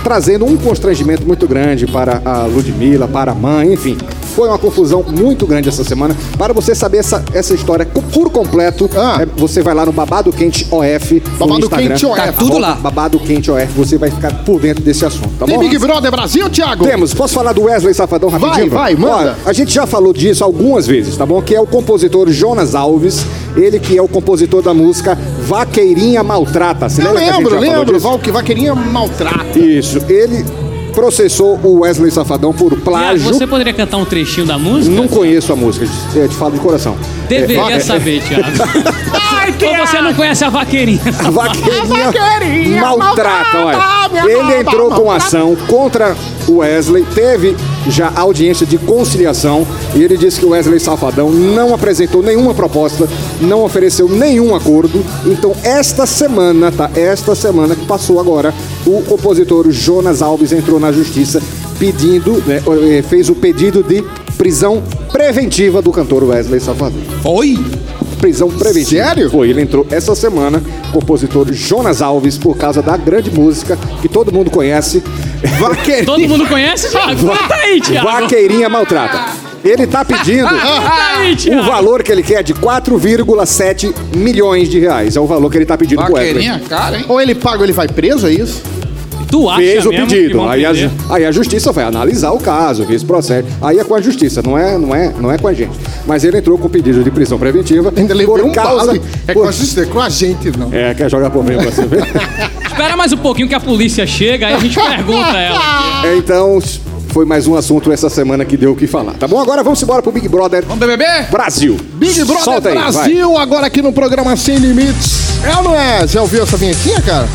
trazendo 0.05 0.45
um 0.45 0.57
constrangimento 0.57 1.27
muito 1.27 1.47
grande 1.49 1.87
para 1.87 2.21
a 2.25 2.45
Ludmilla, 2.45 3.09
para 3.09 3.33
a 3.33 3.35
mãe, 3.35 3.73
enfim. 3.73 3.97
Foi 4.39 4.49
uma 4.49 4.57
confusão 4.57 5.03
muito 5.03 5.49
grande 5.49 5.69
essa 5.69 5.83
semana. 5.83 6.17
Para 6.39 6.53
você 6.53 6.73
saber 6.73 6.99
essa, 6.99 7.25
essa 7.35 7.55
história 7.55 7.85
por 8.13 8.31
completo, 8.31 8.89
Ah. 8.95 9.19
é, 9.23 9.27
você 9.27 9.61
vai 9.63 9.75
lá 9.75 9.85
no 9.85 9.91
Babado 9.91 10.33
Quente 10.33 10.65
OF. 10.71 11.21
Babado 11.37 11.59
Instagram. 11.59 11.89
Quente 11.89 12.07
OF. 12.07 12.17
Tá 12.21 12.33
tudo 12.33 12.57
lá. 12.57 12.75
Babado 12.77 13.19
Quente 13.19 13.51
OF, 13.51 13.67
você 13.77 13.99
vai 13.99 14.13
ficar 14.13 14.33
por 14.45 14.61
dentro 14.61 14.85
desse 14.85 15.05
assunto, 15.05 15.31
tá 15.41 15.45
Tem 15.45 15.57
bom? 15.57 15.63
Big 15.63 15.77
Brother 15.79 16.13
Brasil, 16.13 16.49
Thiago? 16.49 16.85
Temos, 16.87 17.13
posso 17.13 17.35
falar 17.35 17.53
do 17.53 17.63
Wesley 17.65 17.93
Safadão 17.93 18.29
rapidinho? 18.29 18.71
Vai, 18.71 18.95
vai, 18.95 19.11
manda. 19.11 19.37
Ó, 19.45 19.51
a 19.51 19.53
gente 19.53 19.75
já 19.75 19.89
falou 19.89 20.13
disso 20.13 20.45
algumas 20.45 20.87
vezes, 20.87 21.17
tá 21.17 21.27
bom? 21.27 21.43
Que 21.43 21.57
é 21.57 21.61
o 21.61 21.67
compositor 21.67 22.31
Jonas 22.31 22.77
Alves, 22.77 23.27
ele 23.57 23.81
que 23.81 23.99
é 23.99 24.03
o 24.03 24.07
compositor 24.07 24.63
da 24.63 24.73
música 24.73 25.19
Vaqueirinha 25.41 26.23
Maltrata. 26.23 26.87
Eu 26.87 27.13
lembra 27.13 27.25
gente 27.25 27.43
lembro, 27.43 27.61
lembro. 27.61 27.95
disso? 27.99 28.33
Vaqueirinha 28.33 28.73
maltrata. 28.73 29.59
Isso, 29.59 29.99
ele 30.09 30.45
processou 30.99 31.61
o 31.63 31.83
Wesley 31.83 32.11
Safadão 32.11 32.53
por 32.53 32.77
plágio. 32.81 33.33
você 33.33 33.47
poderia 33.47 33.73
cantar 33.73 33.99
um 33.99 34.05
trechinho 34.05 34.45
da 34.45 34.59
música? 34.59 34.97
Não 34.97 35.07
conheço 35.07 35.53
a 35.53 35.57
música, 35.57 35.87
eu 36.13 36.29
te 36.29 36.35
falo 36.35 36.55
de 36.55 36.59
coração. 36.59 36.97
Deveria 37.29 37.71
É, 37.71 37.73
é, 37.75 37.81
saber, 37.81 38.21
Thiago. 38.21 38.49
Ou 39.65 39.87
você 39.87 40.01
não 40.01 40.13
conhece 40.13 40.45
a 40.45 40.51
vaqueirinha? 40.51 41.01
A 41.21 41.31
vaqueirinha, 41.31 42.11
vaqueirinha 42.11 42.81
maltrata, 42.81 43.59
olha. 43.59 43.79
maltrata, 43.79 44.09
minha 44.25 44.39
Ele 44.39 44.61
entrou 44.61 44.91
com 44.91 45.09
ação 45.09 45.55
contra 45.69 46.17
o 46.49 46.57
Wesley, 46.57 47.07
teve 47.15 47.57
já 47.89 48.13
audiência 48.15 48.67
de 48.67 48.79
conciliação 48.79 49.67
e 49.95 50.03
ele 50.03 50.17
disse 50.17 50.41
que 50.41 50.47
o 50.47 50.51
Wesley 50.51 50.81
Safadão 50.81 51.31
não 51.31 51.75
apresentou 51.75 52.23
nenhuma 52.23 52.55
proposta, 52.55 53.09
não 53.41 53.65
ofereceu 53.65 54.09
nenhum 54.09 54.55
acordo. 54.55 55.05
Então, 55.27 55.55
esta 55.63 56.07
semana, 56.07 56.71
tá? 56.71 56.91
Esta 56.95 57.35
semana 57.35 57.75
que 57.75 57.85
passou 57.87 58.21
agora, 58.21 58.55
o 58.87 59.03
compositor 59.03 59.71
Jonas 59.71 60.23
Alves 60.23 60.53
entrou 60.53 60.79
na 60.79 60.93
justiça 60.93 61.43
pedindo, 61.79 62.43
né, 62.47 62.61
eh, 62.67 63.03
fez 63.03 63.29
o 63.29 63.35
pedido 63.35 63.83
de 63.83 64.05
prisão 64.37 64.83
preventiva 65.13 65.81
do 65.81 65.93
cantor 65.93 66.25
Wesley 66.25 66.61
Safadão 66.61 67.01
Oi? 67.25 67.57
prisão 68.19 68.49
preventiva. 68.49 69.05
Sério? 69.05 69.31
Foi, 69.31 69.49
ele 69.49 69.63
entrou 69.63 69.87
essa 69.91 70.15
semana, 70.15 70.63
compositor 70.93 71.51
Jonas 71.53 72.03
Alves, 72.03 72.37
por 72.37 72.57
causa 72.57 72.83
da 72.83 72.97
grande 72.97 73.31
música 73.31 73.79
que 74.03 74.09
todo 74.09 74.33
mundo 74.33 74.51
conhece, 74.51 75.03
Vaqueirinha, 75.59 76.05
Todo 76.07 76.29
mundo 76.29 76.47
conhece, 76.47 76.91
Thiago? 76.91 77.27
Conta 77.27 77.55
aí, 77.55 77.81
Thiago. 77.81 78.07
Vaqueirinha 78.11 78.69
Maltrata. 78.69 79.49
Ele 79.65 79.87
tá 79.87 80.05
pedindo 80.05 80.49
o 81.59 81.63
valor 81.65 82.03
que 82.03 82.13
ele 82.13 82.23
quer 82.23 82.43
de 82.43 82.55
4,7 82.55 83.93
milhões 84.15 84.69
de 84.69 84.79
reais. 84.79 85.17
É 85.17 85.21
o 85.21 85.27
valor 85.27 85.51
que 85.51 85.59
ele 85.59 85.67
tá 85.67 85.77
pedindo 85.77 86.03
pro 86.05 86.15
Wesley. 86.15 86.35
Vaqueirinha, 86.47 86.63
cara, 86.69 86.99
hein? 86.99 87.05
Ou 87.09 87.21
ele 87.21 87.35
paga 87.35 87.59
ou 87.59 87.65
ele 87.65 87.73
vai 87.73 87.89
preso, 87.89 88.27
é 88.27 88.33
isso? 88.33 88.63
Tu 89.27 89.49
acha 89.49 89.61
Fez 89.61 89.87
o 89.87 89.91
pedido. 89.91 90.43
Aí 90.49 90.65
a, 90.65 90.73
aí 91.11 91.25
a 91.25 91.33
justiça 91.33 91.73
vai 91.73 91.85
analisar 91.85 92.31
o 92.33 92.39
caso, 92.39 92.85
ver 92.85 92.95
esse 92.95 93.05
processo. 93.05 93.47
Aí 93.61 93.79
é 93.79 93.85
com 93.85 93.95
a 93.95 94.01
justiça, 94.01 94.43
não 94.43 94.57
é, 94.57 94.79
não 94.79 94.95
é, 94.95 95.13
não 95.19 95.31
é 95.33 95.39
com 95.39 95.49
a 95.49 95.53
gente. 95.53 95.73
Mas 96.07 96.25
ele 96.25 96.39
entrou 96.39 96.57
com 96.59 96.69
pedido 96.69 97.03
de 97.05 97.11
prisão 97.11 97.39
preventiva 97.39 97.93
Ainda 97.97 98.15
levou 98.15 98.37
por 98.37 98.47
um 98.47 98.53
causa. 98.53 99.01
É 99.27 99.33
por- 99.33 99.43
com, 99.43 99.49
a, 99.49 99.53
justiça, 99.53 99.83
é 99.83 99.87
com 99.87 100.01
a 100.01 100.09
gente, 100.09 100.57
não. 100.57 100.73
É, 100.73 100.95
quer 100.95 101.11
jogar 101.11 101.31
por 101.31 101.45
mim 101.45 101.57
pra 101.57 101.71
você 101.71 101.85
ver? 101.87 102.05
Espera 102.67 102.97
mais 102.97 103.13
um 103.13 103.17
pouquinho 103.17 103.49
que 103.49 103.55
a 103.55 103.61
polícia 103.61 104.07
chega, 104.07 104.47
aí 104.47 104.55
a 104.55 104.59
gente 104.59 104.79
pergunta 104.79 105.31
a 105.33 105.41
ela. 105.41 106.07
É, 106.07 106.17
então, 106.17 106.61
foi 107.09 107.25
mais 107.25 107.47
um 107.47 107.57
assunto 107.57 107.91
essa 107.91 108.09
semana 108.09 108.45
que 108.45 108.57
deu 108.57 108.73
o 108.73 108.77
que 108.77 108.87
falar. 108.87 109.15
Tá 109.15 109.27
bom? 109.27 109.41
Agora 109.41 109.63
vamos 109.65 109.83
embora 109.83 110.01
pro 110.03 110.13
Big 110.13 110.29
Brother 110.29 110.63
Vamos 110.65 110.79
BBB? 110.79 111.05
Brasil. 111.31 111.77
Big 111.95 112.23
Brother 112.25 112.45
Solta 112.45 112.69
aí. 112.69 112.75
Brasil, 112.77 113.37
agora 113.37 113.67
aqui 113.67 113.83
no 113.83 113.93
programa 113.93 114.37
Sem 114.37 114.59
Limites. 114.59 115.43
É 115.45 115.57
ou 115.57 115.65
não 115.65 115.75
é? 115.75 116.07
Já 116.07 116.21
ouviu 116.21 116.43
essa 116.43 116.57
vinhetinha, 116.57 117.01
cara? 117.03 117.29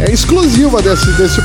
É 0.00 0.10
exclusiva 0.10 0.80
desse. 0.82 1.06
desse... 1.12 1.40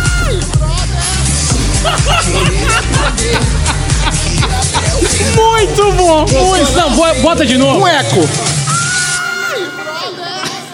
Muito 5.35 5.91
bom! 5.93 6.25
Muito, 6.27 6.71
não, 6.73 6.91
bo- 6.91 7.21
bota 7.21 7.45
de 7.45 7.57
novo. 7.57 7.79
Um 7.83 7.87
eco. 7.87 8.27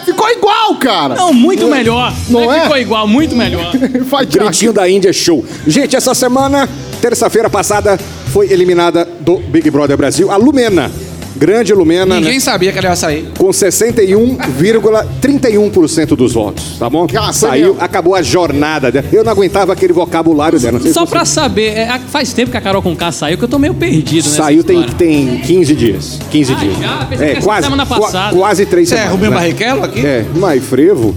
Ficou 0.06 0.30
igual, 0.30 0.76
cara. 0.76 1.16
Não, 1.16 1.34
muito 1.34 1.68
melhor. 1.68 2.14
Não 2.30 2.42
Não 2.42 2.54
é? 2.54 2.62
Ficou 2.62 2.78
igual, 2.78 3.08
muito 3.08 3.36
melhor. 3.36 3.72
Faz 4.10 4.28
Thiago. 4.30 4.50
Gritinho 4.50 4.74
da 4.74 4.90
Índia 4.90 5.12
Show. 5.14 5.46
Gente, 5.66 5.96
essa 5.96 6.14
semana, 6.14 6.68
terça-feira 7.02 7.50
passada, 7.50 7.98
foi 8.32 8.52
eliminada 8.52 9.08
do 9.22 9.38
Big 9.38 9.70
Brother 9.70 9.98
Brasil 9.98 10.32
a 10.32 10.36
Lumena. 10.36 10.92
Grande 11.36 11.74
Lumena, 11.74 12.16
Ninguém 12.16 12.36
né? 12.36 12.40
sabia 12.40 12.72
que 12.72 12.78
ela 12.78 12.90
ia 12.90 12.96
sair. 12.96 13.28
Com 13.38 13.50
61,31% 13.50 16.16
dos 16.16 16.34
votos, 16.34 16.78
tá 16.78 16.90
bom? 16.90 17.08
Ah, 17.18 17.34
Saiu, 17.34 17.76
acabou 17.80 18.14
a 18.16 18.22
jornada 18.22 18.92
dela. 18.92 19.06
Eu 19.12 19.24
não 19.24 19.32
aguentava 19.32 19.74
aquele 19.74 19.94
vocabulário 19.94 20.60
dela. 20.60 20.74
não 20.74 20.82
sei 20.82 20.94
Só 20.94 21.06
você- 21.06 21.12
pra 21.12 21.26
saber, 21.26 21.70
é, 21.78 22.00
faz 22.10 22.34
tempo 22.34 22.52
que 22.52 22.58
a 22.58 22.62
Carol 22.62 22.82
Conká 22.82 23.12
saiu 23.12 23.38
que 23.38 23.44
eu 23.44 23.48
tô 23.48 23.58
meio 23.58 23.74
perdido 23.74 24.26
nessa 24.26 24.44
Saiu 24.44 24.64
tem, 24.64 24.84
tem 24.84 25.38
15 25.40 25.76
dias. 25.76 26.20
15 26.30 26.54
Ah, 26.54 26.56
dias. 26.56 26.78
já? 26.78 27.06
Pensei 27.06 27.36
que 27.36 27.50
era 27.50 27.62
semana 27.64 27.86
passada. 27.86 28.36
quase 28.36 28.66
3 28.66 28.88
Você 28.90 28.96
é 28.96 28.98
semanas. 28.98 29.14
Rubinho 29.14 29.32
né? 29.32 29.38
Barrichello 29.38 29.84
aqui? 29.84 30.06
É, 30.06 30.26
mas 30.36 30.64
frevo, 30.64 31.16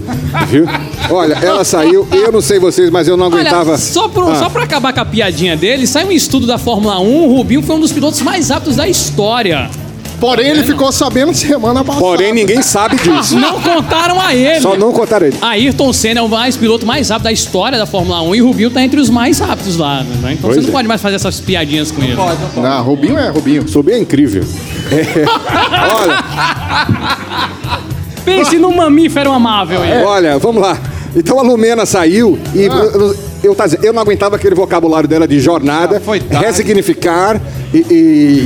viu? 0.49 0.65
Olha, 1.09 1.33
ela 1.41 1.63
saiu, 1.63 2.07
eu 2.11 2.31
não 2.31 2.41
sei 2.41 2.59
vocês, 2.59 2.89
mas 2.89 3.07
eu 3.07 3.17
não 3.17 3.27
aguentava. 3.27 3.71
Olha, 3.71 3.77
só, 3.77 4.07
pro, 4.07 4.29
Ah. 4.31 4.35
só 4.35 4.49
pra 4.49 4.63
acabar 4.63 4.93
com 4.93 4.99
a 5.01 5.05
piadinha 5.05 5.55
dele, 5.55 5.85
saiu 5.87 6.07
um 6.07 6.11
estudo 6.11 6.45
da 6.47 6.57
Fórmula 6.57 6.99
1, 6.99 7.25
o 7.29 7.37
Rubinho 7.37 7.61
foi 7.61 7.75
um 7.75 7.79
dos 7.79 7.91
pilotos 7.91 8.21
mais 8.21 8.49
rápidos 8.49 8.75
da 8.75 8.87
história. 8.87 9.69
Porém, 10.19 10.47
ele 10.49 10.63
ficou 10.63 10.91
sabendo 10.91 11.33
semana 11.33 11.83
passada. 11.83 12.03
Porém, 12.05 12.33
ninguém 12.33 12.61
sabe 12.61 12.95
disso. 12.95 13.37
Não 13.37 13.61
contaram 13.61 14.19
a 14.19 14.33
ele. 14.33 14.59
Só 14.61 14.75
não 14.75 14.91
contaram 14.91 15.27
ele. 15.27 15.37
Ayrton 15.41 15.93
Senna 15.93 16.19
é 16.19 16.23
o 16.23 16.27
mais 16.27 16.57
piloto 16.57 16.85
mais 16.85 17.09
rápido 17.09 17.25
da 17.25 17.31
história 17.31 17.77
da 17.77 17.85
Fórmula 17.85 18.21
1 18.23 18.35
e 18.35 18.41
o 18.41 18.47
Rubinho 18.47 18.71
tá 18.71 18.81
entre 18.81 18.99
os 18.99 19.09
mais 19.09 19.39
rápidos 19.39 19.77
lá. 19.77 20.03
Né? 20.03 20.33
Então 20.33 20.49
Pois 20.49 20.55
você 20.55 20.61
não 20.61 20.69
é. 20.69 20.71
pode 20.71 20.87
mais 20.87 21.01
fazer 21.01 21.15
essas 21.17 21.39
piadinhas 21.39 21.91
com 21.91 22.01
ele. 22.01 22.15
Não, 22.55 22.83
Rubinho 22.83 23.17
é 23.17 23.29
Rubinho. 23.29 23.67
Soube 23.67 23.91
é 23.91 23.99
incrível. 23.99 24.43
É. 24.91 25.25
Olha, 26.01 27.17
Pense 28.25 28.57
num 28.57 28.75
mamífero 28.75 29.31
amável. 29.31 29.81
aí. 29.81 30.03
olha, 30.03 30.37
vamos 30.37 30.61
lá. 30.61 30.77
Então 31.15 31.39
a 31.39 31.41
Lumena 31.41 31.85
saiu 31.85 32.37
e 32.53 32.63
eu, 32.65 33.15
eu, 33.43 33.55
tá 33.55 33.65
dizendo, 33.65 33.83
eu 33.85 33.93
não 33.93 34.01
aguentava 34.01 34.35
aquele 34.35 34.55
vocabulário 34.55 35.07
dela 35.07 35.27
de 35.27 35.39
jornada, 35.39 36.01
Ah, 36.31 36.39
resignificar 36.39 37.39
e, 37.73 37.77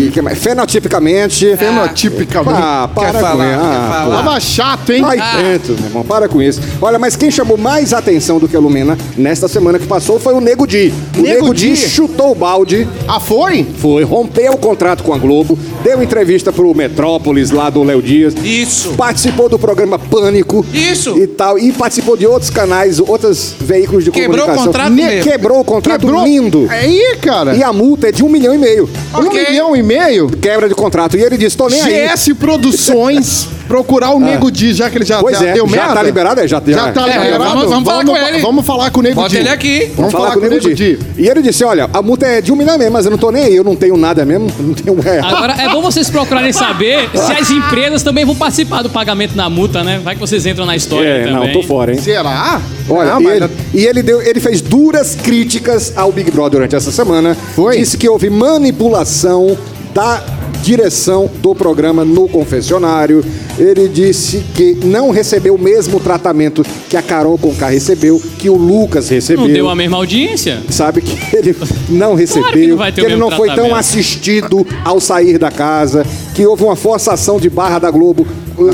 e 0.07 0.11
que 0.13 0.21
mais? 0.21 0.37
fenotipicamente. 0.39 1.55
Fenotipicamente. 1.57 2.59
Ah, 2.61 2.89
para 2.93 3.05
Quer 3.05 3.13
com 3.13 3.19
falar, 3.19 3.51
isso. 3.51 3.59
quer 3.61 3.67
Ah. 3.67 4.07
Tava 4.23 4.39
chato, 4.39 4.91
hein? 4.91 5.03
Ai, 5.05 5.17
tanto, 5.17 5.73
meu 5.79 5.85
irmão, 5.89 6.03
para 6.03 6.27
com 6.27 6.41
isso. 6.41 6.61
Olha, 6.81 6.97
mas 6.99 7.15
quem 7.15 7.29
chamou 7.31 7.57
mais 7.57 7.93
atenção 7.93 8.39
do 8.39 8.47
que 8.47 8.55
a 8.55 8.59
Lumena 8.59 8.97
nesta 9.17 9.47
semana 9.47 9.77
que 9.79 9.87
passou 9.87 10.19
foi 10.19 10.33
o 10.33 10.41
Nego 10.41 10.65
Di. 10.67 10.93
O 11.17 11.21
Nego 11.21 11.41
Nego 11.41 11.53
Di 11.53 11.75
chutou 11.75 12.31
o 12.31 12.35
balde, 12.35 12.87
Ah, 13.07 13.19
foi? 13.19 13.65
foi, 13.77 14.03
rompeu 14.03 14.53
o 14.53 14.57
contrato 14.57 15.03
com 15.03 15.13
a 15.13 15.17
Globo, 15.17 15.57
deu 15.83 16.01
entrevista 16.01 16.51
pro 16.51 16.73
Metrópolis 16.75 17.51
lá 17.51 17.69
do 17.69 17.83
Léo 17.83 18.01
Dias. 18.01 18.33
Isso. 18.43 18.93
Participou 18.93 19.47
do 19.49 19.57
programa 19.59 19.97
Pânico. 19.99 20.65
Isso. 20.73 21.17
E 21.17 21.27
tal. 21.27 21.57
E 21.57 21.71
participou 21.71 22.17
de 22.17 22.25
outros 22.25 22.49
canais, 22.49 22.99
outros 22.99 23.55
veículos 23.59 24.03
de 24.03 24.11
Quebrou 24.11 24.37
o 24.37 24.41
comunicação. 24.41 24.71
Contrato 24.89 24.93
mesmo. 24.93 25.31
Quebrou 25.31 25.59
o 25.59 25.63
contrato 25.63 26.23
lindo. 26.23 26.67
Aí, 26.69 27.15
cara. 27.21 27.55
E 27.55 27.63
a 27.63 27.71
multa 27.73 28.09
é 28.09 28.11
de 28.11 28.23
um 28.23 28.29
milhão 28.29 28.53
e 28.53 28.57
meio. 28.57 28.89
Um 29.15 29.29
milhão 29.33 29.75
e 29.75 29.83
meio? 29.83 30.29
Quebra 30.29 30.67
de 30.69 30.75
contrato. 30.75 31.17
E 31.17 31.21
ele 31.21 31.37
disse, 31.37 31.55
tô 31.57 31.67
nem 31.67 31.81
aí. 31.81 32.07
GS 32.09 32.33
Produções 32.39 33.47
procurar 33.67 34.11
o 34.11 34.19
Nego 34.19 34.51
Di, 34.51 34.73
já 34.73 34.89
que 34.89 34.97
ele 34.97 35.05
já, 35.05 35.19
Pois 35.19 35.39
já 35.39 35.47
é, 35.47 35.53
deu 35.53 35.65
já 35.67 35.75
merda. 35.77 35.93
tá 35.93 36.03
liberado? 36.03 36.41
É, 36.41 36.47
já- 36.47 36.61
já, 36.65 36.71
já- 36.73 36.91
tá 36.91 37.01
É, 37.09 37.23
liberado. 37.23 37.43
vamos- 37.55 37.69
vamos 37.69 37.89
falar 37.89 38.05
com 38.05 38.17
ele. 38.17 38.39
Vamos 38.39 38.65
falar 38.65 38.91
com 38.91 38.99
o 38.99 39.03
Nego 39.03 39.15
Bota 39.15 39.29
Di. 39.29 39.37
ele 39.37 39.49
aqui. 39.49 39.91
Vamos 39.95 40.11
falar, 40.11 40.31
com 40.33 40.39
o 40.39 40.41
Nego 40.49 40.73
Di. 40.73 40.99
E 41.17 41.27
ele 41.27 41.41
disse, 41.41 41.63
olha, 41.63 41.89
a 41.93 42.01
multa 42.01 42.25
é 42.25 42.41
de 42.41 42.51
um 42.51 42.55
milhão 42.55 42.77
mesmo, 42.77 42.93
mas 42.93 43.05
eu 43.05 43.11
não 43.11 43.17
tô 43.17 43.31
nem 43.31 43.45
aí, 43.45 43.55
eu 43.55 43.63
não 43.63 43.75
tenho 43.75 43.95
nada 43.95 44.25
mesmo, 44.25 44.51
não 44.59 44.73
tenho 44.73 44.97
um 44.97 44.99
real. 45.01 45.25
Agora, 45.25 45.53
é 45.53 45.69
bom 45.69 45.81
vocês 45.81 46.09
procurarem 46.09 46.51
saber 46.51 47.09
se 47.13 47.31
as 47.31 47.49
empresas 47.49 48.03
também 48.03 48.25
vão 48.25 48.35
participar 48.35 48.81
do 48.81 48.89
pagamento 48.89 49.35
da 49.35 49.49
multa, 49.49 49.83
né? 49.83 49.99
Vai 50.03 50.15
que 50.15 50.21
vocês 50.21 50.45
entram 50.45 50.65
na 50.65 50.75
história 50.75 51.07
É, 51.07 51.23
também. 51.25 51.47
não, 51.47 51.53
tô 51.53 51.63
fora, 51.63 51.93
hein? 51.93 51.99
Será? 52.01 52.59
Olha, 52.91 53.11
Não, 53.13 53.21
e, 53.21 53.23
mas- 53.23 53.35
ele, 53.35 53.49
e 53.73 53.85
ele 53.85 54.03
deu, 54.03 54.21
ele 54.21 54.39
fez 54.39 54.61
duras 54.61 55.15
críticas 55.15 55.93
ao 55.95 56.11
Big 56.11 56.29
Brother 56.31 56.51
durante 56.51 56.75
essa 56.75 56.91
semana. 56.91 57.35
Foi? 57.55 57.77
Disse 57.77 57.97
que 57.97 58.07
houve 58.09 58.29
manipulação 58.29 59.57
da 59.93 60.23
direção 60.61 61.29
do 61.41 61.55
programa 61.55 62.05
no 62.05 62.27
confessionário. 62.29 63.23
Ele 63.57 63.87
disse 63.87 64.43
que 64.55 64.77
não 64.83 65.09
recebeu 65.09 65.55
o 65.55 65.59
mesmo 65.59 65.99
tratamento 65.99 66.63
que 66.89 66.95
a 66.95 67.01
Carol 67.01 67.37
Conká 67.37 67.69
recebeu, 67.69 68.21
que 68.37 68.49
o 68.49 68.55
Lucas 68.55 69.09
recebeu. 69.09 69.47
Não 69.47 69.53
deu 69.53 69.69
a 69.69 69.75
mesma 69.75 69.97
audiência? 69.97 70.61
Sabe 70.69 71.01
que 71.01 71.35
ele 71.35 71.55
não 71.89 72.13
recebeu, 72.13 72.51
que 72.51 72.67
não 72.67 72.91
que 72.91 73.01
ele 73.01 73.15
não 73.15 73.31
foi 73.31 73.47
tão 73.47 73.55
tratamento. 73.55 73.75
assistido 73.79 74.67
ao 74.85 74.99
sair 74.99 75.37
da 75.37 75.51
casa, 75.51 76.05
que 76.35 76.45
houve 76.45 76.63
uma 76.63 76.75
forçação 76.75 77.39
de 77.39 77.49
barra 77.49 77.79
da 77.79 77.89
Globo 77.91 78.25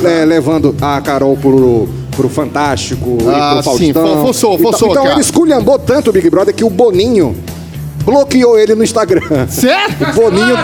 eh, 0.03 0.25
levando 0.25 0.75
a 0.81 0.99
Carol 1.01 1.37
pro, 1.37 1.87
pro 2.17 2.27
Fantástico 2.27 3.17
Ah, 3.27 3.59
e 3.59 3.63
pro 3.63 3.77
sim, 3.77 3.93
Faustão. 3.93 4.17
fo- 4.17 4.21
forçou, 4.25 4.53
Então- 4.55 4.63
forçou, 4.71 4.89
Então 4.91 5.03
cara. 5.03 5.15
ele 5.15 5.21
esculhambou 5.21 5.79
tanto 5.79 6.09
o 6.09 6.13
Big 6.13 6.29
Brother 6.29 6.53
que 6.53 6.63
o 6.65 6.69
Boninho 6.69 7.33
bloqueou 8.03 8.57
ele 8.57 8.73
no 8.75 8.83
Instagram. 8.83 9.47
Certo? 9.49 10.03
O 10.09 10.13
Boninho, 10.13 10.55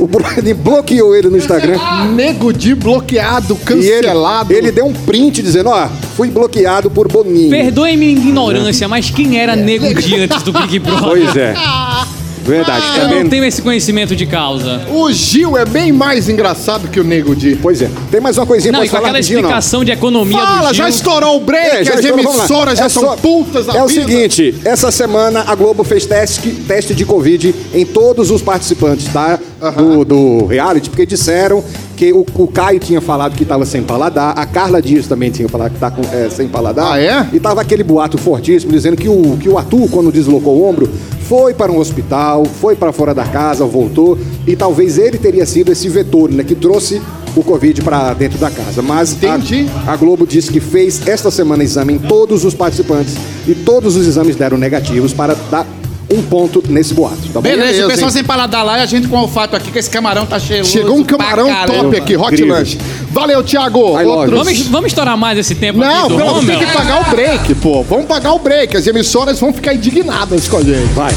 o 0.00 0.06
Boninho 0.06 0.56
bloqueou 0.56 1.14
ele 1.16 1.28
no 1.28 1.36
Instagram. 1.36 1.78
Nego 2.14 2.52
Di 2.52 2.74
bloqueado, 2.74 3.56
E 3.70 3.72
ele, 3.86 4.02
cancelado. 4.02 4.52
ele 4.52 4.70
deu 4.72 4.84
um 4.86 4.92
print 4.92 5.40
dizendo, 5.42 5.70
ó, 5.70 5.88
fui 6.16 6.28
bloqueado 6.28 6.90
por 6.90 7.06
Boninho. 7.08 7.50
Perdoe 7.50 7.96
minha 7.96 8.12
ignorância, 8.12 8.86
mas 8.88 9.10
quem 9.10 9.38
era 9.38 9.54
Nego 9.56 9.92
Di 9.94 10.16
antes 10.16 10.42
do 10.42 10.52
Big 10.52 10.78
Brother? 10.80 11.02
Pois 11.08 11.36
é. 11.36 11.54
Verdade, 12.48 12.84
Eu 12.96 13.02
também. 13.02 13.22
não 13.24 13.30
tenho 13.30 13.44
esse 13.44 13.60
conhecimento 13.62 14.16
de 14.16 14.26
causa. 14.26 14.80
O 14.90 15.12
Gil 15.12 15.56
é 15.56 15.64
bem 15.64 15.92
mais 15.92 16.28
engraçado 16.28 16.88
que 16.88 16.98
o 16.98 17.04
Nego 17.04 17.34
Di. 17.36 17.58
Pois 17.60 17.82
é. 17.82 17.90
Tem 18.10 18.20
mais 18.20 18.38
uma 18.38 18.46
coisinha 18.46 18.72
Não, 18.72 18.78
pra 18.80 18.86
e 18.86 18.88
com 18.88 18.96
falar 18.96 19.08
aquela 19.08 19.18
rapidinho, 19.18 19.42
não? 19.42 19.48
explicação 19.50 19.84
de 19.84 19.92
economia 19.92 20.38
Fala, 20.38 20.68
do 20.68 20.74
Gil. 20.74 20.84
já 20.84 20.88
estourou 20.88 21.36
o 21.36 21.40
break, 21.40 21.76
É, 21.76 21.84
já 21.84 21.94
as 21.94 22.00
estourou, 22.04 22.32
emissoras 22.34 22.78
já 22.78 22.84
É 22.86 22.88
são 22.88 23.02
só- 23.02 23.16
putas 23.16 23.66
da 23.66 23.74
É 23.74 23.82
o 23.82 23.86
vida. 23.86 24.00
seguinte, 24.02 24.54
essa 24.64 24.90
semana 24.90 25.44
a 25.46 25.54
Globo 25.54 25.84
fez 25.84 26.06
teste, 26.06 26.50
teste 26.66 26.94
de 26.94 27.04
Covid 27.04 27.54
em 27.74 27.84
todos 27.84 28.30
os 28.30 28.40
participantes 28.42 29.06
tá? 29.12 29.38
do, 29.76 30.04
do 30.04 30.46
reality, 30.46 30.88
porque 30.88 31.04
disseram 31.04 31.62
que 31.96 32.12
o, 32.12 32.24
o 32.34 32.46
Caio 32.46 32.78
tinha 32.78 33.00
falado 33.00 33.34
que 33.34 33.42
estava 33.42 33.66
sem 33.66 33.82
paladar, 33.82 34.32
a 34.38 34.46
Carla 34.46 34.80
Dias 34.80 35.06
também 35.08 35.30
tinha 35.32 35.48
falado 35.48 35.72
que 35.72 35.80
tá 35.80 35.90
com, 35.90 36.02
é, 36.14 36.30
sem 36.30 36.46
paladar. 36.46 36.92
Ah, 36.92 37.00
é? 37.00 37.26
E 37.32 37.40
tava 37.40 37.60
aquele 37.60 37.82
boato 37.82 38.16
fortíssimo 38.16 38.70
dizendo 38.72 38.96
que 38.96 39.08
o, 39.08 39.36
que 39.40 39.48
o 39.48 39.58
Arthur, 39.58 39.88
quando 39.90 40.12
deslocou 40.12 40.56
o 40.58 40.68
ombro, 40.68 40.88
foi 41.28 41.52
para 41.52 41.70
um 41.70 41.78
hospital, 41.78 42.44
foi 42.44 42.74
para 42.74 42.90
fora 42.92 43.14
da 43.14 43.24
casa, 43.24 43.64
voltou, 43.66 44.18
e 44.46 44.56
talvez 44.56 44.96
ele 44.98 45.18
teria 45.18 45.44
sido 45.44 45.70
esse 45.70 45.88
vetor, 45.88 46.30
né, 46.30 46.42
que 46.42 46.54
trouxe 46.54 47.02
o 47.36 47.42
Covid 47.42 47.82
para 47.82 48.14
dentro 48.14 48.38
da 48.38 48.50
casa. 48.50 48.80
Mas 48.80 49.12
a- 49.12 49.92
a 49.92 49.96
Globo 49.96 50.26
disse 50.26 50.50
que 50.50 50.58
fez 50.58 51.06
esta 51.06 51.30
semana 51.30 51.62
exame 51.62 51.92
em 51.92 51.98
todos 51.98 52.44
os 52.44 52.54
participantes 52.54 53.14
e 53.46 53.54
todos 53.54 53.94
os 53.96 54.06
exames 54.06 54.34
deram 54.36 54.56
negativos 54.56 55.12
para 55.12 55.34
dar 55.50 55.66
um 56.10 56.22
ponto 56.22 56.64
nesse 56.68 56.94
boato, 56.94 57.16
tá 57.32 57.34
bom? 57.34 57.42
Beleza, 57.42 57.64
Beleza, 57.64 57.86
o 57.86 57.90
pessoal 57.90 58.08
hein? 58.08 58.12
sem 58.14 58.24
paladar 58.24 58.64
lá 58.64 58.78
e 58.78 58.82
a 58.82 58.86
gente 58.86 59.06
com 59.08 59.16
olfato 59.16 59.54
aqui, 59.54 59.70
que 59.70 59.78
esse 59.78 59.90
camarão 59.90 60.24
tá 60.24 60.38
cheio. 60.38 60.64
Chegou 60.64 60.96
um 60.96 61.04
camarão 61.04 61.48
top 61.66 61.96
aqui, 61.96 62.16
Hot 62.16 62.32
Incrível. 62.32 62.58
Lunch. 62.58 62.78
Valeu, 63.10 63.44
Thiago. 63.44 64.00
You. 64.00 64.30
Vamos, 64.30 64.66
vamos 64.68 64.86
estourar 64.86 65.16
mais 65.18 65.38
esse 65.38 65.54
tempo 65.54 65.78
Não, 65.78 66.06
aqui 66.06 66.08
do 66.08 66.16
pelo 66.16 66.44
tem 66.46 66.58
que 66.58 66.72
pagar 66.72 67.00
o 67.06 67.10
break, 67.10 67.54
pô. 67.56 67.82
Vamos 67.82 68.06
pagar 68.06 68.32
o 68.32 68.38
break. 68.38 68.76
As 68.76 68.86
emissoras 68.86 69.38
vão 69.38 69.52
ficar 69.52 69.74
indignadas 69.74 70.48
com 70.48 70.56
a 70.56 70.62
gente. 70.62 70.92
Vai. 70.94 71.12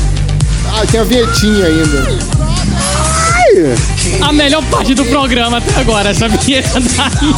Ah, 0.74 0.86
tem 0.90 1.00
a 1.00 1.04
vinhetinha 1.04 1.66
ainda. 1.66 2.08
A 4.22 4.32
melhor 4.32 4.64
parte 4.66 4.94
do 4.94 5.04
programa 5.06 5.58
até 5.58 5.80
agora, 5.80 6.10
essa 6.10 6.28
vinheta 6.28 6.80
daí. 6.80 7.34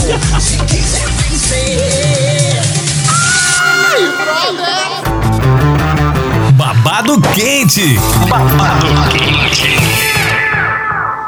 Babado 6.84 7.13
quente. 7.34 7.96
Babado 8.30 8.88
quente. 9.13 9.69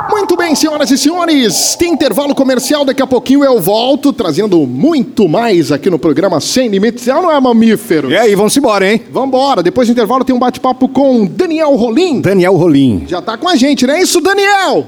Muito 0.10 0.36
bem, 0.36 0.54
senhoras 0.54 0.92
e 0.92 0.98
senhores. 0.98 1.78
Tem 1.80 1.94
intervalo 1.94 2.36
comercial. 2.36 2.84
Daqui 2.84 3.02
a 3.02 3.08
pouquinho 3.08 3.42
eu 3.42 3.62
volto 3.62 4.12
trazendo 4.12 4.60
muito 4.68 5.30
mais 5.30 5.72
aqui 5.72 5.90
no 5.90 5.98
programa 5.98 6.42
Sem 6.42 6.68
Limites. 6.68 7.08
É 7.08 7.16
ou 7.16 7.22
não 7.22 7.32
é, 7.32 7.40
mamífero? 7.40 8.12
E 8.12 8.18
aí, 8.18 8.36
vamos 8.36 8.56
embora, 8.58 8.92
hein? 8.92 9.02
Vambora. 9.10 9.64
Depois 9.64 9.88
do 9.88 9.94
intervalo 9.94 10.26
tem 10.26 10.36
um 10.36 10.40
bate-papo 10.40 10.90
com 10.90 11.26
Daniel 11.26 11.74
Rolim. 11.76 12.20
Daniel 12.20 12.56
Rolim. 12.56 13.06
Já 13.08 13.22
tá 13.22 13.38
com 13.38 13.48
a 13.48 13.56
gente, 13.56 13.88
não 13.88 13.94
é 13.94 14.02
isso, 14.02 14.20
Daniel? 14.20 14.88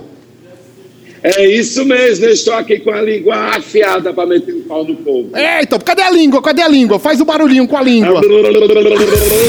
É 1.23 1.45
isso 1.45 1.83
mesmo, 1.83 2.25
eu 2.25 2.31
estou 2.31 2.53
aqui 2.53 2.79
com 2.79 2.91
a 2.91 3.01
língua 3.01 3.35
afiada 3.57 4.13
para 4.13 4.25
meter 4.27 4.53
o 4.53 4.61
pau 4.61 4.83
no 4.83 4.95
povo. 4.95 5.29
Eita, 5.35 5.79
cadê 5.79 6.03
a 6.03 6.11
língua? 6.11 6.41
Cadê 6.41 6.61
a 6.61 6.67
língua? 6.67 6.99
Faz 6.99 7.19
o 7.19 7.25
barulhinho 7.25 7.67
com 7.67 7.77
a 7.77 7.81
língua. 7.81 8.21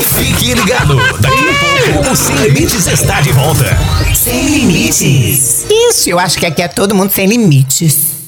Fique 0.03 0.55
ligado. 0.55 0.97
Daqui 1.21 1.49
a 1.49 1.93
pouco 1.93 2.11
o 2.11 2.17
Sem 2.17 2.37
Limites 2.37 2.87
está 2.87 3.21
de 3.21 3.33
volta. 3.33 3.65
Sem 4.15 4.49
limites. 4.49 5.67
Isso, 5.71 6.11
eu 6.11 6.19
acho 6.19 6.39
que 6.39 6.47
aqui 6.47 6.63
é 6.63 6.69
todo 6.69 6.95
mundo 6.95 7.13
sem 7.13 7.27
limites. 7.27 8.19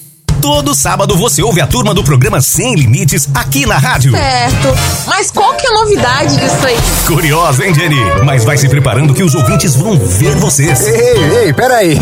Todo 0.41 0.75
sábado 0.75 1.17
você 1.17 1.43
ouve 1.43 1.61
a 1.61 1.67
turma 1.67 1.93
do 1.93 2.03
programa 2.03 2.41
Sem 2.41 2.75
Limites 2.75 3.29
aqui 3.35 3.67
na 3.67 3.77
rádio. 3.77 4.13
Certo. 4.13 4.69
Mas 5.07 5.31
qual 5.31 5.55
que 5.55 5.67
é 5.67 5.71
a 5.71 5.75
novidade 5.75 6.35
disso 6.37 6.67
aí? 6.67 6.77
Curiosa, 7.07 7.67
hein, 7.67 7.75
Jenny? 7.75 8.01
Mas 8.25 8.43
vai 8.45 8.57
se 8.57 8.67
preparando 8.67 9.13
que 9.13 9.23
os 9.23 9.35
ouvintes 9.35 9.77
vão 9.77 9.99
ver 9.99 10.37
vocês. 10.37 10.87
Ei, 10.87 11.45
ei, 11.45 11.53
peraí. 11.53 11.99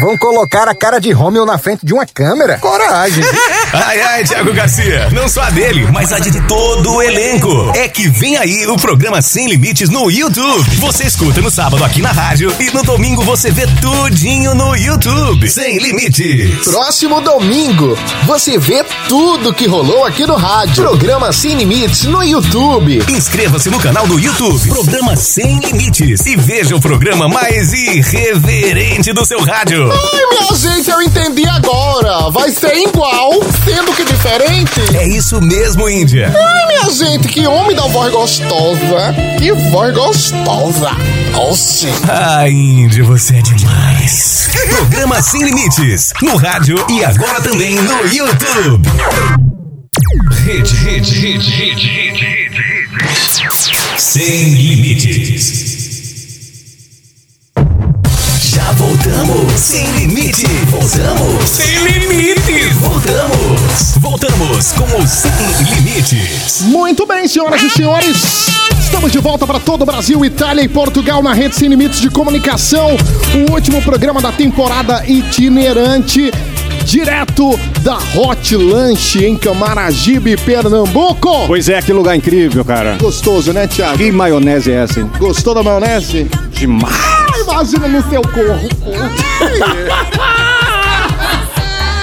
Vão 0.00 0.16
colocar 0.16 0.68
a 0.68 0.74
cara 0.74 1.00
de 1.00 1.10
Romeu 1.10 1.44
na 1.44 1.58
frente 1.58 1.84
de 1.84 1.92
uma 1.92 2.06
câmera? 2.06 2.58
Coragem. 2.58 3.24
Ai, 3.70 4.00
ai, 4.00 4.24
Thiago 4.24 4.50
Garcia. 4.54 5.10
Não 5.10 5.28
só 5.28 5.42
a 5.42 5.50
dele, 5.50 5.86
mas 5.92 6.10
a 6.10 6.18
de 6.18 6.40
todo 6.46 6.90
o 6.90 7.02
elenco. 7.02 7.70
É 7.74 7.86
que 7.86 8.08
vem 8.08 8.34
aí 8.38 8.66
o 8.66 8.76
programa 8.76 9.20
Sem 9.20 9.46
Limites 9.46 9.90
no 9.90 10.10
YouTube. 10.10 10.76
Você 10.76 11.04
escuta 11.04 11.42
no 11.42 11.50
sábado 11.50 11.84
aqui 11.84 12.00
na 12.00 12.10
rádio 12.10 12.50
e 12.58 12.70
no 12.70 12.82
domingo 12.82 13.22
você 13.22 13.50
vê 13.50 13.66
tudinho 13.82 14.54
no 14.54 14.74
YouTube. 14.74 15.50
Sem 15.50 15.76
Limites. 15.78 16.64
Próximo 16.64 17.20
domingo, 17.20 17.94
você 18.24 18.56
vê 18.56 18.82
tudo 19.06 19.52
que 19.52 19.66
rolou 19.66 20.06
aqui 20.06 20.26
no 20.26 20.36
rádio. 20.36 20.84
Programa 20.84 21.30
Sem 21.30 21.54
Limites 21.54 22.04
no 22.04 22.22
YouTube. 22.24 23.04
Inscreva-se 23.06 23.68
no 23.68 23.78
canal 23.78 24.06
do 24.06 24.18
YouTube. 24.18 24.66
Programa 24.66 25.14
Sem 25.14 25.58
Limites. 25.58 26.24
E 26.24 26.36
veja 26.36 26.74
o 26.74 26.80
programa 26.80 27.28
mais 27.28 27.74
irreverente 27.74 29.12
do 29.12 29.26
seu 29.26 29.40
rádio. 29.42 29.87
Ai, 29.92 30.26
minha 30.30 30.56
gente, 30.56 30.90
eu 30.90 31.02
entendi 31.02 31.46
agora. 31.48 32.30
Vai 32.30 32.50
ser 32.50 32.74
igual, 32.76 33.32
sendo 33.64 33.92
que 33.94 34.04
diferente. 34.04 34.80
É 34.96 35.06
isso 35.06 35.40
mesmo, 35.40 35.88
Índia. 35.88 36.32
Ai, 36.36 36.66
minha 36.66 36.90
gente, 36.90 37.28
que 37.28 37.46
homem 37.46 37.76
da 37.76 37.86
voz 37.88 38.12
gostosa. 38.12 39.14
Que 39.38 39.52
voz 39.70 39.94
gostosa. 39.94 40.90
Oxi. 41.34 41.88
Ai, 42.08 42.50
Índia, 42.50 43.04
você 43.04 43.36
é 43.36 43.42
demais. 43.42 44.48
Programa 44.70 45.20
Sem 45.22 45.42
Limites. 45.42 46.12
No 46.22 46.36
rádio 46.36 46.84
e 46.88 47.04
agora 47.04 47.40
também 47.40 47.74
no 47.76 48.06
YouTube. 48.06 48.88
Rede, 50.44 50.74
rede, 50.76 51.14
rede, 51.14 51.50
rede, 51.50 51.86
rede, 51.86 52.24
rede. 52.24 52.58
Sem 53.96 54.54
Limites. 54.54 55.67
Voltamos. 59.28 59.60
Sem 59.60 59.86
limite. 59.92 60.46
Voltamos. 60.70 61.48
Sem 61.48 61.78
limite. 61.84 62.74
Voltamos. 62.74 63.98
Voltamos 64.00 64.72
com 64.72 65.02
o 65.02 65.06
Sem 65.06 65.30
Limites. 65.74 66.62
Muito 66.62 67.06
bem, 67.06 67.28
senhoras 67.28 67.62
e 67.62 67.70
senhores. 67.70 68.48
Estamos 68.80 69.12
de 69.12 69.18
volta 69.18 69.46
para 69.46 69.60
todo 69.60 69.82
o 69.82 69.86
Brasil, 69.86 70.24
Itália 70.24 70.62
e 70.62 70.68
Portugal 70.68 71.22
na 71.22 71.34
rede 71.34 71.56
Sem 71.56 71.68
Limites 71.68 72.00
de 72.00 72.08
Comunicação. 72.08 72.96
O 73.34 73.52
último 73.52 73.82
programa 73.82 74.20
da 74.20 74.32
temporada 74.32 75.04
itinerante. 75.06 76.30
Direto 76.88 77.60
da 77.82 77.98
Hot 78.16 78.56
Lanche 78.56 79.26
em 79.26 79.36
Camaragibe, 79.36 80.38
Pernambuco. 80.38 81.46
Pois 81.46 81.68
é, 81.68 81.82
que 81.82 81.92
lugar 81.92 82.16
incrível, 82.16 82.64
cara. 82.64 82.96
Gostoso, 82.98 83.52
né, 83.52 83.66
Thiago? 83.66 83.98
Que 83.98 84.10
maionese 84.10 84.72
é 84.72 84.76
essa, 84.84 85.00
hein? 85.00 85.10
Gostou 85.18 85.54
da 85.54 85.62
maionese? 85.62 86.26
Demais. 86.48 86.94
Ah, 86.94 87.40
imagina 87.42 87.88
no 87.88 88.02
seu 88.08 88.22
corpo. 88.22 88.68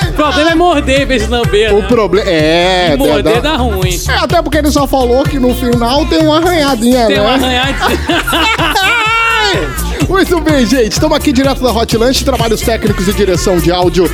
O 0.08 0.14
problema 0.14 0.52
é 0.52 0.56
morder, 0.56 1.08
vez 1.08 1.28
lamber. 1.28 1.74
O 1.74 1.82
né? 1.82 1.88
problema 1.88 2.30
é. 2.30 2.94
E 2.94 2.98
morder 2.98 3.42
dá 3.42 3.56
ruim. 3.56 4.00
É, 4.08 4.12
até 4.12 4.40
porque 4.40 4.60
ele 4.60 4.70
só 4.70 4.86
falou 4.86 5.24
que 5.24 5.40
no 5.40 5.56
final 5.56 6.06
tem 6.06 6.20
uma 6.20 6.38
arranhadinha, 6.38 7.08
Tem 7.08 7.16
né? 7.16 7.22
uma 7.24 7.34
arranhadinha. 7.34 7.90
Muito 10.08 10.40
bem, 10.42 10.64
gente. 10.66 10.92
Estamos 10.92 11.18
aqui 11.18 11.32
direto 11.32 11.64
da 11.64 11.72
Hot 11.72 11.98
Lunch, 11.98 12.24
trabalhos 12.24 12.62
técnicos 12.62 13.08
e 13.08 13.14
direção 13.14 13.58
de 13.58 13.72
áudio. 13.72 14.08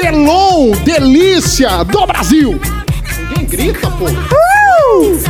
Delon, 0.00 0.70
delícia 0.82 1.84
do 1.84 2.06
Brasil. 2.06 2.58
Ninguém 3.28 3.44
grita, 3.46 3.90
pô. 3.90 4.06
Uh! 4.06 5.20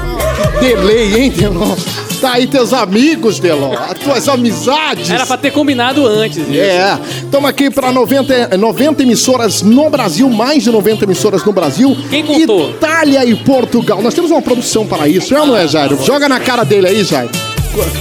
Delay, 0.61 1.21
hein, 1.21 1.31
Delon? 1.31 1.75
Tá 2.21 2.35
aí 2.35 2.47
teus 2.47 2.73
amigos, 2.73 3.41
Delon. 3.41 3.73
As 3.75 3.99
tuas 3.99 4.29
amizades. 4.29 5.11
Era 5.11 5.27
pra 5.27 5.37
ter 5.37 5.51
combinado 5.51 6.07
antes. 6.07 6.39
isso. 6.39 6.53
É, 6.61 6.97
estamos 7.25 7.51
aqui 7.51 7.69
para 7.69 7.91
90, 7.91 8.57
90 8.57 9.03
emissoras 9.03 9.61
no 9.63 9.91
Brasil, 9.91 10.31
mais 10.31 10.63
de 10.63 10.71
90 10.71 11.05
emissoras 11.05 11.43
no 11.45 11.53
Brasil. 11.53 11.97
Quem 12.09 12.25
contou? 12.25 12.71
Itália 12.71 13.25
e 13.25 13.35
Portugal. 13.35 14.01
Nós 14.01 14.15
temos 14.15 14.31
uma 14.31 14.41
produção 14.43 14.87
para 14.87 15.09
isso, 15.09 15.35
é 15.35 15.41
ou 15.41 15.47
não 15.49 15.57
é, 15.57 15.67
Jairo? 15.67 15.99
Joga 16.05 16.29
na 16.29 16.39
cara 16.39 16.63
dele 16.63 16.87
aí, 16.87 17.03
Jairo. 17.03 17.31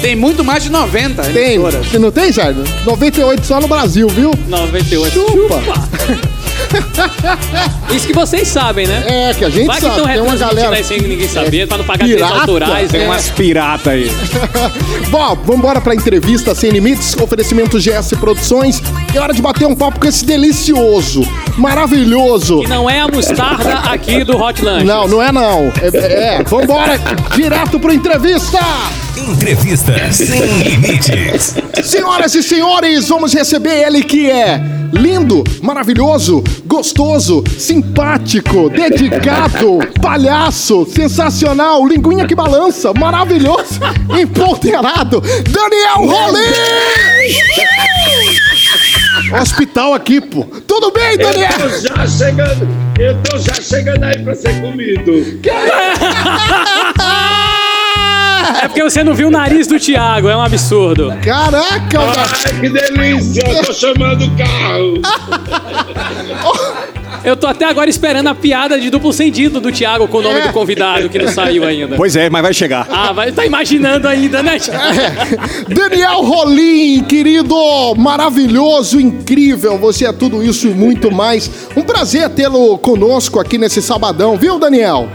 Tem 0.01 0.15
muito 0.15 0.43
mais 0.43 0.63
de 0.63 0.69
90 0.69 1.23
Tem. 1.23 1.55
emissoras. 1.55 1.87
Você 1.87 1.97
não 1.97 2.11
tem, 2.11 2.31
Jairo? 2.31 2.63
98 2.85 3.43
só 3.45 3.59
no 3.59 3.67
Brasil, 3.67 4.07
viu? 4.07 4.31
98. 4.47 5.13
Chupa. 5.13 5.61
Isso 7.93 8.07
que 8.07 8.13
vocês 8.13 8.47
sabem, 8.47 8.87
né? 8.87 9.03
É, 9.07 9.33
que 9.33 9.45
a 9.45 9.49
gente 9.49 9.65
Vai 9.65 9.77
que 9.77 9.81
sabe. 9.81 9.95
estão 9.95 10.13
Tem 10.13 10.21
uma 10.21 10.35
galera. 10.35 10.75
aí 10.75 10.83
sem 10.83 10.99
ninguém 11.01 11.27
saber, 11.27 11.67
pra 11.67 11.77
não 11.77 11.85
pagar 11.85 12.05
direitos 12.05 12.27
Pirata? 12.29 12.51
autorais. 12.51 12.91
Tem 12.91 12.99
né? 13.01 13.05
umas 13.07 13.29
pirata 13.29 13.89
aí. 13.91 14.11
Bom, 15.09 15.35
vambora 15.43 15.81
pra 15.81 15.95
entrevista 15.95 16.53
Sem 16.53 16.69
Limites, 16.71 17.15
oferecimento 17.17 17.77
GS 17.79 18.13
Produções. 18.19 18.81
É 19.13 19.19
hora 19.19 19.33
de 19.33 19.41
bater 19.41 19.65
um 19.67 19.75
papo 19.75 19.99
com 19.99 20.07
esse 20.07 20.23
delicioso, 20.25 21.21
maravilhoso. 21.57 22.61
Que 22.61 22.67
não 22.67 22.89
é 22.89 22.99
a 22.99 23.07
mostarda 23.07 23.79
aqui 23.91 24.23
do 24.23 24.37
Hot 24.37 24.63
Lunch. 24.63 24.83
Não, 24.85 25.07
não 25.07 25.21
é 25.23 25.31
não. 25.31 25.71
É, 25.81 26.35
é 26.37 26.43
vambora 26.43 26.99
direto 27.35 27.79
pro 27.79 27.91
entrevista. 27.91 28.59
Entrevista 29.17 29.93
Sem 30.11 30.41
Limites. 30.63 31.55
Senhoras 31.83 32.35
e 32.35 32.43
senhores, 32.43 33.07
vamos 33.09 33.33
receber 33.33 33.83
ele 33.85 34.03
que 34.03 34.29
é 34.29 34.61
lindo, 34.93 35.43
maravilhoso, 35.61 36.43
gostoso, 36.65 37.43
simpático, 37.57 38.69
dedicado, 38.69 39.79
palhaço, 40.01 40.85
sensacional, 40.85 41.87
linguinha 41.87 42.25
que 42.25 42.35
balança, 42.35 42.93
maravilhoso, 42.93 43.79
empoderado, 44.19 45.21
Daniel 45.21 46.07
Rolim! 46.07 46.39
Hospital 49.39 49.93
aqui, 49.93 50.21
pô. 50.21 50.43
Tudo 50.67 50.91
bem, 50.91 51.17
Daniel? 51.17 51.49
Eu 51.51 51.69
tô 51.69 51.87
já 51.87 52.07
chegando, 52.07 52.67
eu 52.99 53.17
tô 53.23 53.37
já 53.37 53.55
chegando 53.55 54.03
aí 54.03 54.23
pra 54.23 54.33
ser 54.35 54.59
comido. 54.61 55.11
É 58.61 58.67
porque 58.67 58.83
você 58.83 59.03
não 59.03 59.13
viu 59.13 59.27
o 59.27 59.31
nariz 59.31 59.67
do 59.67 59.79
Thiago, 59.79 60.27
é 60.29 60.35
um 60.35 60.41
absurdo. 60.41 61.13
Caraca, 61.23 61.99
Ai, 61.99 62.59
que 62.59 62.69
delícia, 62.69 63.43
eu 63.47 63.65
tô 63.65 63.73
chamando 63.73 64.25
o 64.25 64.31
carro. 64.37 64.93
Eu 67.23 67.35
tô 67.35 67.47
até 67.47 67.65
agora 67.65 67.89
esperando 67.89 68.27
a 68.27 68.35
piada 68.35 68.79
de 68.79 68.89
duplo 68.89 69.11
sentido 69.11 69.59
do 69.59 69.71
Thiago 69.71 70.07
com 70.07 70.19
o 70.19 70.21
nome 70.21 70.41
do 70.41 70.53
convidado, 70.53 71.09
que 71.09 71.19
não 71.19 71.27
saiu 71.27 71.65
ainda. 71.65 71.95
Pois 71.95 72.15
é, 72.15 72.29
mas 72.29 72.41
vai 72.41 72.53
chegar. 72.53 72.87
Ah, 72.89 73.11
vai, 73.11 73.31
tá 73.31 73.45
imaginando 73.45 74.07
ainda, 74.07 74.41
né, 74.41 74.57
Thiago? 74.57 74.99
É. 74.99 75.73
Daniel 75.73 76.21
Rolim, 76.21 77.03
querido, 77.03 77.55
maravilhoso, 77.97 78.99
incrível, 78.99 79.77
você 79.77 80.05
é 80.05 80.13
tudo 80.13 80.41
isso 80.41 80.67
e 80.67 80.71
muito 80.71 81.11
mais. 81.11 81.51
Um 81.75 81.81
prazer 81.81 82.29
tê-lo 82.29 82.77
conosco 82.77 83.39
aqui 83.39 83.57
nesse 83.57 83.81
sabadão, 83.81 84.37
viu, 84.37 84.57
Daniel? 84.57 85.09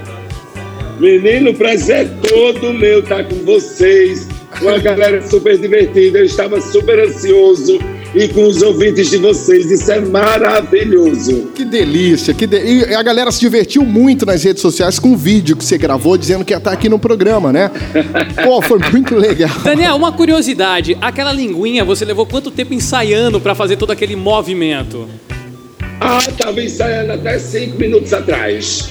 Menino, 0.99 1.53
prazer 1.55 2.09
todo 2.23 2.73
meu 2.73 3.01
estar 3.01 3.25
com 3.25 3.37
vocês. 3.45 4.29
Uma 4.61 4.79
galera 4.79 5.21
super 5.27 5.59
divertida. 5.59 6.19
Eu 6.19 6.25
estava 6.25 6.61
super 6.61 6.99
ansioso 7.01 7.79
e 8.15 8.29
com 8.29 8.45
os 8.45 8.63
ouvintes 8.63 9.11
de 9.11 9.17
vocês. 9.19 9.71
Isso 9.71 9.91
é 9.91 10.01
maravilhoso. 10.01 11.51
Que 11.55 11.65
delícia, 11.65 12.33
que 12.33 12.47
de... 12.47 12.59
e 12.59 12.95
a 12.95 13.03
galera 13.03 13.33
se 13.33 13.41
divertiu 13.41 13.85
muito 13.85 14.25
nas 14.25 14.45
redes 14.45 14.63
sociais 14.63 14.99
com 15.01 15.13
o 15.13 15.17
vídeo 15.17 15.57
que 15.57 15.65
você 15.65 15.77
gravou 15.77 16.17
dizendo 16.17 16.45
que 16.45 16.53
ia 16.53 16.59
estar 16.59 16.73
aqui 16.73 16.89
no 16.89 16.99
programa, 16.99 17.53
né? 17.53 17.71
Pô, 18.45 18.63
foi 18.63 18.79
muito 18.93 19.17
legal. 19.17 19.51
Daniel, 19.65 19.97
uma 19.97 20.13
curiosidade. 20.13 20.97
Aquela 21.01 21.33
linguinha, 21.33 21.85
você 21.85 22.05
levou 22.05 22.25
quanto 22.25 22.53
tempo 22.53 22.73
ensaiando 22.73 23.41
pra 23.41 23.55
fazer 23.55 23.77
todo 23.77 23.91
aquele 23.91 24.15
movimento? 24.15 25.09
Ah, 26.01 26.19
estava 26.19 26.63
ensaiando 26.63 27.13
até 27.13 27.39
cinco 27.39 27.79
minutos 27.79 28.13
atrás. 28.13 28.91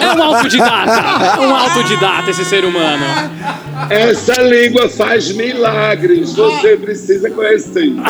É 0.00 0.16
um 0.16 0.22
autodidata. 0.22 1.36
É 1.36 1.40
um 1.40 1.54
autodidata 1.54 2.30
esse 2.30 2.44
ser 2.44 2.64
humano. 2.64 3.04
Essa 3.88 4.42
língua 4.42 4.88
faz 4.88 5.32
milagres. 5.32 6.32
Você 6.34 6.76
precisa 6.76 7.30
conhecer. 7.30 7.92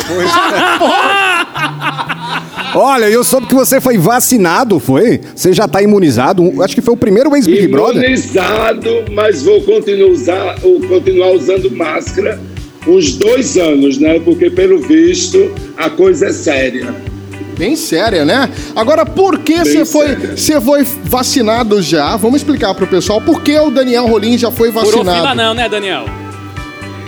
Olha, 2.73 3.09
eu 3.09 3.23
soube 3.23 3.47
que 3.47 3.55
você 3.55 3.81
foi 3.81 3.97
vacinado, 3.97 4.79
foi? 4.79 5.19
Você 5.35 5.51
já 5.51 5.67
tá 5.67 5.81
imunizado? 5.81 6.63
Acho 6.63 6.73
que 6.75 6.81
foi 6.81 6.93
o 6.93 6.97
primeiro 6.97 7.35
ex-Big 7.35 7.67
Brother. 7.67 8.03
Imunizado, 8.03 9.05
mas 9.11 9.43
vou 9.43 9.61
continuar, 9.61 10.09
usar, 10.09 10.55
ou 10.63 10.79
continuar 10.79 11.31
usando 11.31 11.69
máscara 11.71 12.39
uns 12.87 13.15
dois 13.15 13.57
anos, 13.57 13.97
né? 13.97 14.19
Porque, 14.19 14.49
pelo 14.49 14.79
visto, 14.79 15.51
a 15.77 15.89
coisa 15.89 16.27
é 16.27 16.33
séria. 16.33 17.10
Bem 17.61 17.75
séria, 17.75 18.25
né? 18.25 18.49
Agora, 18.75 19.05
por 19.05 19.37
que 19.37 19.59
você 19.59 19.85
foi, 19.85 20.15
foi 20.65 20.83
vacinado 21.03 21.79
já? 21.79 22.15
Vamos 22.15 22.37
explicar 22.37 22.73
pro 22.73 22.87
pessoal 22.87 23.21
por 23.21 23.43
que 23.43 23.55
o 23.55 23.69
Daniel 23.69 24.07
Rolim 24.07 24.35
já 24.35 24.49
foi 24.49 24.71
Furou 24.71 24.89
fila 24.91 25.03
vacinado. 25.03 25.35
não, 25.37 25.53
né, 25.53 25.69
Daniel? 25.69 26.05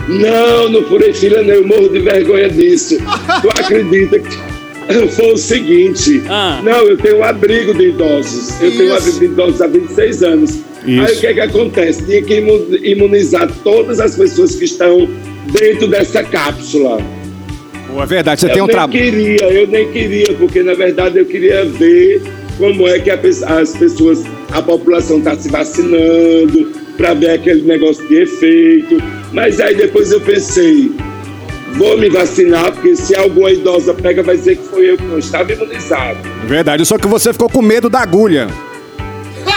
Não, 0.08 0.68
não 0.68 0.84
furei 0.84 1.12
fila, 1.12 1.42
não. 1.42 1.54
Eu 1.54 1.66
morro 1.66 1.88
de 1.88 1.98
vergonha 1.98 2.48
disso. 2.48 2.98
Tu 3.42 3.48
acredita 3.48 4.20
que. 4.20 4.54
foi 5.16 5.32
o 5.32 5.36
seguinte. 5.36 6.22
Não, 6.62 6.82
eu 6.88 6.96
tenho 6.98 7.18
um 7.18 7.24
abrigo 7.24 7.74
de 7.74 7.88
idosos. 7.88 8.60
Eu 8.60 8.70
tenho 8.76 8.92
um 8.92 8.96
abrigo 8.96 9.18
de 9.18 9.24
idosos 9.24 9.60
há 9.60 9.66
26 9.66 10.22
anos. 10.22 10.58
Aí 10.86 10.98
Isso. 11.04 11.14
o 11.14 11.20
que 11.20 11.26
é 11.26 11.34
que 11.34 11.40
acontece? 11.40 12.04
Tinha 12.04 12.22
que 12.22 12.34
imu- 12.36 12.76
imunizar 12.80 13.50
todas 13.64 13.98
as 13.98 14.14
pessoas 14.14 14.54
que 14.54 14.66
estão 14.66 15.08
dentro 15.50 15.88
dessa 15.88 16.22
cápsula. 16.22 16.98
É 18.00 18.06
verdade, 18.06 18.40
você 18.40 18.46
eu 18.46 18.52
tem 18.52 18.62
um 18.62 18.66
nem 18.66 18.74
trabalho. 18.74 18.92
queria, 19.00 19.44
eu 19.52 19.66
nem 19.68 19.90
queria, 19.90 20.34
porque 20.34 20.62
na 20.62 20.74
verdade 20.74 21.18
eu 21.18 21.26
queria 21.26 21.64
ver 21.64 22.22
como 22.58 22.86
é 22.88 22.98
que 22.98 23.10
a 23.10 23.18
as 23.60 23.76
pessoas, 23.76 24.22
a 24.50 24.62
população 24.62 25.18
está 25.18 25.36
se 25.36 25.48
vacinando, 25.48 26.72
para 26.96 27.14
ver 27.14 27.30
aquele 27.30 27.62
negócio 27.62 28.06
de 28.08 28.22
efeito. 28.22 29.02
Mas 29.32 29.60
aí 29.60 29.74
depois 29.74 30.12
eu 30.12 30.20
pensei, 30.20 30.92
vou 31.74 31.98
me 31.98 32.08
vacinar, 32.08 32.72
porque 32.72 32.96
se 32.96 33.14
alguma 33.14 33.50
idosa 33.50 33.92
pega, 33.94 34.22
vai 34.22 34.36
dizer 34.36 34.56
que 34.56 34.64
foi 34.68 34.90
eu 34.90 34.96
que 34.96 35.04
não 35.04 35.18
estava 35.18 35.52
imunizado. 35.52 36.18
Verdade, 36.46 36.84
só 36.84 36.98
que 36.98 37.06
você 37.06 37.32
ficou 37.32 37.48
com 37.48 37.62
medo 37.62 37.88
da 37.88 38.00
agulha. 38.00 38.48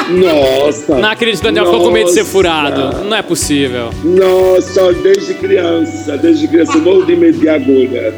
Nossa! 0.10 0.96
Não 0.98 1.10
acredito 1.10 1.42
que 1.42 1.48
o 1.48 1.52
Daniel 1.52 1.66
ficou 1.66 1.86
com 1.86 1.92
medo 1.92 2.08
de 2.08 2.14
ser 2.14 2.26
furado. 2.26 3.04
Não 3.04 3.18
é 3.18 3.22
possível. 3.22 3.90
Nossa, 4.04 4.94
desde 4.94 5.34
criança, 5.34 6.18
desde 6.18 6.48
criança 6.48 6.78
eu 6.78 6.82
morro 6.82 7.06
de 7.06 7.16
medo 7.16 7.38
de 7.40 7.50
agulha. 7.50 8.14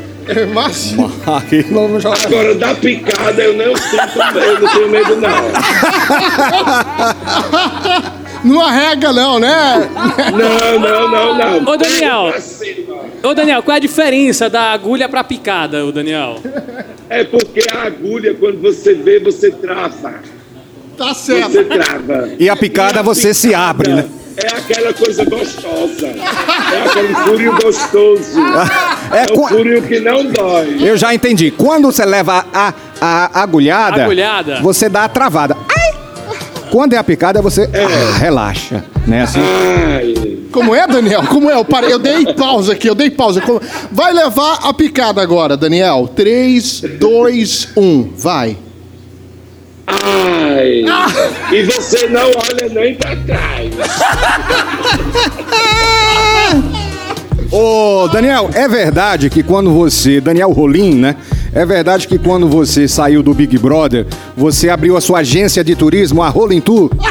Mas... 0.54 0.96
Agora, 2.26 2.54
da 2.54 2.76
picada 2.76 3.42
eu 3.42 3.56
não 3.58 3.76
sinto 3.76 4.20
eu 4.36 4.60
não 4.60 4.70
tenho 4.70 4.90
medo, 4.90 5.16
não. 5.16 5.30
Não 8.44 8.62
arrega, 8.62 9.12
não, 9.12 9.40
né? 9.40 9.90
Não, 10.32 10.80
não, 10.80 11.12
não, 11.12 11.38
não. 11.38 11.74
Ô, 11.74 11.78
Daniel. 11.78 12.34
Ô, 13.24 13.34
Daniel, 13.34 13.62
qual 13.64 13.76
é 13.76 13.78
a 13.78 13.82
diferença 13.82 14.50
da 14.50 14.72
agulha 14.72 15.10
pra 15.10 15.24
picada, 15.24 15.86
ô, 15.86 15.92
Daniel? 15.92 16.38
É 17.10 17.24
porque 17.24 17.62
a 17.70 17.84
agulha, 17.84 18.34
quando 18.36 18.62
você 18.62 18.94
vê, 18.94 19.20
você 19.20 19.52
trava. 19.52 20.22
Tá 21.00 21.14
certo. 21.14 21.52
Você 21.54 21.64
trava. 21.64 22.30
E 22.38 22.50
a 22.50 22.58
picada 22.58 23.02
você 23.02 23.34
se 23.34 23.56
abre, 23.56 23.94
né? 23.94 24.06
É 24.36 24.48
aquela 24.48 24.94
coisa 24.94 25.24
gostosa. 25.24 26.08
É 26.08 26.86
aquele 26.86 27.16
furinho 27.16 27.56
gostoso. 27.62 28.40
É, 29.12 29.26
o 29.34 29.48
furinho 29.48 29.82
que 29.82 30.00
não 30.00 30.24
dói. 30.24 30.78
Eu 30.88 30.96
já 30.96 31.16
entendi. 31.16 31.50
Quando 31.50 31.92
você 31.92 32.06
leva 32.06 32.46
a, 32.54 32.72
a 33.02 33.42
agulhada, 33.42 34.04
Agulhada. 34.04 34.60
você 34.62 34.88
dá 34.88 35.06
a 35.06 35.10
travada. 35.10 35.58
Ai! 35.68 36.00
Quando 36.70 36.94
é 36.94 36.98
a 36.98 37.04
picada, 37.04 37.42
você 37.42 37.68
ah, 37.74 38.18
relaxa, 38.20 38.86
né? 39.08 39.24
Assim. 39.24 39.40
Como 40.52 40.76
é, 40.76 40.86
Daniel? 40.86 41.24
Como 41.24 41.50
é? 41.50 41.56
Eu, 41.56 41.66
parei, 41.66 41.92
eu 41.92 41.98
dei 41.98 42.36
pausa 42.36 42.74
aqui, 42.74 42.88
eu 42.88 42.94
dei 42.94 43.10
pausa. 43.10 43.42
Vai 43.92 44.14
levar 44.14 44.60
a 44.62 44.72
picada 44.76 45.24
agora, 45.24 45.58
Daniel. 45.58 46.08
3, 46.16 46.82
2, 47.00 47.70
1, 47.76 48.14
vai. 48.16 48.58
Ai. 49.90 50.84
E 51.52 51.64
você 51.64 52.08
não 52.10 52.30
olha 52.30 52.70
nem 52.72 52.94
pra 52.94 53.16
trás. 53.16 53.72
Ô, 57.52 58.08
Daniel, 58.08 58.52
é 58.54 58.68
verdade 58.68 59.32
que 59.32 59.42
quando 59.42 59.72
você. 59.72 60.22
Daniel 60.22 60.52
Rolim, 60.52 60.94
né? 60.94 61.16
É 61.52 61.66
verdade 61.66 62.08
que 62.08 62.20
quando 62.20 62.48
você 62.48 62.88
saiu 62.88 63.24
do 63.24 63.34
Big 63.34 63.58
Brother, 63.58 64.06
você 64.38 64.70
abriu 64.70 64.96
a 64.96 65.02
sua 65.02 65.20
agência 65.20 65.64
de 65.64 65.76
turismo, 65.76 66.22
a 66.22 66.30
Rolling 66.30 66.62
Tour? 66.62 66.92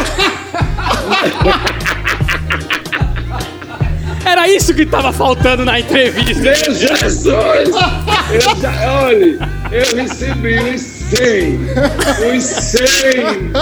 Era 4.24 4.48
isso 4.48 4.72
que 4.72 4.86
tava 4.86 5.12
faltando 5.12 5.64
na 5.64 5.80
entrevista. 5.80 6.42
Meu 6.42 6.74
Jesus! 6.74 7.26
Eu 7.26 8.60
já, 8.60 9.02
olha, 9.02 9.36
eu 9.72 9.96
recebi 9.96 10.60
uns 10.60 10.97
100, 11.11 12.34
uns 12.34 12.42
100 12.44 12.80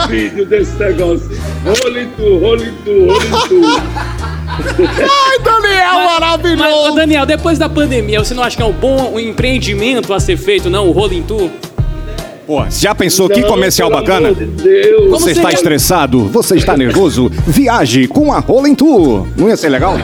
vídeos 0.09 0.49
desse 0.49 0.73
negócio. 0.79 1.31
Role 1.65 2.09
tu, 2.17 2.39
role 2.39 2.73
tu, 2.85 3.07
role 3.07 3.49
tu. 3.49 3.63
Ai, 4.49 5.39
Daniel, 5.43 6.05
maravilhoso! 6.05 6.63
Mas, 6.63 6.75
ô, 6.75 6.95
Daniel, 6.95 7.27
depois 7.27 7.59
da 7.59 7.69
pandemia, 7.69 8.19
você 8.25 8.35
não 8.35 8.43
acha 8.43 8.57
que 8.57 8.63
é 8.63 8.67
um 8.67 8.73
bom 8.73 9.13
um 9.15 9.21
empreendimento 9.21 10.13
a 10.15 10.21
ser 10.21 10.37
feito, 10.37 10.69
não? 10.71 10.89
O 10.89 10.93
Rolling 10.93 11.23
Tour? 11.23 11.51
Pô, 12.47 12.65
já 12.71 12.95
pensou 12.95 13.29
que 13.29 13.41
Não, 13.41 13.49
comercial 13.49 13.89
pelo 13.91 14.01
bacana? 14.03 14.33
de 14.33 14.45
Deus. 14.47 15.11
Você 15.11 15.31
está 15.31 15.43
seria? 15.43 15.55
estressado? 15.57 16.25
Você 16.29 16.57
está 16.57 16.77
nervoso? 16.77 17.29
Viaje 17.47 18.07
com 18.07 18.33
a 18.33 18.39
Rolling 18.39 18.75
Tour. 18.77 19.27
Não 19.37 19.49
ia 19.49 19.57
ser 19.57 19.69
legal? 19.69 19.97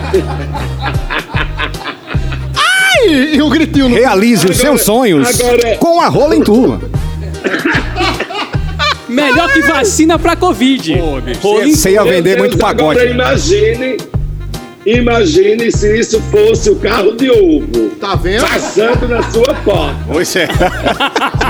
Ai, 2.57 3.34
e 3.34 3.40
o 3.43 3.49
gritinho 3.49 3.88
no... 3.88 3.95
Realize 3.95 4.45
os 4.45 4.57
seus 4.57 4.82
sonhos 4.82 5.40
agora- 5.40 5.76
com 5.76 6.01
a 6.01 6.09
Rolling 6.09 6.43
Tour. 6.43 6.80
Melhor 9.09 9.53
que 9.53 9.61
vacina 9.62 10.18
pra 10.18 10.34
Covid. 10.36 10.95
Você 11.70 11.90
ia 11.93 12.05
vender 12.05 12.38
muito 12.38 12.55
Agora 12.64 12.99
pagode. 12.99 13.11
imagine, 13.11 13.97
imagine 14.86 15.70
se 15.70 15.99
isso 15.99 16.20
fosse 16.30 16.70
o 16.70 16.76
carro 16.76 17.12
de 17.12 17.30
ovo. 17.30 17.90
Tá 18.01 18.14
vendo? 18.14 18.47
Passando 18.47 19.07
na 19.09 19.22
sua 19.30 19.55
porta. 19.55 19.97
Pois 20.11 20.34
é. 20.36 20.49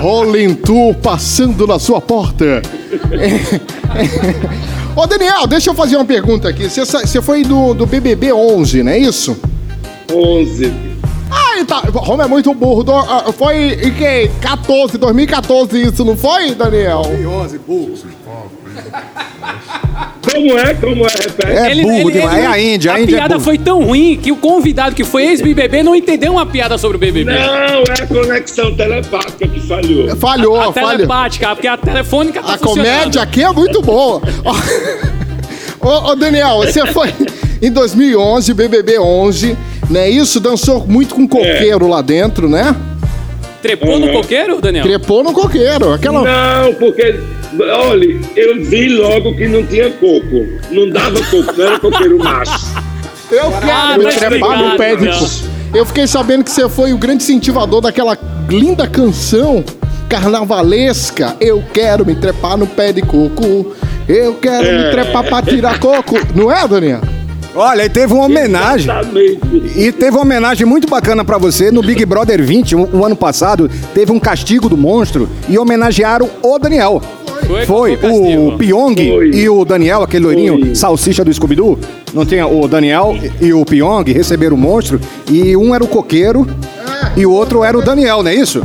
Rolling 0.01 0.55
Tour 0.55 0.95
passando 0.97 1.67
na 1.67 1.79
sua 1.79 2.01
porta. 2.01 2.61
Ô, 4.97 5.07
Daniel, 5.07 5.47
deixa 5.47 5.71
eu 5.71 5.75
fazer 5.75 5.97
uma 5.97 6.05
pergunta 6.05 6.49
aqui. 6.49 6.69
Você, 6.69 6.85
sa- 6.85 7.07
você 7.07 7.23
foi 7.23 7.45
do, 7.45 7.75
do 7.75 7.87
BBB 7.87 8.33
11, 8.33 8.83
não 8.83 8.93
é 8.93 8.99
isso? 8.99 9.37
11. 10.13 10.92
Ai, 11.35 11.65
tá. 11.65 11.83
Roma 11.93 12.25
é 12.25 12.27
muito 12.27 12.53
burro. 12.55 12.83
Do- 12.85 12.93
ah, 12.93 13.33
foi 13.37 13.73
em 13.83 13.93
que? 13.95 14.31
14, 14.41 14.99
2014 14.99 15.81
isso, 15.83 16.05
não 16.05 16.17
foi, 16.17 16.55
Daniel? 16.55 17.03
11, 17.27 17.59
burro. 17.59 17.95
Como 20.23 20.59
é? 20.59 20.75
Como 20.75 21.05
é? 21.07 21.09
Repete. 21.11 21.53
É 21.53 21.83
burro 21.83 22.11
demais. 22.11 22.39
É 22.43 22.47
a 22.47 22.61
Índia, 22.61 22.93
a 22.93 23.01
Índia 23.01 23.15
é 23.15 23.19
piada 23.19 23.35
burro. 23.35 23.45
foi 23.45 23.59
tão 23.59 23.83
ruim 23.85 24.19
que 24.23 24.31
o 24.33 24.37
convidado 24.37 24.95
que 24.95 25.05
foi 25.05 25.25
ex-BBB 25.27 25.83
não 25.83 25.95
entendeu 25.95 26.33
uma 26.33 26.47
piada 26.47 26.79
sobre 26.79 26.97
o 26.97 27.01
BBB. 27.01 27.33
Não, 27.33 27.35
é 27.83 28.03
a 28.03 28.07
conexão 28.07 28.75
telepática 28.75 29.47
que 29.49 29.61
falhou. 29.61 30.17
Falhou, 30.17 30.61
A 30.61 30.73
falhou. 30.73 30.91
telepática, 30.93 31.49
porque 31.55 31.69
a 31.69 31.77
telefônica 31.77 32.43
tá 32.43 32.55
A 32.55 32.59
comédia 32.59 33.21
aqui 33.23 33.43
é 33.43 33.53
muito 33.53 33.83
boa. 33.83 34.23
ô, 35.81 36.11
ô, 36.11 36.15
Daniel, 36.17 36.59
você 36.59 36.87
foi 36.87 37.13
em 37.61 37.71
2011, 37.71 38.55
BBB 38.55 38.99
11, 39.01 39.57
né? 39.91 40.09
Isso, 40.11 40.41
dançou 40.41 40.87
muito 40.87 41.15
com 41.15 41.27
coqueiro 41.29 41.87
lá 41.89 42.01
dentro, 42.03 42.49
né? 42.49 42.75
Trepou 43.61 43.99
no 43.99 44.11
coqueiro, 44.13 44.61
Daniel? 44.61 44.85
Trepou 44.85 45.23
no 45.23 45.33
coqueiro. 45.33 45.93
Aquela... 45.93 46.23
Não, 46.25 46.75
porque, 46.75 47.21
olha, 47.61 48.21
eu 48.37 48.65
vi 48.65 48.89
logo 48.89 49.37
que 49.37 49.47
não 49.47 49.65
tinha 49.65 49.89
coco. 49.91 50.47
Não 50.71 50.89
dava 50.91 51.21
coco, 51.31 51.53
não 51.57 51.67
era 51.67 51.79
coqueiro 51.79 52.19
macho. 52.19 52.73
Eu 53.31 53.47
Ah, 53.63 53.95
quero 53.97 54.05
me 54.05 54.13
trepar 54.13 54.59
no 54.59 54.77
pé 54.77 54.95
de 54.95 55.05
então. 55.09 55.19
co- 55.19 55.79
Eu 55.79 55.87
fiquei 55.87 56.07
sabendo 56.07 56.45
que 56.45 56.51
você 56.51 56.69
foi 56.69 56.93
o 56.93 56.99
grande 56.99 57.23
incentivador 57.23 57.81
daquela 57.81 58.19
linda 58.47 58.87
canção 58.87 59.65
carnavalesca. 60.07 61.35
Eu 61.41 61.63
quero 61.73 62.05
me 62.05 62.15
trepar 62.15 62.59
no 62.59 62.67
pé 62.67 62.93
de 62.93 63.01
coco. 63.01 63.75
Eu 64.09 64.35
quero 64.35 64.65
me 64.65 64.85
É. 64.85 64.91
trepar 64.91 65.25
pra 65.25 65.41
tirar 65.41 65.79
coco. 65.79 66.17
Não 66.35 66.53
é, 66.53 66.67
Daniel? 66.69 67.01
Olha, 67.55 67.85
e 67.85 67.89
teve 67.89 68.13
uma 68.15 68.25
homenagem. 68.25 68.91
Exatamente. 68.91 69.41
E 69.77 69.93
teve 69.93 70.17
uma 70.17 70.23
homenagem 70.23 70.67
muito 70.67 70.89
bacana 70.89 71.25
pra 71.25 71.37
você 71.37 71.71
no 71.71 71.83
Big 71.83 72.05
Brother 72.07 72.43
20, 72.43 72.77
o, 72.77 72.97
o 72.97 73.05
ano 73.05 73.15
passado. 73.15 73.71
Teve 73.95 74.11
um 74.11 74.19
castigo 74.19 74.69
do 74.69 74.77
monstro 74.77 75.29
e 75.49 75.59
homenagearam 75.59 76.31
o 76.43 76.59
Daniel. 76.59 77.03
Foi? 77.47 77.67
Foi, 77.67 77.99
o 78.03 78.57
Pyong 78.57 78.95
Foi. 78.95 79.31
e 79.31 79.49
o 79.49 79.65
Daniel, 79.65 80.03
aquele 80.03 80.25
loirinho, 80.25 80.59
Foi. 80.59 80.75
salsicha 80.75 81.25
do 81.25 81.33
Scooby-Doo. 81.33 81.79
Não 82.15 82.25
tinha 82.25 82.47
o 82.47 82.67
Daniel 82.69 83.17
e 83.41 83.53
o 83.53 83.65
Pyong 83.65 84.05
receberam 84.13 84.57
o 84.57 84.59
monstro 84.59 85.01
e 85.29 85.57
um 85.57 85.75
era 85.75 85.83
o 85.83 85.89
coqueiro 85.89 86.47
e 87.17 87.27
o 87.27 87.33
outro 87.33 87.65
era 87.65 87.77
o 87.77 87.83
Daniel, 87.83 88.23
não 88.23 88.31
é 88.31 88.35
isso? 88.35 88.63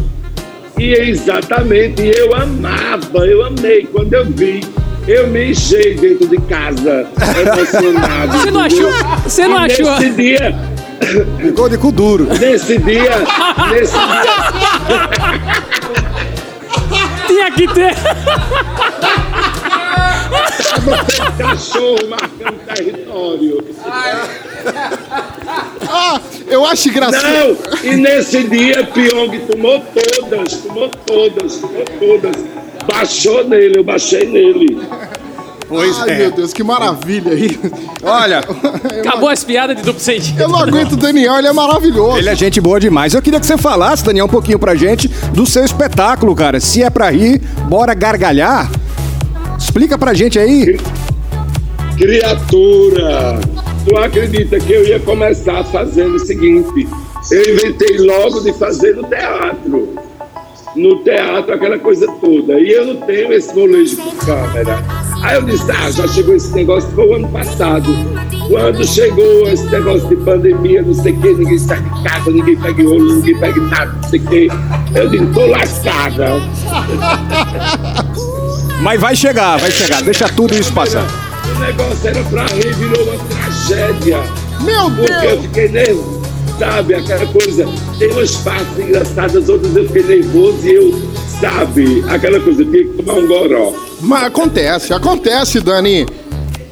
E 0.77 0.93
exatamente, 0.93 2.03
e 2.03 2.11
eu 2.11 2.35
amava, 2.35 3.25
eu 3.25 3.43
amei. 3.45 3.87
Quando 3.91 4.13
eu 4.13 4.25
vi, 4.25 4.61
eu 5.07 5.27
me 5.27 5.51
enchei 5.51 5.95
dentro 5.95 6.27
de 6.27 6.37
casa, 6.41 7.07
emocionado. 7.41 8.37
Você 8.37 8.51
não 8.51 8.61
achou? 8.61 8.91
Você 9.23 9.47
não 9.47 9.65
E 9.65 9.71
achou? 9.71 9.91
Nesse 9.99 10.09
dia, 10.11 10.55
Ficou 11.39 11.69
de 11.69 11.77
cu 11.77 11.91
duro. 11.91 12.25
nesse 12.39 12.77
dia, 12.79 13.19
nesse 13.71 13.93
dia, 13.93 14.35
Tinha 17.27 17.51
que 17.51 17.67
ter. 17.67 17.93
cachorro 21.37 22.07
marcando 22.09 22.59
território. 22.73 23.63
Ah, 25.89 26.19
eu 26.47 26.65
acho 26.65 26.89
engraçado. 26.89 27.23
Não, 27.23 27.91
e 27.91 27.95
nesse 27.95 28.43
dia 28.43 28.83
Pyong 28.85 29.39
tomou 29.49 29.81
todas, 29.81 30.53
tomou 30.55 30.89
todas, 30.89 31.57
tomou 31.57 31.85
todas. 31.99 32.43
Baixou 32.85 33.47
nele, 33.47 33.79
eu 33.79 33.83
baixei 33.85 34.25
nele. 34.27 34.81
Pois 35.67 35.97
Ai, 36.01 36.09
é. 36.11 36.17
meu 36.17 36.31
Deus, 36.31 36.53
que 36.53 36.63
maravilha 36.63 37.31
aí. 37.31 37.57
Olha, 38.03 38.39
Acabou 38.99 39.29
as 39.29 39.43
piadas 39.43 39.77
de 39.77 39.81
duplo 39.83 40.01
sentido. 40.01 40.41
Eu 40.41 40.49
não 40.49 40.59
aguento 40.59 40.93
o 40.93 40.97
Daniel, 40.97 41.37
ele 41.37 41.47
é 41.47 41.53
maravilhoso. 41.53 42.17
ele 42.17 42.29
é 42.29 42.35
gente 42.35 42.59
boa 42.61 42.79
demais. 42.79 43.13
Eu 43.13 43.21
queria 43.21 43.39
que 43.39 43.45
você 43.45 43.57
falasse, 43.57 44.03
Daniel, 44.03 44.25
um 44.25 44.29
pouquinho 44.29 44.59
pra 44.59 44.75
gente 44.75 45.07
do 45.33 45.45
seu 45.45 45.63
espetáculo, 45.65 46.35
cara. 46.35 46.59
Se 46.59 46.83
é 46.83 46.89
pra 46.89 47.09
rir, 47.09 47.39
bora 47.67 47.93
gargalhar. 47.93 48.69
Explica 49.57 49.97
pra 49.97 50.13
gente 50.13 50.37
aí. 50.37 50.77
Criatura, 51.97 53.39
tu 53.87 53.97
acredita 53.97 54.59
que 54.59 54.73
eu 54.73 54.85
ia 54.85 54.99
começar 54.99 55.63
fazendo 55.63 56.15
o 56.15 56.19
seguinte? 56.19 56.87
Eu 57.31 57.53
inventei 57.53 57.97
logo 57.99 58.41
de 58.41 58.51
fazer 58.53 58.95
no 58.95 59.03
teatro. 59.03 59.95
No 60.75 60.99
teatro, 61.03 61.53
aquela 61.53 61.79
coisa 61.79 62.05
toda. 62.21 62.59
E 62.59 62.71
eu 62.71 62.85
não 62.85 62.97
tenho 62.97 63.33
esse 63.33 63.55
molejo 63.55 63.97
com 63.97 64.11
câmera. 64.17 64.83
Aí 65.23 65.35
eu 65.35 65.41
disse, 65.41 65.71
ah, 65.71 65.89
já 65.89 66.07
chegou 66.07 66.35
esse 66.35 66.53
negócio, 66.53 66.89
foi 66.91 67.07
o 67.07 67.15
ano 67.15 67.27
passado. 67.29 67.89
Quando 68.47 68.85
chegou 68.85 69.47
esse 69.47 69.65
negócio 69.67 70.07
de 70.07 70.17
pandemia, 70.17 70.81
não 70.81 70.93
sei 70.93 71.13
o 71.13 71.21
que, 71.21 71.33
ninguém 71.33 71.57
sai 71.57 71.81
de 71.81 72.03
casa, 72.03 72.29
ninguém 72.29 72.55
pega 72.57 72.83
rolo, 72.83 73.15
ninguém 73.15 73.39
pega 73.39 73.61
nada, 73.61 73.91
não 73.93 74.09
sei 74.09 74.19
o 74.19 74.27
que. 74.27 74.47
Eu 74.93 75.09
digo, 75.09 75.33
tô 75.33 75.45
lascada. 75.47 76.27
Mas 78.81 79.01
vai 79.01 79.15
chegar, 79.15 79.57
vai 79.57 79.71
chegar. 79.71 80.03
Deixa 80.03 80.29
tudo 80.29 80.53
isso 80.53 80.71
passar. 80.73 81.07
O 81.55 81.59
negócio 81.59 82.07
era 82.07 82.23
pra 82.25 82.45
rir, 82.45 82.73
virou 82.75 83.03
uma 83.03 83.36
tragédia. 83.67 84.17
Meu 84.63 84.89
Porque 84.89 85.11
eu 85.11 85.21
Deus! 85.21 85.41
fiquei 85.45 85.67
nervoso, 85.69 86.21
sabe? 86.57 86.95
Aquela 86.95 87.25
coisa. 87.27 87.65
Tem 87.99 88.11
umas 88.11 88.35
partes 88.37 88.79
engraçadas, 88.79 89.49
outras 89.49 89.75
eu 89.75 89.85
fiquei 89.87 90.03
nervoso 90.03 90.67
e 90.67 90.73
eu, 90.73 90.93
sabe? 91.39 92.03
Aquela 92.07 92.39
coisa, 92.39 92.63
tinha 92.65 92.83
que 92.85 93.03
tomar 93.03 93.13
um 93.19 93.27
goró. 93.27 93.73
Mas 94.01 94.23
acontece, 94.23 94.93
acontece, 94.93 95.59
Dani. 95.59 96.05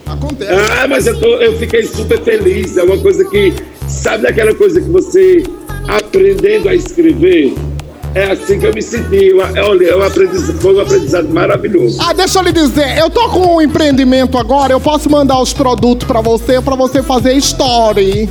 Acontece. 0.05 0.51
Ah, 0.51 0.87
mas 0.87 1.07
eu, 1.07 1.19
tô, 1.19 1.35
eu 1.37 1.57
fiquei 1.57 1.83
super 1.83 2.19
feliz. 2.21 2.77
É 2.77 2.83
uma 2.83 2.97
coisa 2.97 3.23
que, 3.25 3.53
sabe 3.87 4.23
daquela 4.23 4.53
coisa 4.53 4.79
que 4.79 4.89
você 4.89 5.43
aprendendo 5.87 6.69
a 6.69 6.75
escrever? 6.75 7.53
É 8.15 8.31
assim 8.31 8.57
que 8.59 8.65
eu 8.65 8.73
me 8.73 8.81
senti. 8.81 9.27
Eu- 9.27 9.39
Olha, 9.39 9.89
é 9.89 9.95
um 9.97 10.01
aprendizado, 10.01 10.57
foi 10.61 10.73
um 10.75 10.79
aprendizado 10.79 11.27
maravilhoso. 11.29 11.97
Ah, 12.01 12.13
deixa 12.13 12.39
eu 12.39 12.43
lhe 12.43 12.51
dizer, 12.53 12.97
eu 12.97 13.09
tô 13.09 13.27
com 13.29 13.57
um 13.57 13.61
empreendimento 13.61 14.37
agora, 14.37 14.71
eu 14.71 14.79
posso 14.79 15.09
mandar 15.09 15.39
os 15.41 15.51
produtos 15.53 16.07
pra 16.07 16.21
você, 16.21 16.61
pra 16.61 16.75
você 16.75 17.03
fazer 17.03 17.33
story. 17.33 18.29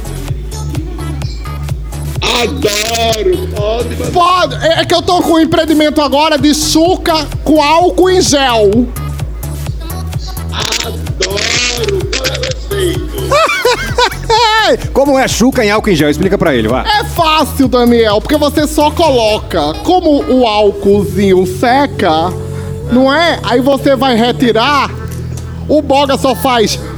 Adoro! 2.23 3.49
Pode 3.55 3.89
mandar. 3.97 4.11
Pode, 4.13 4.55
é 4.67 4.81
é 4.81 4.85
que 4.87 4.95
eu 4.95 5.03
tô 5.03 5.21
com 5.23 5.35
um 5.35 5.39
empreendimento 5.41 6.01
agora 6.01 6.39
de 6.39 6.55
suca 6.55 7.27
com 7.45 7.63
álcool 7.63 8.09
em 8.11 8.21
gel. 8.23 8.71
Adoro! 10.51 11.99
Efeito? 12.73 13.14
Como 14.93 15.19
é 15.19 15.29
chuca 15.29 15.65
em 15.65 15.71
álcool 15.71 15.91
em 15.91 15.95
gel? 15.97 16.09
Explica 16.11 16.39
pra 16.39 16.55
ele, 16.55 16.69
vai. 16.69 16.85
É 16.87 17.05
fácil, 17.05 17.69
Daniel, 17.69 18.21
porque 18.21 18.37
você 18.37 18.67
só 18.67 18.91
coloca, 18.91 19.75
como 19.85 20.25
o 20.25 20.47
álcoolzinho 20.47 21.47
seca, 21.47 22.33
não 22.91 23.13
é? 23.13 23.39
Aí 23.43 23.61
você 23.61 23.95
vai 23.95 24.17
retirar, 24.17 24.91
o 25.69 25.83
boga 25.83 26.17
só 26.17 26.35
faz. 26.35 26.79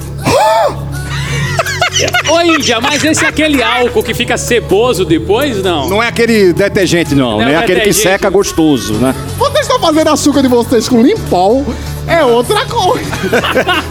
Ô, 2.30 2.40
Índia, 2.42 2.78
mas 2.80 3.02
esse 3.02 3.24
é 3.24 3.28
aquele 3.28 3.62
álcool 3.62 4.02
que 4.02 4.12
fica 4.12 4.36
ceboso 4.36 5.04
depois, 5.04 5.62
não? 5.62 5.88
Não 5.88 6.02
é 6.02 6.08
aquele 6.08 6.52
detergente, 6.52 7.14
não, 7.14 7.32
Não 7.32 7.38
né? 7.38 7.52
é 7.52 7.54
É 7.54 7.58
aquele 7.58 7.80
que 7.80 7.92
seca 7.92 8.28
gostoso, 8.28 8.94
né? 8.94 9.14
Vocês 9.38 9.60
estão 9.60 9.80
fazendo 9.80 10.10
açúcar 10.10 10.42
de 10.42 10.48
vocês 10.48 10.88
com 10.88 11.00
limpol, 11.00 11.64
é 12.06 12.24
outra 12.24 12.64
coisa. 12.66 13.04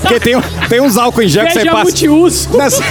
Porque 0.01 0.19
tem, 0.19 0.35
tem 0.69 0.81
uns 0.81 0.97
álcool 0.97 1.21
em 1.23 1.27
gel 1.27 1.45
que 1.47 1.53
você 1.53 1.65
passa. 1.65 1.83
multiuso. 1.83 2.49
Nessa- 2.57 2.83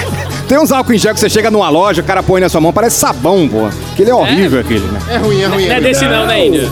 Tem 0.48 0.58
uns 0.58 0.70
álcool 0.72 0.92
em 0.92 0.98
gel 0.98 1.14
que 1.14 1.20
você 1.20 1.28
chega 1.30 1.50
numa 1.50 1.68
loja, 1.70 2.02
o 2.02 2.04
cara 2.04 2.22
põe 2.22 2.40
na 2.40 2.48
sua 2.48 2.60
mão, 2.60 2.72
parece 2.72 2.96
sabão, 2.98 3.48
pô. 3.48 3.66
Aquele 3.92 4.10
é 4.10 4.14
horrível, 4.14 4.60
aquele, 4.60 4.80
né? 4.86 5.00
É 5.10 5.16
ruim, 5.16 5.40
é 5.42 5.46
ruim. 5.46 5.66
Não 5.68 5.74
é 5.76 5.80
desse 5.80 6.04
não, 6.06 6.26
né, 6.26 6.46
Índia? 6.46 6.68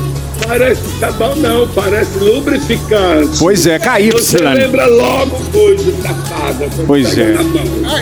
Parece 0.46 0.82
sabão 0.98 1.36
não, 1.36 1.68
parece 1.68 2.18
lubrificante. 2.18 3.38
Pois 3.38 3.64
é, 3.66 3.78
KY. 3.78 4.10
Você 4.10 4.38
lembra 4.38 4.86
logo 4.86 5.36
coisa 5.52 5.92
safada. 6.02 6.68
Pois 6.86 7.16
é. 7.16 7.36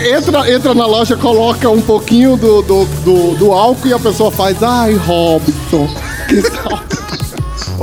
É, 0.03 0.17
Entra, 0.17 0.51
entra 0.51 0.73
na 0.73 0.85
loja, 0.87 1.15
coloca 1.15 1.69
um 1.69 1.81
pouquinho 1.81 2.35
do, 2.35 2.61
do, 2.63 2.85
do, 3.05 3.35
do 3.35 3.51
álcool 3.53 3.87
e 3.87 3.93
a 3.93 3.99
pessoa 3.99 4.31
faz, 4.31 4.61
ai, 4.63 4.95
Robson, 4.95 5.87
que 6.27 6.41
saudade." 6.41 7.30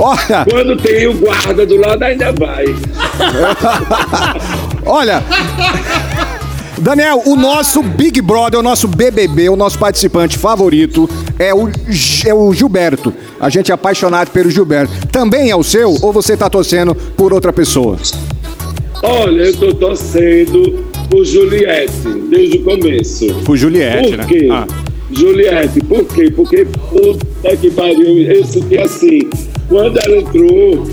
Olha, 0.01 0.45
Quando 0.49 0.77
tem 0.77 1.07
o 1.07 1.13
guarda 1.13 1.65
do 1.65 1.75
lado, 1.75 2.01
ainda 2.03 2.31
vai. 2.31 2.63
olha. 4.85 5.21
Daniel, 6.77 7.21
o 7.25 7.35
nosso 7.35 7.83
Big 7.83 8.21
Brother, 8.21 8.61
o 8.61 8.63
nosso 8.63 8.87
BBB, 8.87 9.49
o 9.49 9.57
nosso 9.57 9.77
participante 9.77 10.37
favorito 10.37 11.09
é 11.37 11.53
o, 11.53 11.69
é 12.25 12.33
o 12.33 12.53
Gilberto. 12.53 13.13
A 13.37 13.49
gente 13.49 13.71
é 13.71 13.73
apaixonado 13.73 14.31
pelo 14.31 14.49
Gilberto. 14.49 14.93
Também 15.11 15.49
é 15.49 15.55
o 15.55 15.63
seu 15.63 15.93
ou 16.01 16.13
você 16.13 16.37
tá 16.37 16.49
torcendo 16.49 16.95
por 16.95 17.33
outra 17.33 17.51
pessoa? 17.51 17.97
Olha, 19.03 19.41
eu 19.41 19.57
tô 19.57 19.73
torcendo 19.73 20.85
por 21.09 21.25
Juliette, 21.25 21.91
desde 22.29 22.57
o 22.59 22.63
começo. 22.63 23.25
Por 23.45 23.57
Juliette, 23.57 24.09
Por 24.09 24.17
né? 24.17 24.25
quê? 24.25 24.47
Ah. 24.49 24.65
Juliette, 25.11 25.81
por 25.81 26.05
quê? 26.05 26.31
Porque, 26.33 26.65
puta 26.65 27.57
que 27.57 27.69
pariu, 27.71 28.19
eu 28.21 28.45
senti 28.45 28.77
assim, 28.77 29.19
quando 29.69 29.97
ela 29.97 30.17
entrou, 30.17 30.87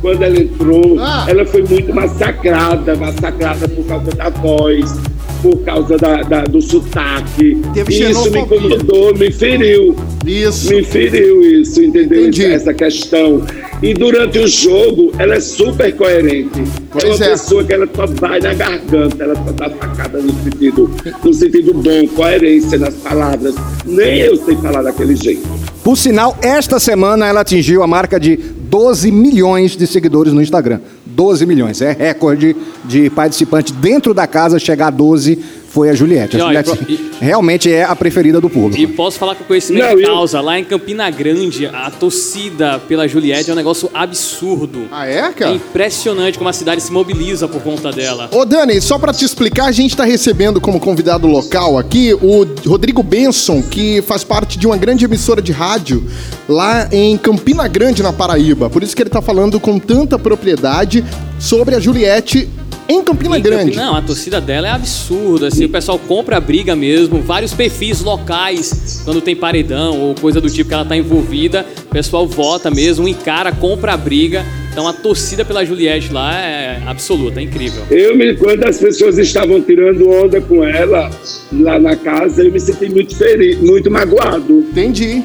quando 0.00 0.22
ela 0.22 0.40
entrou, 0.40 0.96
Ah. 0.98 1.26
ela 1.28 1.44
foi 1.44 1.62
muito 1.62 1.94
massacrada, 1.94 2.96
massacrada 2.96 3.68
por 3.68 3.84
causa 3.84 4.10
da 4.12 4.28
voz, 4.30 4.94
por 5.42 5.58
causa 5.60 5.96
da, 5.98 6.22
da- 6.22 6.44
do 6.44 6.60
sotaque. 6.60 7.60
Teve 7.74 7.92
E 7.94 8.10
isso 8.10 8.30
me 8.30 8.40
incomodou, 8.40 9.14
me 9.14 9.30
feriu. 9.30 9.94
Isso. 10.26 10.70
Me 10.74 10.82
feriu 10.82 11.42
isso, 11.42 11.80
entendeu? 11.82 12.22
Entendi. 12.22 12.46
Essa 12.46 12.74
questão. 12.74 13.42
E 13.82 13.92
durante 13.92 14.38
o 14.38 14.48
jogo, 14.48 15.12
ela 15.18 15.34
é 15.34 15.40
super 15.40 15.94
coerente. 15.94 16.62
Pois 16.90 17.04
é 17.04 17.08
uma 17.08 17.24
é. 17.26 17.28
pessoa 17.30 17.62
que 17.62 17.72
ela 17.74 17.86
só 17.94 18.06
vai 18.06 18.40
na 18.40 18.54
garganta, 18.54 19.22
ela 19.22 19.34
só 19.36 19.52
dá 19.52 19.70
facada 19.70 20.18
no 20.18 20.32
sentido, 20.42 20.90
no 21.22 21.34
sentido 21.34 21.74
bom, 21.74 22.08
coerência 22.08 22.78
nas 22.78 22.94
palavras. 22.94 23.54
Nem 23.84 24.18
eu 24.20 24.36
sei 24.38 24.56
falar 24.56 24.82
daquele 24.82 25.14
jeito. 25.14 25.46
Por 25.86 25.96
sinal, 25.96 26.36
esta 26.42 26.80
semana 26.80 27.28
ela 27.28 27.42
atingiu 27.42 27.80
a 27.80 27.86
marca 27.86 28.18
de 28.18 28.36
12 28.36 29.12
milhões 29.12 29.76
de 29.76 29.86
seguidores 29.86 30.32
no 30.32 30.42
Instagram. 30.42 30.80
12 31.06 31.46
milhões. 31.46 31.80
É 31.80 31.92
recorde 31.92 32.56
de 32.84 33.08
participante 33.08 33.72
dentro 33.72 34.12
da 34.12 34.26
casa 34.26 34.58
chegar 34.58 34.88
a 34.88 34.90
12 34.90 35.38
foi 35.76 35.90
a 35.90 35.94
Juliette. 35.94 36.40
A 36.40 36.44
ó, 36.44 36.46
Juliette 36.46 36.70
e 36.88 37.10
realmente 37.22 37.70
é 37.70 37.84
a 37.84 37.94
preferida 37.94 38.40
do 38.40 38.48
público. 38.48 38.80
E 38.80 38.86
posso 38.86 39.18
falar 39.18 39.34
com 39.34 39.44
conhecimento 39.44 39.84
Não, 39.86 39.94
de 39.96 40.04
eu- 40.04 40.08
causa. 40.08 40.40
Lá 40.40 40.58
em 40.58 40.64
Campina 40.64 41.10
Grande, 41.10 41.66
a 41.66 41.90
torcida 41.90 42.78
pela 42.78 43.06
Juliette 43.06 43.50
é 43.50 43.52
um 43.52 43.56
negócio 43.56 43.90
absurdo. 43.92 44.84
Ah, 44.90 45.06
é, 45.06 45.18
É 45.18 45.32
cara? 45.32 45.52
impressionante 45.54 46.38
como 46.38 46.48
a 46.48 46.52
cidade 46.54 46.80
se 46.82 46.90
mobiliza 46.90 47.46
por 47.46 47.60
conta 47.60 47.92
dela. 47.92 48.30
Ô 48.32 48.46
Dani, 48.46 48.80
só 48.80 48.98
pra 48.98 49.12
te 49.12 49.22
explicar, 49.26 49.66
a 49.66 49.72
gente 49.72 49.94
tá 49.94 50.04
recebendo 50.04 50.62
como 50.62 50.80
convidado 50.80 51.26
local 51.26 51.76
aqui 51.76 52.14
o 52.14 52.46
Rodrigo 52.66 53.02
Benson, 53.02 53.60
que 53.62 54.00
faz 54.00 54.24
parte 54.24 54.58
de 54.58 54.66
uma 54.66 54.78
grande 54.78 55.04
emissora 55.04 55.42
de 55.42 55.52
rádio 55.52 56.06
lá 56.48 56.88
em 56.90 57.18
Campina 57.18 57.68
Grande, 57.68 58.02
na 58.02 58.14
Paraíba. 58.14 58.70
Por 58.70 58.82
isso 58.82 58.96
que 58.96 59.02
ele 59.02 59.10
tá 59.10 59.20
falando 59.20 59.60
com 59.60 59.78
tanta 59.78 60.18
propriedade 60.18 61.04
sobre 61.38 61.74
a 61.74 61.80
Juliette 61.80 62.48
em 62.88 63.02
Campina 63.02 63.38
Em 63.38 63.42
Grande. 63.42 63.64
Campina- 63.72 63.84
Não, 63.86 63.96
a 63.96 64.02
torcida 64.02 64.40
dela 64.40 64.68
é 64.68 64.70
absurda, 64.70 65.48
assim, 65.48 65.64
o 65.64 65.68
pessoal 65.68 65.98
compra 65.98 66.36
a 66.36 66.40
briga 66.40 66.74
mesmo, 66.76 67.20
vários 67.20 67.52
perfis 67.52 68.00
locais, 68.00 69.02
quando 69.04 69.20
tem 69.20 69.34
paredão 69.36 69.98
ou 70.00 70.14
coisa 70.14 70.40
do 70.40 70.48
tipo 70.48 70.68
que 70.68 70.74
ela 70.74 70.84
tá 70.84 70.96
envolvida, 70.96 71.66
o 71.84 71.88
pessoal 71.88 72.26
vota 72.26 72.70
mesmo, 72.70 73.08
encara, 73.08 73.52
compra 73.52 73.92
a 73.92 73.96
briga. 73.96 74.44
Então 74.72 74.86
a 74.86 74.92
torcida 74.92 75.42
pela 75.42 75.64
Juliette 75.64 76.12
lá 76.12 76.38
é 76.38 76.82
absoluta, 76.86 77.40
é 77.40 77.42
incrível. 77.42 77.82
Eu 77.90 78.14
me, 78.14 78.34
quando 78.34 78.62
as 78.64 78.76
pessoas 78.78 79.16
estavam 79.16 79.58
tirando 79.62 80.06
onda 80.10 80.38
com 80.40 80.62
ela 80.62 81.10
lá 81.50 81.78
na 81.78 81.96
casa, 81.96 82.44
eu 82.44 82.52
me 82.52 82.60
senti 82.60 82.86
muito 82.90 83.16
ferido, 83.16 83.64
muito 83.64 83.90
magoado. 83.90 84.58
Entendi. 84.70 85.24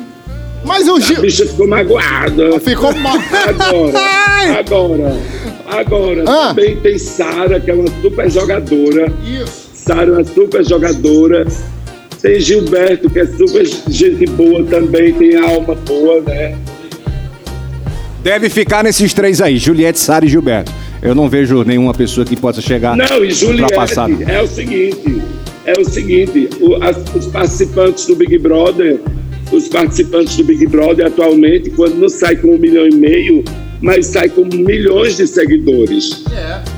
Mas 0.63 0.87
o 0.87 0.95
A 0.95 0.99
Gil. 0.99 1.21
bicha 1.21 1.45
ficou 1.45 1.67
magoada. 1.67 2.59
Ficou 2.59 2.93
mal. 2.95 3.17
Agora, 3.17 4.59
agora, 4.59 5.17
agora, 5.67 6.23
Ah. 6.27 6.47
também 6.49 6.75
tem 6.77 6.97
Sara, 6.97 7.59
que 7.59 7.71
é 7.71 7.73
uma 7.73 7.87
super 8.01 8.29
jogadora. 8.29 9.11
Isso. 9.25 9.69
Sara 9.73 10.03
é 10.09 10.11
uma 10.11 10.23
super 10.23 10.63
jogadora. 10.63 11.47
Tem 12.21 12.39
Gilberto, 12.39 13.09
que 13.09 13.19
é 13.19 13.25
super 13.25 13.65
gente 13.89 14.25
boa 14.27 14.63
também, 14.65 15.11
tem 15.13 15.35
alma 15.37 15.73
boa, 15.73 16.21
né? 16.21 16.55
Deve 18.23 18.47
ficar 18.49 18.83
nesses 18.83 19.11
três 19.13 19.41
aí, 19.41 19.57
Juliette, 19.57 19.97
Sara 19.99 20.23
e 20.25 20.27
Gilberto. 20.29 20.71
Eu 21.01 21.15
não 21.15 21.27
vejo 21.27 21.63
nenhuma 21.63 21.93
pessoa 21.95 22.23
que 22.23 22.35
possa 22.35 22.61
chegar 22.61 22.95
Não, 22.95 23.25
e 23.25 23.31
Juliette, 23.31 23.73
é 23.73 24.39
o 24.43 24.47
seguinte, 24.47 25.21
é 25.65 25.73
o 25.79 25.83
seguinte, 25.83 26.49
o- 26.59 26.75
as- 26.75 27.15
os 27.15 27.25
participantes 27.25 28.05
do 28.05 28.15
Big 28.15 28.37
Brother, 28.37 28.99
os 29.51 29.67
participantes 29.67 30.35
do 30.37 30.43
Big 30.43 30.65
Brother 30.67 31.07
atualmente, 31.07 31.69
quando 31.71 31.95
não 31.95 32.09
sai 32.09 32.35
com 32.35 32.55
um 32.55 32.57
milhão 32.57 32.87
e 32.87 32.93
meio, 32.95 33.43
mas 33.81 34.07
sai 34.07 34.29
com 34.29 34.45
milhões 34.45 35.17
de 35.17 35.27
seguidores. 35.27 36.23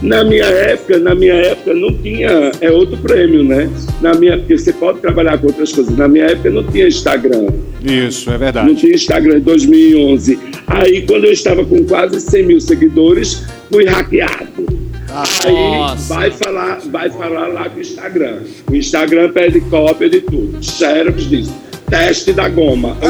Na 0.02 0.24
minha 0.24 0.46
época, 0.46 1.00
na 1.00 1.14
minha 1.14 1.34
época 1.34 1.74
não 1.74 1.94
tinha, 1.94 2.52
é 2.62 2.72
outro 2.72 2.98
prêmio, 2.98 3.44
né? 3.44 3.70
Na 4.02 4.14
minha, 4.14 4.38
porque 4.38 4.58
você 4.58 4.72
pode 4.74 5.00
trabalhar 5.00 5.38
com 5.38 5.48
outras 5.48 5.72
coisas. 5.72 5.96
Na 5.98 6.08
minha 6.08 6.26
época 6.26 6.50
não 6.50 6.64
tinha 6.64 6.88
Instagram. 6.88 7.48
Isso, 7.84 8.30
é 8.30 8.34
Não 8.34 8.40
verdade. 8.40 8.76
tinha 8.76 8.96
Instagram 8.96 9.38
em 9.38 9.42
2011. 9.42 10.40
Aí, 10.68 11.02
quando 11.06 11.26
eu 11.26 11.32
estava 11.34 11.66
com 11.66 11.84
quase 11.86 12.22
100 12.22 12.44
mil 12.46 12.62
seguidores, 12.62 13.44
fui 13.70 13.86
hackeado. 13.86 14.84
Aí 15.46 15.52
Nossa. 15.54 16.14
vai 16.14 16.32
falar, 16.32 16.80
vai 16.90 17.10
falar 17.10 17.48
lá 17.48 17.70
com 17.70 17.78
o 17.78 17.82
Instagram. 17.82 18.40
O 18.72 18.76
Instagram 18.76 19.32
pede 19.32 19.62
cópia 19.62 20.10
de 20.10 20.22
tudo. 20.22 20.58
Xerox 20.64 21.30
diz, 21.30 21.52
teste 21.90 22.34
da 22.34 22.50
goma. 22.50 22.98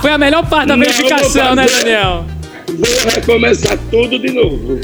Foi 0.00 0.10
a 0.12 0.18
melhor 0.18 0.48
parte 0.48 0.68
da 0.68 0.76
Não, 0.76 0.84
verificação, 0.84 1.54
né. 1.54 1.66
Daniel? 1.66 2.24
Vou 2.68 3.10
recomeçar 3.12 3.78
tudo 3.90 4.18
de 4.18 4.30
novo. 4.30 4.78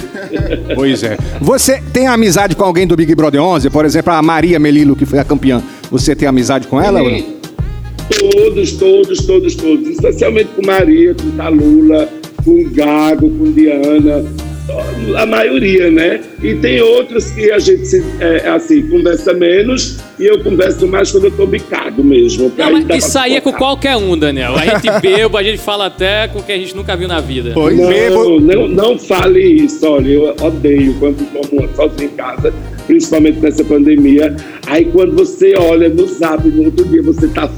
Pois 0.74 1.02
é. 1.02 1.16
Você 1.40 1.80
tem 1.92 2.06
amizade 2.08 2.56
com 2.56 2.64
alguém 2.64 2.86
do 2.86 2.96
Big 2.96 3.14
Brother 3.14 3.40
11? 3.42 3.70
Por 3.70 3.84
exemplo, 3.84 4.12
a 4.12 4.22
Maria 4.22 4.58
Melilo, 4.58 4.96
que 4.96 5.04
foi 5.06 5.18
a 5.18 5.24
campeã. 5.24 5.62
Você 5.90 6.16
tem 6.16 6.26
amizade 6.26 6.66
com 6.66 6.80
ela? 6.80 7.02
ou 7.02 7.10
não? 7.10 7.34
Todos, 8.18 8.72
todos, 8.72 9.18
todos, 9.24 9.54
todos. 9.54 9.88
Especialmente 9.88 10.48
com 10.56 10.66
Maria, 10.66 11.14
com 11.14 11.30
Talula, 11.32 12.08
com 12.44 12.64
Gago, 12.70 13.30
com 13.30 13.52
Diana. 13.52 14.24
A 15.16 15.26
maioria, 15.26 15.90
né? 15.90 16.20
E 16.42 16.54
tem 16.54 16.80
outros 16.80 17.30
que 17.30 17.52
a 17.52 17.58
gente 17.58 17.84
se, 17.84 18.02
é, 18.18 18.48
assim, 18.48 18.86
conversa 18.88 19.34
menos 19.34 19.98
e 20.18 20.24
eu 20.24 20.42
converso 20.42 20.86
mais 20.86 21.12
quando 21.12 21.24
eu 21.24 21.30
tô 21.30 21.46
bicado 21.46 22.02
mesmo. 22.02 22.50
que 22.50 22.62
Não, 22.62 22.72
mas 22.72 23.04
isso 23.04 23.18
aí 23.18 23.36
é 23.36 23.40
com 23.40 23.52
qualquer 23.52 23.96
um, 23.96 24.16
Daniel. 24.16 24.54
A 24.54 24.64
gente 24.64 25.00
bebo, 25.02 25.36
a 25.36 25.42
gente 25.42 25.58
fala 25.58 25.86
até 25.86 26.28
com 26.28 26.38
o 26.38 26.42
que 26.42 26.52
a 26.52 26.56
gente 26.56 26.74
nunca 26.74 26.96
viu 26.96 27.06
na 27.06 27.20
vida. 27.20 27.52
Não, 28.10 28.40
não, 28.40 28.68
não 28.68 28.98
fale 28.98 29.40
isso, 29.40 29.86
olha, 29.86 30.08
eu 30.08 30.34
odeio 30.40 30.94
quando 30.98 31.26
tomo 31.30 31.68
sozinho 31.76 32.10
em 32.10 32.16
casa, 32.16 32.52
principalmente 32.86 33.40
nessa 33.40 33.62
pandemia. 33.64 34.34
Aí 34.66 34.86
quando 34.86 35.14
você 35.14 35.54
olha 35.56 35.90
no 35.90 36.06
zap 36.06 36.48
no 36.48 36.64
outro 36.64 36.84
dia, 36.86 37.02
você 37.02 37.28
tá 37.28 37.50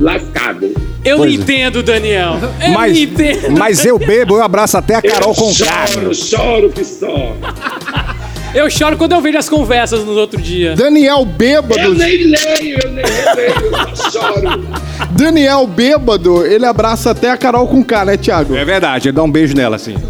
lascado. 0.00 0.72
Eu 1.04 1.18
Pois 1.18 1.32
é. 1.32 1.34
entendo, 1.34 1.82
Daniel. 1.82 2.36
Eu 2.64 2.70
Mas, 2.72 2.96
entendo. 2.98 3.50
mas 3.58 3.84
eu 3.84 3.98
bebo, 3.98 4.36
eu 4.36 4.42
abraço 4.42 4.76
até 4.78 4.94
a 4.94 5.02
Carol 5.02 5.34
com 5.34 5.52
choro, 5.52 6.14
choro 6.14 6.70
que 6.70 6.84
só. 6.84 7.34
Eu 8.54 8.68
choro 8.70 8.96
quando 8.98 9.12
eu 9.12 9.20
vejo 9.20 9.38
as 9.38 9.48
conversas 9.48 10.04
no 10.04 10.12
outro 10.12 10.40
dia. 10.40 10.74
Daniel 10.76 11.24
bêbado. 11.24 11.78
Eu 11.80 11.94
nem 11.94 12.18
leio, 12.24 12.78
eu 12.84 12.90
nem 12.92 13.04
leio, 13.04 13.74
eu 13.88 13.96
só 13.96 14.10
choro. 14.10 14.68
Daniel 15.12 15.66
bêbado, 15.66 16.44
ele 16.44 16.66
abraça 16.66 17.10
até 17.10 17.30
a 17.30 17.36
Carol 17.36 17.66
com 17.66 17.82
K, 17.82 18.04
né, 18.04 18.16
Thiago? 18.16 18.54
É 18.54 18.64
verdade, 18.64 19.10
dá 19.10 19.22
um 19.22 19.30
beijo 19.30 19.54
nela, 19.54 19.76
assim. 19.76 19.96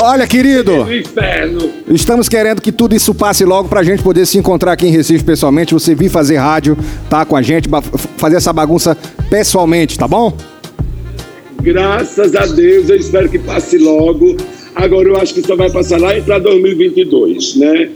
Olha, 0.00 0.26
querido, 0.26 0.84
Do 0.84 0.94
inferno. 0.94 1.70
estamos 1.88 2.28
querendo 2.28 2.60
que 2.60 2.70
tudo 2.70 2.94
isso 2.94 3.14
passe 3.14 3.44
logo 3.44 3.68
pra 3.68 3.82
gente 3.82 4.02
poder 4.02 4.26
se 4.26 4.36
encontrar 4.36 4.72
aqui 4.72 4.86
em 4.86 4.90
Recife 4.90 5.24
pessoalmente. 5.24 5.72
Você 5.72 5.94
vir 5.94 6.10
fazer 6.10 6.36
rádio, 6.36 6.76
tá 7.08 7.24
com 7.24 7.34
a 7.34 7.40
gente, 7.42 7.68
fazer 8.18 8.36
essa 8.36 8.52
bagunça 8.52 8.96
pessoalmente, 9.30 9.98
tá 9.98 10.06
bom? 10.06 10.36
Graças 11.62 12.34
a 12.36 12.46
Deus, 12.46 12.90
eu 12.90 12.96
espero 12.96 13.28
que 13.28 13.38
passe 13.38 13.78
logo. 13.78 14.36
Agora 14.74 15.08
eu 15.08 15.16
acho 15.16 15.32
que 15.32 15.42
só 15.42 15.56
vai 15.56 15.70
passar 15.70 15.98
lá 15.98 16.10
para 16.20 16.38
2022, 16.38 17.56
né? 17.56 17.90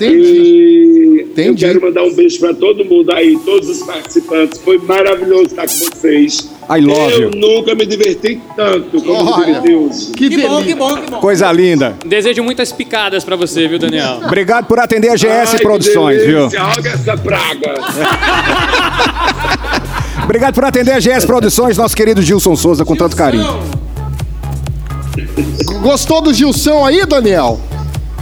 E 0.00 1.26
eu 1.36 1.54
quero 1.54 1.80
mandar 1.80 2.02
um 2.02 2.14
beijo 2.14 2.38
para 2.40 2.54
todo 2.54 2.84
mundo 2.84 3.12
aí, 3.12 3.38
todos 3.44 3.68
os 3.68 3.82
participantes. 3.82 4.60
Foi 4.60 4.78
maravilhoso 4.78 5.46
estar 5.46 5.66
com 5.66 5.74
vocês. 5.74 6.48
I 6.70 6.80
love 6.80 7.12
eu 7.12 7.20
you. 7.22 7.30
nunca 7.34 7.74
me 7.74 7.84
diverti 7.84 8.40
tanto 8.56 9.00
como 9.02 9.24
me 9.24 9.30
Olha. 9.32 9.44
diverti 9.46 9.74
hoje. 9.74 10.06
Que, 10.12 10.30
Que 10.30 10.38
bom, 10.38 10.62
que 10.62 10.74
bom, 10.74 10.96
que 10.96 11.10
bom. 11.10 11.20
Coisa 11.20 11.50
linda. 11.52 11.94
Desejo 12.06 12.42
muitas 12.42 12.72
picadas 12.72 13.22
pra 13.24 13.36
você, 13.36 13.68
viu, 13.68 13.78
Daniel? 13.78 14.20
Obrigado 14.24 14.66
por 14.66 14.78
atender 14.80 15.10
a 15.10 15.14
GS 15.16 15.26
Ai, 15.26 15.56
que 15.58 15.62
Produções, 15.62 16.24
viu? 16.24 16.44
Olha 16.46 16.88
essa 16.88 17.16
praga. 17.16 17.74
Obrigado 20.24 20.54
por 20.54 20.64
atender 20.64 20.92
a 20.92 21.00
GS 21.00 21.26
Produções, 21.26 21.76
nosso 21.76 21.94
querido 21.94 22.22
Gilson 22.22 22.56
Souza, 22.56 22.84
com 22.84 22.96
tanto 22.96 23.14
carinho. 23.14 23.60
Gostou 25.82 26.22
do 26.22 26.32
Gilson 26.32 26.86
aí, 26.86 27.04
Daniel? 27.04 27.60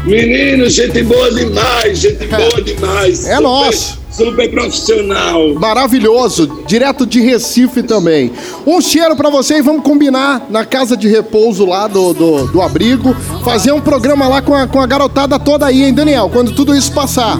Menino, 0.04 0.68
gente 0.68 1.02
boa 1.04 1.30
demais, 1.30 1.98
gente 1.98 2.26
boa 2.26 2.60
demais. 2.62 3.20
É 3.26 3.36
Super- 3.36 3.40
nosso. 3.42 4.02
Super 4.12 4.50
profissional. 4.50 5.54
Maravilhoso, 5.54 6.64
direto 6.66 7.06
de 7.06 7.18
Recife 7.20 7.82
também. 7.82 8.30
Um 8.66 8.78
cheiro 8.78 9.16
pra 9.16 9.30
você 9.30 9.56
e 9.58 9.62
vamos 9.62 9.82
combinar 9.82 10.48
na 10.50 10.66
casa 10.66 10.94
de 10.98 11.08
repouso 11.08 11.64
lá 11.64 11.86
do, 11.88 12.12
do, 12.12 12.46
do 12.48 12.60
abrigo, 12.60 13.16
fazer 13.42 13.72
um 13.72 13.80
programa 13.80 14.28
lá 14.28 14.42
com 14.42 14.54
a, 14.54 14.66
com 14.66 14.80
a 14.82 14.86
garotada 14.86 15.38
toda 15.38 15.64
aí, 15.64 15.82
hein, 15.84 15.94
Daniel? 15.94 16.28
Quando 16.30 16.52
tudo 16.52 16.74
isso 16.76 16.92
passar. 16.92 17.38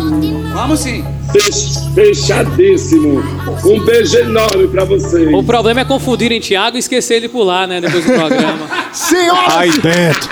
Vamos 0.55 0.81
sim. 0.81 1.05
Fech- 1.31 1.93
Fechadíssimo. 1.95 3.23
Um 3.67 3.85
beijo 3.85 4.17
enorme 4.17 4.67
pra 4.69 4.85
vocês. 4.87 5.29
O 5.35 5.43
problema 5.43 5.81
é 5.81 5.85
confundirem 5.85 6.41
Thiago 6.41 6.77
e 6.77 6.81
esquecer 6.81 7.17
ele 7.17 7.29
por 7.29 7.43
lá, 7.45 7.67
né? 7.67 7.83
Depois 7.83 8.03
do 8.03 8.13
programa. 8.15 8.67
Senhoras, 8.95 9.57
Aí 9.57 9.71
dentro. 9.73 10.29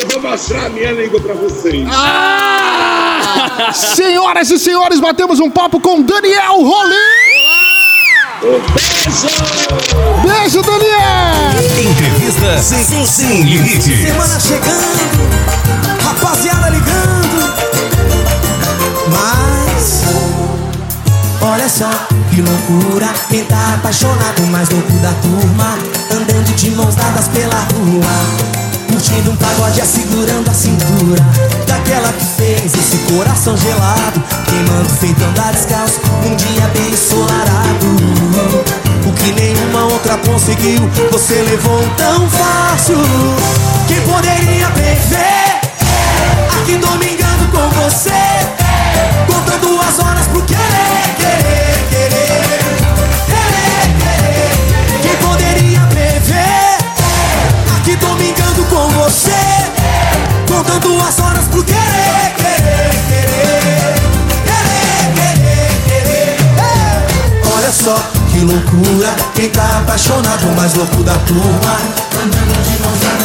Eu 0.00 0.08
vou 0.08 0.30
mostrar 0.30 0.66
a 0.66 0.68
minha 0.70 0.90
língua 0.90 1.20
pra 1.20 1.34
vocês. 1.34 1.86
senhoras 3.94 4.50
e 4.50 4.58
senhores, 4.58 4.98
batemos 4.98 5.38
um 5.38 5.48
papo 5.48 5.78
com 5.80 6.02
Daniel 6.02 6.60
Rolim. 6.62 6.94
Um 8.42 8.60
beijo! 8.74 9.28
Beijo, 10.26 10.62
Daniel! 10.62 11.90
Entrevista 11.90 12.58
sem, 12.58 13.06
sem 13.06 13.42
limite. 13.42 14.06
Semana 14.06 14.40
chegando, 14.40 14.98
rapaziada 16.02 16.70
ligando. 16.70 17.54
Mas, 19.10 20.02
olha 21.40 21.68
só 21.68 21.90
que 22.34 22.42
loucura. 22.42 23.08
Quem 23.30 23.44
tá 23.44 23.74
apaixonado, 23.74 24.42
mais 24.50 24.68
louco 24.70 24.92
da 24.94 25.12
turma. 25.12 25.78
Andando 26.10 26.54
de 26.56 26.70
mãos 26.72 26.96
dadas 26.96 27.28
pela 27.28 27.60
rua. 27.74 28.63
Curtindo 29.04 29.32
um 29.32 29.36
pagode, 29.36 29.82
segurando 29.82 30.50
a 30.50 30.54
cintura. 30.54 31.22
Daquela 31.66 32.10
que 32.14 32.24
fez 32.24 32.72
esse 32.72 32.96
coração 33.12 33.54
gelado. 33.54 34.22
Queimando 34.48 34.88
feito 34.88 35.22
andar 35.22 35.52
descalço. 35.52 36.00
Um 36.24 36.34
dia 36.34 36.66
bem 36.68 36.90
ensolarado. 36.90 37.86
O 39.06 39.12
que 39.12 39.32
nenhuma 39.32 39.92
outra 39.92 40.16
conseguiu, 40.16 40.88
você 41.12 41.34
levou 41.34 41.86
tão 41.98 42.30
fácil. 42.30 42.96
Quem 43.86 44.00
poderia 44.00 44.70
prever? 44.70 45.60
Aqui 46.62 46.78
domingando 46.78 47.46
com 47.52 47.68
você. 47.82 48.63
Contando 60.84 61.02
as 61.02 61.18
horas 61.18 61.44
pro 61.48 61.64
querer, 61.64 62.34
querer, 62.36 62.90
querer. 63.08 63.94
Querer, 64.44 65.04
querer, 65.16 65.72
querer. 65.86 66.36
Olha 67.56 67.72
só 67.72 67.96
que 68.30 68.40
loucura. 68.40 69.08
Quem 69.34 69.48
tá 69.48 69.78
apaixonado, 69.78 70.46
mais 70.54 70.74
louco 70.74 71.02
da 71.02 71.14
turma. 71.20 71.78
Andando 72.22 72.62
de 72.64 72.82
mãos 72.82 73.23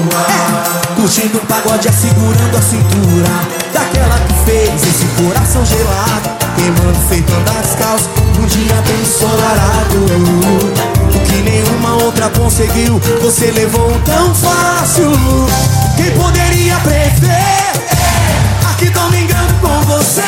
rua. 0.00 0.94
Curtindo 0.96 1.38
um 1.38 1.46
pagode, 1.46 1.88
segurando 1.92 2.56
a 2.56 2.62
cintura. 2.62 3.28
Daquela 3.72 4.18
que 4.20 4.34
fez 4.44 4.82
esse 4.82 5.06
coração 5.22 5.64
gelado. 5.64 6.30
Queimando 6.56 7.08
feito 7.08 7.32
andar 7.32 7.62
descalço. 7.62 8.08
Um 8.38 8.46
dia 8.46 8.74
bem 8.86 9.00
ensolarado. 9.00 9.98
O 11.14 11.20
que 11.20 11.42
nenhuma 11.42 12.02
outra 12.04 12.28
conseguiu, 12.30 13.00
você 13.20 13.50
levou 13.50 13.90
tão 14.04 14.34
fácil. 14.34 15.10
Quem 15.96 16.10
poderia 16.12 16.76
prever? 16.80 17.72
Aqui 18.70 18.88
domingando 18.90 19.54
com 19.60 19.80
você. 19.82 20.22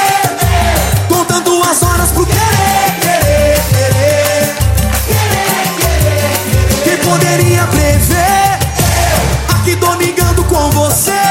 Contando 1.08 1.62
as 1.62 1.82
horas 1.82 2.10
pro 2.10 2.26
querer, 2.26 3.00
querer, 3.00 3.60
querer. 3.70 4.54
Quem 6.84 6.96
poderia 6.98 7.66
prever? 7.66 8.21
Com 10.52 10.70
você. 10.72 11.21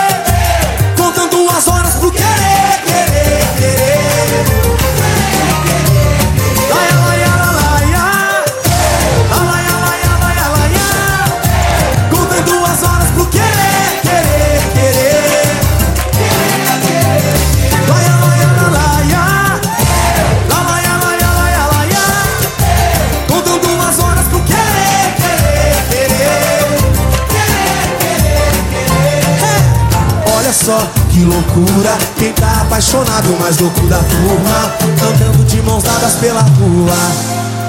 Loucura, 31.51 31.97
quem 32.17 32.31
tá 32.33 32.61
apaixonado, 32.61 33.37
mais 33.39 33.59
louco 33.59 33.81
da 33.87 33.97
turma, 33.97 34.73
andando 35.03 35.45
de 35.45 35.61
mãos 35.61 35.83
dadas 35.83 36.15
pela 36.15 36.41
rua. 36.41 36.95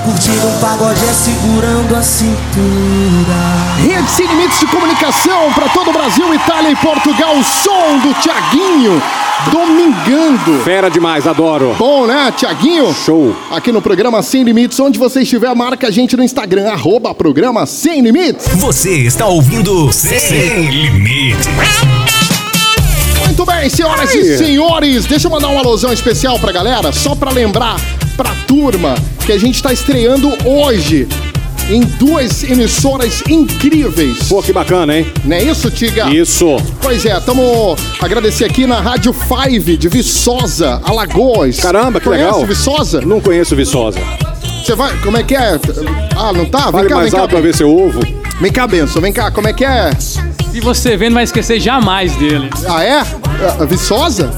Curtindo 0.05 0.49
um 0.49 0.59
pagode 0.59 1.01
é 1.05 1.13
segurando 1.13 1.95
a 1.95 2.03
cintura. 2.03 2.59
Rede 3.79 4.11
Sem 4.11 4.27
Limites 4.27 4.59
de 4.59 4.67
Comunicação 4.67 5.53
para 5.55 5.69
todo 5.69 5.91
o 5.91 5.93
Brasil, 5.93 6.35
Itália 6.35 6.71
e 6.71 6.77
Portugal. 6.77 7.37
O 7.37 7.45
som 7.45 7.99
do 7.99 8.13
Tiaguinho 8.15 9.01
domingando. 9.53 10.61
Fera 10.65 10.89
demais, 10.89 11.27
adoro. 11.27 11.77
Bom, 11.79 12.07
né, 12.07 12.33
Tiaguinho? 12.37 12.93
Show. 12.93 13.35
Aqui 13.53 13.71
no 13.71 13.81
programa 13.81 14.23
Sem 14.23 14.43
Limites, 14.43 14.79
onde 14.81 14.99
você 14.99 15.23
estiver, 15.23 15.55
marca 15.55 15.87
a 15.87 15.91
gente 15.91 16.17
no 16.17 16.25
Instagram, 16.25 16.73
arroba 16.73 17.15
programa 17.15 17.65
Sem 17.65 18.01
Limites. 18.01 18.49
Você 18.57 18.99
está 18.99 19.27
ouvindo 19.27 19.93
Sem 19.93 20.69
Limites. 20.69 21.47
Muito 23.33 23.47
bem, 23.47 23.67
senhoras 23.71 24.15
e 24.15 24.37
senhores, 24.37 25.07
deixa 25.07 25.27
eu 25.27 25.31
mandar 25.31 25.49
uma 25.49 25.61
alusão 25.61 25.91
especial 25.91 26.39
pra 26.39 26.53
galera, 26.53 26.93
só 26.93 27.15
pra 27.15 27.31
lembrar 27.31 27.81
pra 28.15 28.29
turma 28.47 28.95
que 29.25 29.33
a 29.33 29.39
gente 29.39 29.63
tá 29.63 29.73
estreando 29.73 30.31
hoje 30.45 31.09
em 31.71 31.81
duas 31.81 32.45
emissoras 32.45 33.23
incríveis. 33.27 34.29
Pô, 34.29 34.43
que 34.43 34.53
bacana, 34.53 34.99
hein? 34.99 35.11
Não 35.25 35.35
é 35.35 35.45
isso, 35.45 35.71
Tiga? 35.71 36.11
Isso. 36.11 36.59
Pois 36.83 37.07
é, 37.07 37.17
estamos 37.17 37.81
agradecer 38.03 38.45
aqui 38.45 38.67
na 38.67 38.81
Rádio 38.81 39.15
5 39.15 39.79
de 39.79 39.89
Viçosa, 39.89 40.83
Alagoas. 40.85 41.59
Caramba, 41.59 42.01
que 42.01 42.09
Conhece 42.11 42.27
legal. 42.27 42.47
Viçosa? 42.47 43.01
Não 43.01 43.19
conheço 43.19 43.57
Viçosa. 43.57 43.99
Você 44.63 44.75
vai, 44.75 44.95
como 44.99 45.17
é 45.17 45.23
que 45.23 45.35
é? 45.35 45.59
Ah, 46.19 46.35
não 46.35 46.45
tá? 46.45 46.71
Vem 46.71 46.87
cá, 46.87 46.97
mais 46.97 47.11
vem 47.11 47.13
cá. 47.13 47.21
alto 47.23 47.31
pra 47.31 47.41
ver 47.41 47.55
seu 47.55 47.75
ovo. 47.75 47.99
Vem 48.43 48.53
cá, 48.53 48.67
Benção, 48.67 49.01
vem 49.01 49.13
cá, 49.13 49.31
como 49.31 49.49
é 49.49 49.55
que 49.55 49.65
é? 49.65 49.91
E 50.53 50.61
você 50.61 50.97
vendo, 50.97 51.15
vai 51.15 51.25
esquecer 51.25 51.59
jamais 51.61 52.15
dele. 52.17 52.51
Ah, 52.69 52.85
é? 52.85 52.99
Ah, 52.99 53.65
Viçosa? 53.65 54.31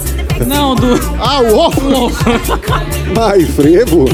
Não, 0.46 0.74
do. 0.74 0.94
Ah, 1.20 1.40
o 1.40 1.56
ovo? 1.58 2.12
Ai, 3.20 3.44
frevo. 3.44 4.04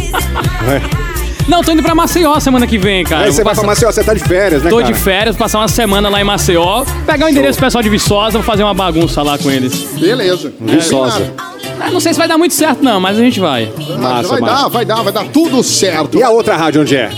Não, 1.49 1.63
tô 1.63 1.73
indo 1.73 1.83
pra 1.83 1.95
Maceió 1.95 2.39
semana 2.39 2.67
que 2.67 2.79
vem, 2.79 3.05
cara. 3.05 3.25
Aí 3.25 3.33
você 3.33 3.43
vai 3.43 3.55
pra 3.55 3.65
Maceió, 3.65 3.91
você 3.91 4.05
tá 4.05 4.15
de 4.15 4.21
férias, 4.21 4.63
né, 4.63 4.71
Tô 4.71 4.79
cara? 4.79 4.93
de 4.93 4.99
férias, 4.99 5.37
passar 5.37 5.59
uma 5.59 5.69
semana 5.69 6.09
lá 6.09 6.21
em 6.21 6.25
Maceió, 6.25 6.85
pegar 7.07 7.27
o 7.27 7.29
endereço 7.29 7.59
do 7.59 7.63
pessoal 7.65 7.83
de 7.83 7.89
Viçosa, 7.89 8.33
vou 8.39 8.43
fazer 8.43 8.63
uma 8.63 8.75
bagunça 8.75 9.23
lá 9.23 9.37
com 9.37 9.51
eles. 9.51 9.75
Beleza. 9.99 10.53
Viçosa. 10.61 11.33
Ah, 11.81 11.91
Não 11.91 11.99
sei 12.01 12.13
se 12.13 12.19
vai 12.19 12.29
dar 12.29 12.39
muito 12.39 12.55
certo, 12.55 12.83
não, 12.85 13.01
mas 13.01 13.19
a 13.19 13.21
gente 13.21 13.41
vai. 13.41 13.71
Ah, 14.03 14.23
vai 14.23 14.41
dar, 14.41 14.69
vai 14.69 14.85
dar, 14.85 15.03
vai 15.03 15.13
dar 15.13 15.25
tudo 15.25 15.63
certo. 15.63 16.19
E 16.19 16.23
a 16.23 16.31
outra 16.31 16.57
rádio 16.57 16.83
onde 16.83 16.95
é? 16.97 17.11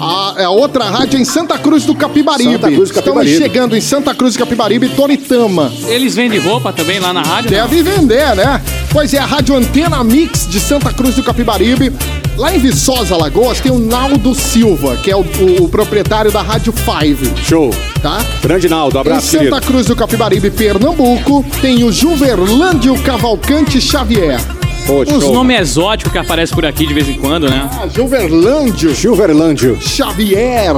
A, 0.00 0.44
a 0.44 0.50
outra 0.50 0.84
rádio 0.84 1.18
é 1.18 1.20
em 1.20 1.24
Santa 1.24 1.58
Cruz 1.58 1.84
do 1.84 1.94
Capibaribe. 1.94 2.52
Santa 2.52 2.70
Cruz 2.70 2.88
do 2.90 2.94
Capibaribe. 2.94 3.32
Estamos 3.32 3.52
chegando 3.52 3.76
em 3.76 3.80
Santa 3.80 4.14
Cruz 4.14 4.34
do 4.34 4.38
Capibaribe 4.38 4.86
e 4.86 4.88
Toritama. 4.90 5.72
Eles 5.88 6.14
vendem 6.14 6.38
roupa 6.38 6.72
também 6.72 6.98
lá 7.00 7.12
na 7.12 7.22
rádio? 7.22 7.50
não? 7.50 7.58
Deve 7.68 7.82
vender, 7.82 8.34
né? 8.36 8.62
Pois 8.92 9.12
é, 9.12 9.18
a 9.18 9.26
Rádio 9.26 9.56
Antena 9.56 10.02
Mix 10.04 10.46
de 10.48 10.60
Santa 10.60 10.92
Cruz 10.92 11.14
do 11.14 11.22
Capibaribe. 11.22 11.92
Lá 12.36 12.54
em 12.54 12.58
Viçosa, 12.58 13.14
Alagoas, 13.16 13.58
tem 13.58 13.72
o 13.72 13.78
Naldo 13.80 14.32
Silva, 14.32 14.96
que 14.98 15.10
é 15.10 15.16
o, 15.16 15.20
o- 15.22 15.64
o 15.64 15.68
proprietário 15.68 16.30
da 16.30 16.40
Rádio 16.40 16.72
5. 16.72 17.36
Show. 17.44 17.70
Tá? 18.00 18.18
Grande 18.40 18.68
Naldo, 18.68 18.96
Em 18.96 19.00
abraço, 19.00 19.26
Santa 19.26 19.44
querido. 19.46 19.60
Cruz 19.62 19.86
do 19.86 19.96
Capibaribe, 19.96 20.48
Pernambuco, 20.50 21.44
tem 21.60 21.82
o 21.82 21.90
Juverlândio 21.90 22.96
Cavalcante 23.02 23.80
Xavier. 23.80 24.40
Pô, 24.88 25.04
show. 25.04 25.34
nomes 25.34 25.60
exóticos 25.60 26.10
que 26.10 26.16
aparecem 26.18 26.54
por 26.54 26.64
aqui 26.64 26.86
de 26.86 26.94
vez 26.94 27.06
em 27.08 27.18
quando, 27.18 27.46
né? 27.48 27.68
Ah, 27.70 27.86
Juverlândio 27.88 28.94
Silverlândio. 28.96 29.78
Xavier 29.82 30.74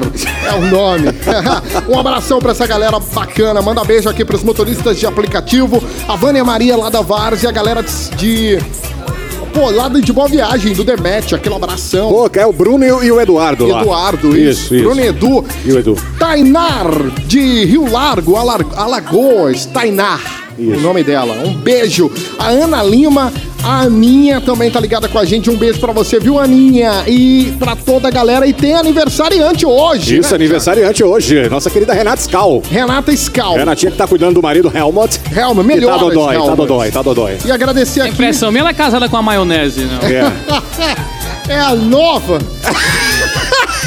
é 0.46 0.54
o 0.54 0.66
nome. 0.66 1.06
um 1.88 1.96
abração 1.96 2.40
pra 2.40 2.50
essa 2.50 2.66
galera 2.66 2.98
bacana. 2.98 3.62
Manda 3.62 3.84
beijo 3.84 4.08
aqui 4.08 4.24
pros 4.24 4.42
motoristas 4.42 4.98
de 4.98 5.06
aplicativo. 5.06 5.80
A 6.08 6.16
Vânia 6.16 6.42
Maria 6.44 6.76
lá 6.76 6.90
da 6.90 7.00
Vars 7.00 7.44
e 7.44 7.46
a 7.46 7.52
galera 7.52 7.84
de. 8.16 8.58
Pô, 9.54 9.70
lá 9.70 9.88
de 9.88 10.12
Boa 10.12 10.26
Viagem, 10.28 10.72
do 10.72 10.82
Demet, 10.82 11.32
aquele 11.34 11.54
abração. 11.54 12.08
Pô, 12.10 12.28
que 12.28 12.38
é 12.40 12.46
o 12.46 12.52
Bruno 12.52 12.84
e 12.84 12.90
o, 12.92 13.02
e 13.04 13.12
o 13.12 13.20
Eduardo 13.20 13.66
lá. 13.66 13.80
Eduardo, 13.82 14.28
isso. 14.36 14.40
Isso, 14.64 14.74
isso. 14.74 14.84
Bruno 14.84 15.00
e 15.00 15.06
Edu. 15.06 15.44
E 15.64 15.72
o 15.72 15.78
Edu. 15.78 15.96
Tainar, 16.18 16.86
de 17.26 17.64
Rio 17.64 17.90
Largo, 17.90 18.34
Alar- 18.36 18.66
Alagoas. 18.76 19.66
Tainar, 19.66 20.20
o 20.58 20.80
nome 20.80 21.02
dela. 21.02 21.34
Um 21.44 21.52
beijo. 21.54 22.10
A 22.38 22.48
Ana 22.48 22.80
Lima, 22.84 23.32
a 23.62 23.82
Aninha 23.82 24.40
também 24.40 24.70
tá 24.70 24.80
ligada 24.80 25.08
com 25.08 25.18
a 25.18 25.24
gente. 25.24 25.50
Um 25.50 25.56
beijo 25.56 25.78
pra 25.80 25.92
você, 25.92 26.18
viu, 26.18 26.38
Aninha? 26.38 27.04
E 27.06 27.52
pra 27.58 27.76
toda 27.76 28.08
a 28.08 28.10
galera. 28.10 28.46
E 28.46 28.52
tem 28.52 28.74
aniversariante 28.74 29.66
hoje. 29.66 30.18
Isso, 30.18 30.30
né, 30.30 30.36
aniversariante 30.36 31.04
hoje. 31.04 31.48
Nossa 31.48 31.70
querida 31.70 31.92
Renata 31.92 32.22
Scal. 32.22 32.62
Renata 32.70 33.12
Scal. 33.16 33.54
Renatinha 33.54 33.92
que 33.92 33.98
tá 33.98 34.06
cuidando 34.06 34.34
do 34.34 34.42
marido 34.42 34.70
Helmut. 34.74 35.20
Helmut, 35.34 35.66
melhor. 35.66 35.98
tá 35.98 36.04
dodói, 36.04 36.36
tá 36.36 36.54
dodói, 36.54 36.90
tá 36.90 37.02
dodói. 37.02 37.38
E 37.44 37.52
agradecer 37.52 38.00
aqui. 38.00 38.10
Impressão 38.12 38.50
minha, 38.50 38.62
ela 38.62 38.70
é 38.70 38.74
casada 38.74 39.08
com 39.08 39.16
a 39.16 39.22
maionese, 39.22 39.84
não. 39.84 40.08
É. 40.08 40.32
é 41.54 41.60
a 41.60 41.74
nova. 41.74 42.38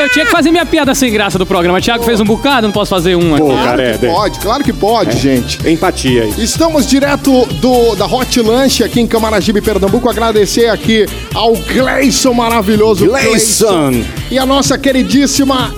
Eu 0.00 0.08
tinha 0.10 0.24
que 0.24 0.30
fazer 0.30 0.50
minha 0.50 0.64
piada 0.64 0.94
sem 0.94 1.12
graça 1.12 1.38
do 1.38 1.44
programa. 1.46 1.80
Thiago 1.80 2.04
fez 2.04 2.20
um 2.20 2.24
bocado, 2.24 2.66
não 2.66 2.72
posso 2.72 2.90
fazer 2.90 3.14
uma. 3.16 3.36
Pô, 3.38 3.52
aqui. 3.52 3.62
cara, 3.64 3.82
é. 3.82 3.98
bem- 3.98 4.10
Pode, 4.12 4.38
claro 4.38 4.64
que 4.64 4.72
pode, 4.72 5.16
gente. 5.18 5.58
Empatia 5.68 6.22
aí. 6.24 6.34
Estamos 6.38 6.86
direto 6.86 7.46
do, 7.60 7.94
da 7.96 8.06
Hot 8.06 8.40
Lanche 8.40 8.84
aqui 8.84 9.00
em 9.00 9.06
Camaragibe, 9.06 9.60
Pernambuco. 9.60 10.08
Agradecer 10.08 10.68
aqui 10.68 11.06
ao 11.34 11.52
Gleison 11.54 12.32
maravilhoso. 12.32 13.06
Gleison. 13.06 14.02
E 14.30 14.38
a 14.38 14.46
nossa 14.46 14.76
queridíssima 14.78 15.74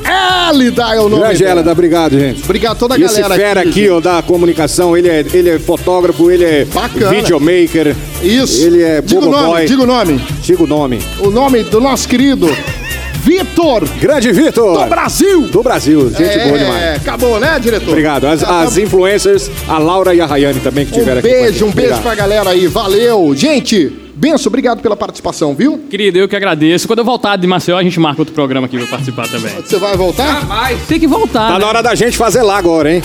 Elida 0.51 0.83
é 0.95 1.01
o 1.01 1.09
nome 1.09 1.23
Grande 1.23 1.39
dela. 1.39 1.51
Hélida, 1.61 1.73
obrigado, 1.73 2.18
gente. 2.18 2.43
Obrigado 2.45 2.73
a 2.73 2.75
toda 2.75 2.95
a 2.95 2.99
E 2.99 3.03
esse 3.05 3.21
galera 3.21 3.41
fera 3.41 3.61
aqui, 3.62 3.73
gente. 3.73 3.91
ó, 3.91 4.01
da 4.01 4.23
comunicação, 4.23 4.97
ele 4.97 5.09
é, 5.09 5.25
ele 5.33 5.51
é 5.51 5.59
fotógrafo, 5.59 6.31
ele 6.31 6.45
é 6.45 6.64
Bacana. 6.64 7.11
videomaker. 7.11 7.95
Isso. 8.23 8.61
Ele 8.64 8.83
é 8.83 9.01
Diga 9.01 9.21
o 9.27 9.31
nome, 9.31 9.47
boy. 9.47 9.66
diga 9.66 9.83
o 9.83 9.87
nome. 9.87 10.21
Diga 10.43 10.62
o 10.62 10.66
nome. 10.66 10.99
O 11.21 11.31
nome 11.31 11.62
do 11.64 11.81
nosso 11.81 12.09
querido 12.09 12.49
Vitor 13.23 13.85
Grande 14.01 14.33
Vitor. 14.33 14.79
do 14.85 14.87
Brasil. 14.89 15.43
Do 15.49 15.62
Brasil, 15.62 16.09
gente 16.11 16.23
é, 16.23 16.47
boa 16.47 16.59
demais. 16.59 16.97
acabou, 16.97 17.39
né, 17.39 17.59
diretor? 17.61 17.91
Obrigado. 17.91 18.27
As, 18.27 18.43
as 18.43 18.79
influencers, 18.79 19.51
a 19.68 19.79
Laura 19.79 20.14
e 20.14 20.21
a 20.21 20.27
Rayane 20.27 20.59
também 20.61 20.87
que 20.87 20.93
Um 20.93 20.97
estiveram 20.97 21.18
aqui. 21.21 21.29
beijo, 21.29 21.66
um 21.66 21.71
beijo 21.71 21.91
Obrigado. 21.93 22.03
pra 22.03 22.14
galera 22.14 22.51
aí. 22.51 22.66
Valeu. 22.66 23.35
Gente, 23.37 23.93
Benção, 24.14 24.49
obrigado 24.51 24.81
pela 24.81 24.97
participação, 24.97 25.55
viu? 25.55 25.79
Querido, 25.91 26.18
eu 26.18 26.29
que 26.29 26.35
agradeço. 26.37 26.87
Quando 26.87 26.99
eu 27.01 27.05
voltar 27.05 27.37
de 27.37 27.47
Maceió, 27.47 27.79
a 27.79 27.83
gente 27.83 27.99
marca 28.01 28.21
outro 28.23 28.35
programa 28.35 28.66
aqui 28.66 28.77
pra 28.79 28.87
participar 28.87 29.29
também. 29.29 29.53
Você 29.64 29.77
vai 29.79 29.97
voltar? 29.97 30.47
Tem 30.89 30.99
que 30.99 31.07
voltar. 31.07 31.49
Tá 31.49 31.53
né? 31.55 31.59
na 31.59 31.66
hora 31.66 31.83
da 31.83 31.95
gente 31.95 32.16
fazer 32.16 32.43
lá 32.43 32.57
agora, 32.59 32.93
hein? 32.93 33.03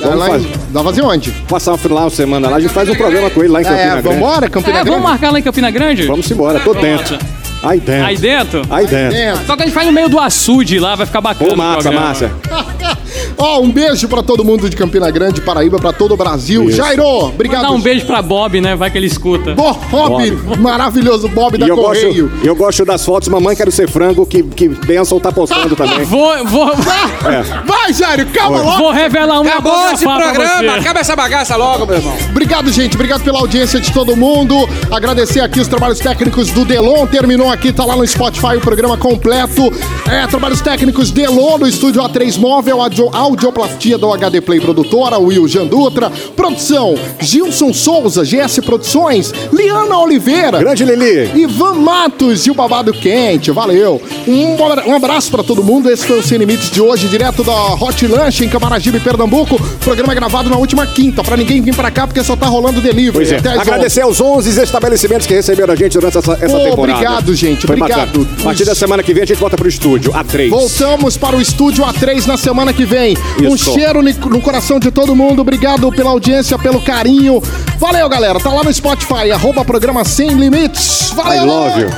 Vamos 0.00 0.18
lá 0.18 0.26
fazer. 0.26 0.46
em, 0.48 0.72
dá 0.72 0.82
fazer 0.82 1.02
onde? 1.02 1.30
Passar 1.48 1.74
um 1.74 1.78
final 1.78 2.08
de 2.08 2.16
semana 2.16 2.48
lá, 2.50 2.56
a 2.56 2.60
gente 2.60 2.72
faz 2.72 2.88
um 2.88 2.94
programa 2.94 3.30
com 3.30 3.40
ele 3.40 3.52
lá 3.52 3.60
em 3.60 3.64
Campina 3.64 3.82
É, 3.82 3.88
Grande. 4.02 4.08
vambora, 4.08 4.48
Campina 4.50 4.72
É, 4.78 4.80
Grande? 4.82 4.90
vamos 4.90 5.04
marcar 5.10 5.30
lá 5.32 5.38
em 5.38 5.42
Campina 5.42 5.70
Grande? 5.70 6.02
Vamos 6.06 6.30
embora, 6.30 6.58
tô 6.60 6.74
dentro. 6.74 7.16
Aí 7.62 7.80
dentro. 7.80 8.06
Aí 8.06 8.16
dentro? 8.16 8.62
Aí 8.70 8.86
dentro. 8.86 9.46
Só 9.46 9.56
que 9.56 9.62
a 9.62 9.66
gente 9.66 9.74
faz 9.74 9.86
no 9.86 9.92
meio 9.92 10.08
do 10.08 10.18
açude 10.18 10.78
lá, 10.78 10.94
vai 10.94 11.06
ficar 11.06 11.20
bacana. 11.20 11.52
Ô, 11.52 11.56
massa, 11.56 11.92
massa. 11.92 12.32
Ó, 13.36 13.60
um 13.60 13.70
beijo 13.70 14.08
pra 14.08 14.22
todo 14.22 14.44
mundo 14.44 14.68
de 14.68 14.76
Campina 14.76 15.10
Grande, 15.10 15.40
Paraíba, 15.40 15.78
pra 15.78 15.92
todo 15.92 16.12
o 16.12 16.16
Brasil. 16.16 16.64
Isso. 16.68 16.76
Jairo, 16.76 17.04
obrigado. 17.04 17.62
Mandar 17.62 17.74
um 17.76 17.80
beijo 17.80 18.06
pra 18.06 18.22
Bob, 18.22 18.60
né? 18.60 18.74
Vai 18.76 18.90
que 18.90 18.98
ele 18.98 19.06
escuta. 19.06 19.54
Bo- 19.54 19.74
Bob, 19.90 20.30
maravilhoso 20.58 21.28
Bob 21.28 21.58
da 21.58 21.66
E 21.66 21.68
eu 21.68 21.76
Correio. 21.76 22.28
gosto, 22.28 22.46
eu 22.46 22.54
gosto 22.56 22.84
das 22.84 23.04
fotos 23.04 23.28
Mamãe 23.28 23.54
Quero 23.56 23.70
Ser 23.72 23.88
Frango, 23.88 24.24
que, 24.26 24.42
que 24.42 24.68
Benção 24.68 25.18
tá 25.20 25.30
postando 25.32 25.74
também. 25.76 26.04
Vou, 26.04 26.44
vou, 26.46 26.70
É. 27.30 27.42
Vai, 27.64 27.92
Jairo, 27.92 28.26
calma 28.26 28.60
logo. 28.62 28.78
vou 28.78 28.90
revelar 28.92 29.40
um 29.40 29.46
Acabou 29.48 29.90
esse 29.92 30.04
programa, 30.04 30.74
acaba 30.76 31.00
essa 31.00 31.14
bagaça 31.16 31.56
logo, 31.56 31.86
meu 31.86 31.96
irmão. 31.96 32.14
Obrigado, 32.30 32.70
gente. 32.72 32.94
Obrigado 32.94 33.22
pela 33.22 33.38
audiência 33.38 33.80
de 33.80 33.92
todo 33.92 34.16
mundo. 34.16 34.56
Agradecer 34.90 35.40
aqui 35.40 35.60
os 35.60 35.68
trabalhos 35.68 35.98
técnicos 35.98 36.50
do 36.50 36.64
Delon. 36.64 37.06
Terminou 37.06 37.50
aqui, 37.50 37.72
tá 37.72 37.84
lá 37.84 37.96
no 37.96 38.06
Spotify 38.06 38.56
o 38.56 38.60
programa 38.60 38.96
completo. 38.96 39.70
É, 40.10 40.26
trabalhos 40.26 40.60
técnicos 40.60 41.10
Delon 41.10 41.58
no 41.58 41.66
estúdio 41.68 42.02
A3 42.02 42.38
Móvel, 42.38 42.80
audioplastia 43.12 43.98
do 43.98 44.12
HD 44.12 44.40
Play 44.40 44.60
Produtora, 44.60 45.18
Will 45.18 45.46
Jandutra. 45.48 46.10
Produção, 46.36 46.94
Gilson 47.20 47.72
Souza, 47.72 48.22
GS 48.24 48.60
Produções, 48.64 49.32
Liana 49.52 49.98
Oliveira. 49.98 50.58
Grande 50.58 50.84
Lili. 50.84 51.30
Ivan 51.42 51.74
Matos 51.74 52.46
e 52.46 52.50
o 52.50 52.54
Babado 52.54 52.92
Quente, 52.92 53.50
valeu. 53.50 54.00
Um, 54.26 54.54
abra- 54.64 54.96
abraço 54.96 55.30
pra 55.30 55.42
todo 55.42 55.62
mundo. 55.62 55.90
Esse 55.90 56.06
foi 56.06 56.18
o 56.18 56.22
Sem 56.22 56.38
Limites 56.38 56.70
de 56.70 56.80
hoje, 56.80 57.08
direto 57.08 57.42
da 57.44 57.74
Hot 57.74 58.06
Lunch 58.06 58.44
em 58.44 58.48
Camaragibe, 58.48 59.00
Pernambuco. 59.00 59.60
Programa 59.80 60.14
gravado 60.14 60.48
na 60.48 60.56
última 60.56 60.86
quinta, 60.86 61.22
pra 61.22 61.36
ninguém 61.36 61.60
vir 61.60 61.74
pra 61.74 61.90
cá 61.90 62.06
porque 62.06 62.22
só 62.22 62.36
tá 62.36 62.46
rolando 62.46 62.80
delivery. 62.80 63.28
É. 63.34 63.58
Agradecer 63.60 64.00
aos 64.02 64.20
11 64.20 64.60
estabelecimentos 64.62 65.26
que 65.26 65.34
receberam 65.34 65.72
a 65.72 65.76
gente 65.76 65.92
durante 65.98 66.18
essa, 66.18 66.32
essa 66.32 66.46
Pô, 66.58 66.64
temporada. 66.64 66.92
obrigado, 66.98 67.34
gente, 67.34 67.66
Foi 67.66 67.76
obrigado. 67.76 68.18
bacana. 68.20 68.36
A 68.40 68.44
partir 68.44 68.64
da 68.64 68.74
semana 68.74 69.02
que 69.02 69.12
vem 69.12 69.22
a 69.22 69.26
gente 69.26 69.38
volta 69.38 69.56
pro 69.56 69.68
estúdio, 69.68 70.12
A3. 70.12 70.48
Voltamos 70.50 71.16
para 71.16 71.36
o 71.36 71.40
estúdio 71.40 71.84
A3 71.84 72.26
na 72.26 72.36
semana 72.36 72.72
que 72.72 72.84
vem. 72.84 72.91
Um 73.40 73.54
Isso. 73.54 73.72
cheiro 73.72 74.02
ni- 74.02 74.12
no 74.12 74.40
coração 74.40 74.78
de 74.78 74.90
todo 74.90 75.14
mundo. 75.16 75.40
Obrigado 75.42 75.90
pela 75.92 76.10
audiência, 76.10 76.58
pelo 76.58 76.80
carinho. 76.80 77.42
Valeu, 77.78 78.08
galera. 78.08 78.38
Tá 78.38 78.50
lá 78.50 78.62
no 78.62 78.72
Spotify, 78.72 79.30
arroba 79.32 79.64
programa 79.64 80.04
Sem 80.04 80.30
Limites. 80.30 81.10
Valeu! 81.14 81.42
I 81.42 81.46
love 81.46 81.80
you. 81.80 81.90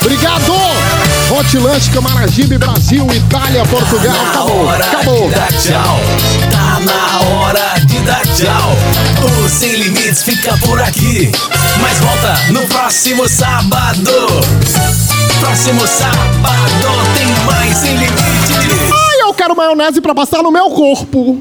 Obrigado! 0.00 0.52
Hot 1.30 1.56
Lunch, 1.58 1.90
Camaragibe, 1.90 2.58
Brasil, 2.58 3.06
Itália, 3.14 3.64
Portugal. 3.66 4.16
Acabou, 4.30 4.66
hora 4.66 4.84
acabou. 4.84 5.28
de 5.28 5.34
dar 5.34 5.52
tchau. 5.52 6.00
Tá 6.50 6.80
na 6.80 7.20
hora 7.28 7.74
de 7.84 7.98
dar 8.00 8.22
Tchau, 8.34 8.76
o 9.44 9.48
Sem 9.48 9.70
Limites 9.76 10.22
fica 10.22 10.56
por 10.58 10.80
aqui. 10.80 11.30
Mas 11.80 11.98
volta 11.98 12.34
no 12.50 12.62
próximo 12.66 13.28
sábado. 13.28 14.10
Próximo 15.38 15.86
sábado 15.86 16.88
tem 17.14 17.44
mais 17.44 17.76
Sem 17.76 17.92
Limites. 17.96 19.09
Quero 19.40 19.56
maionese 19.56 20.02
pra 20.02 20.14
passar 20.14 20.42
no 20.42 20.52
meu 20.52 20.68
corpo. 20.68 21.40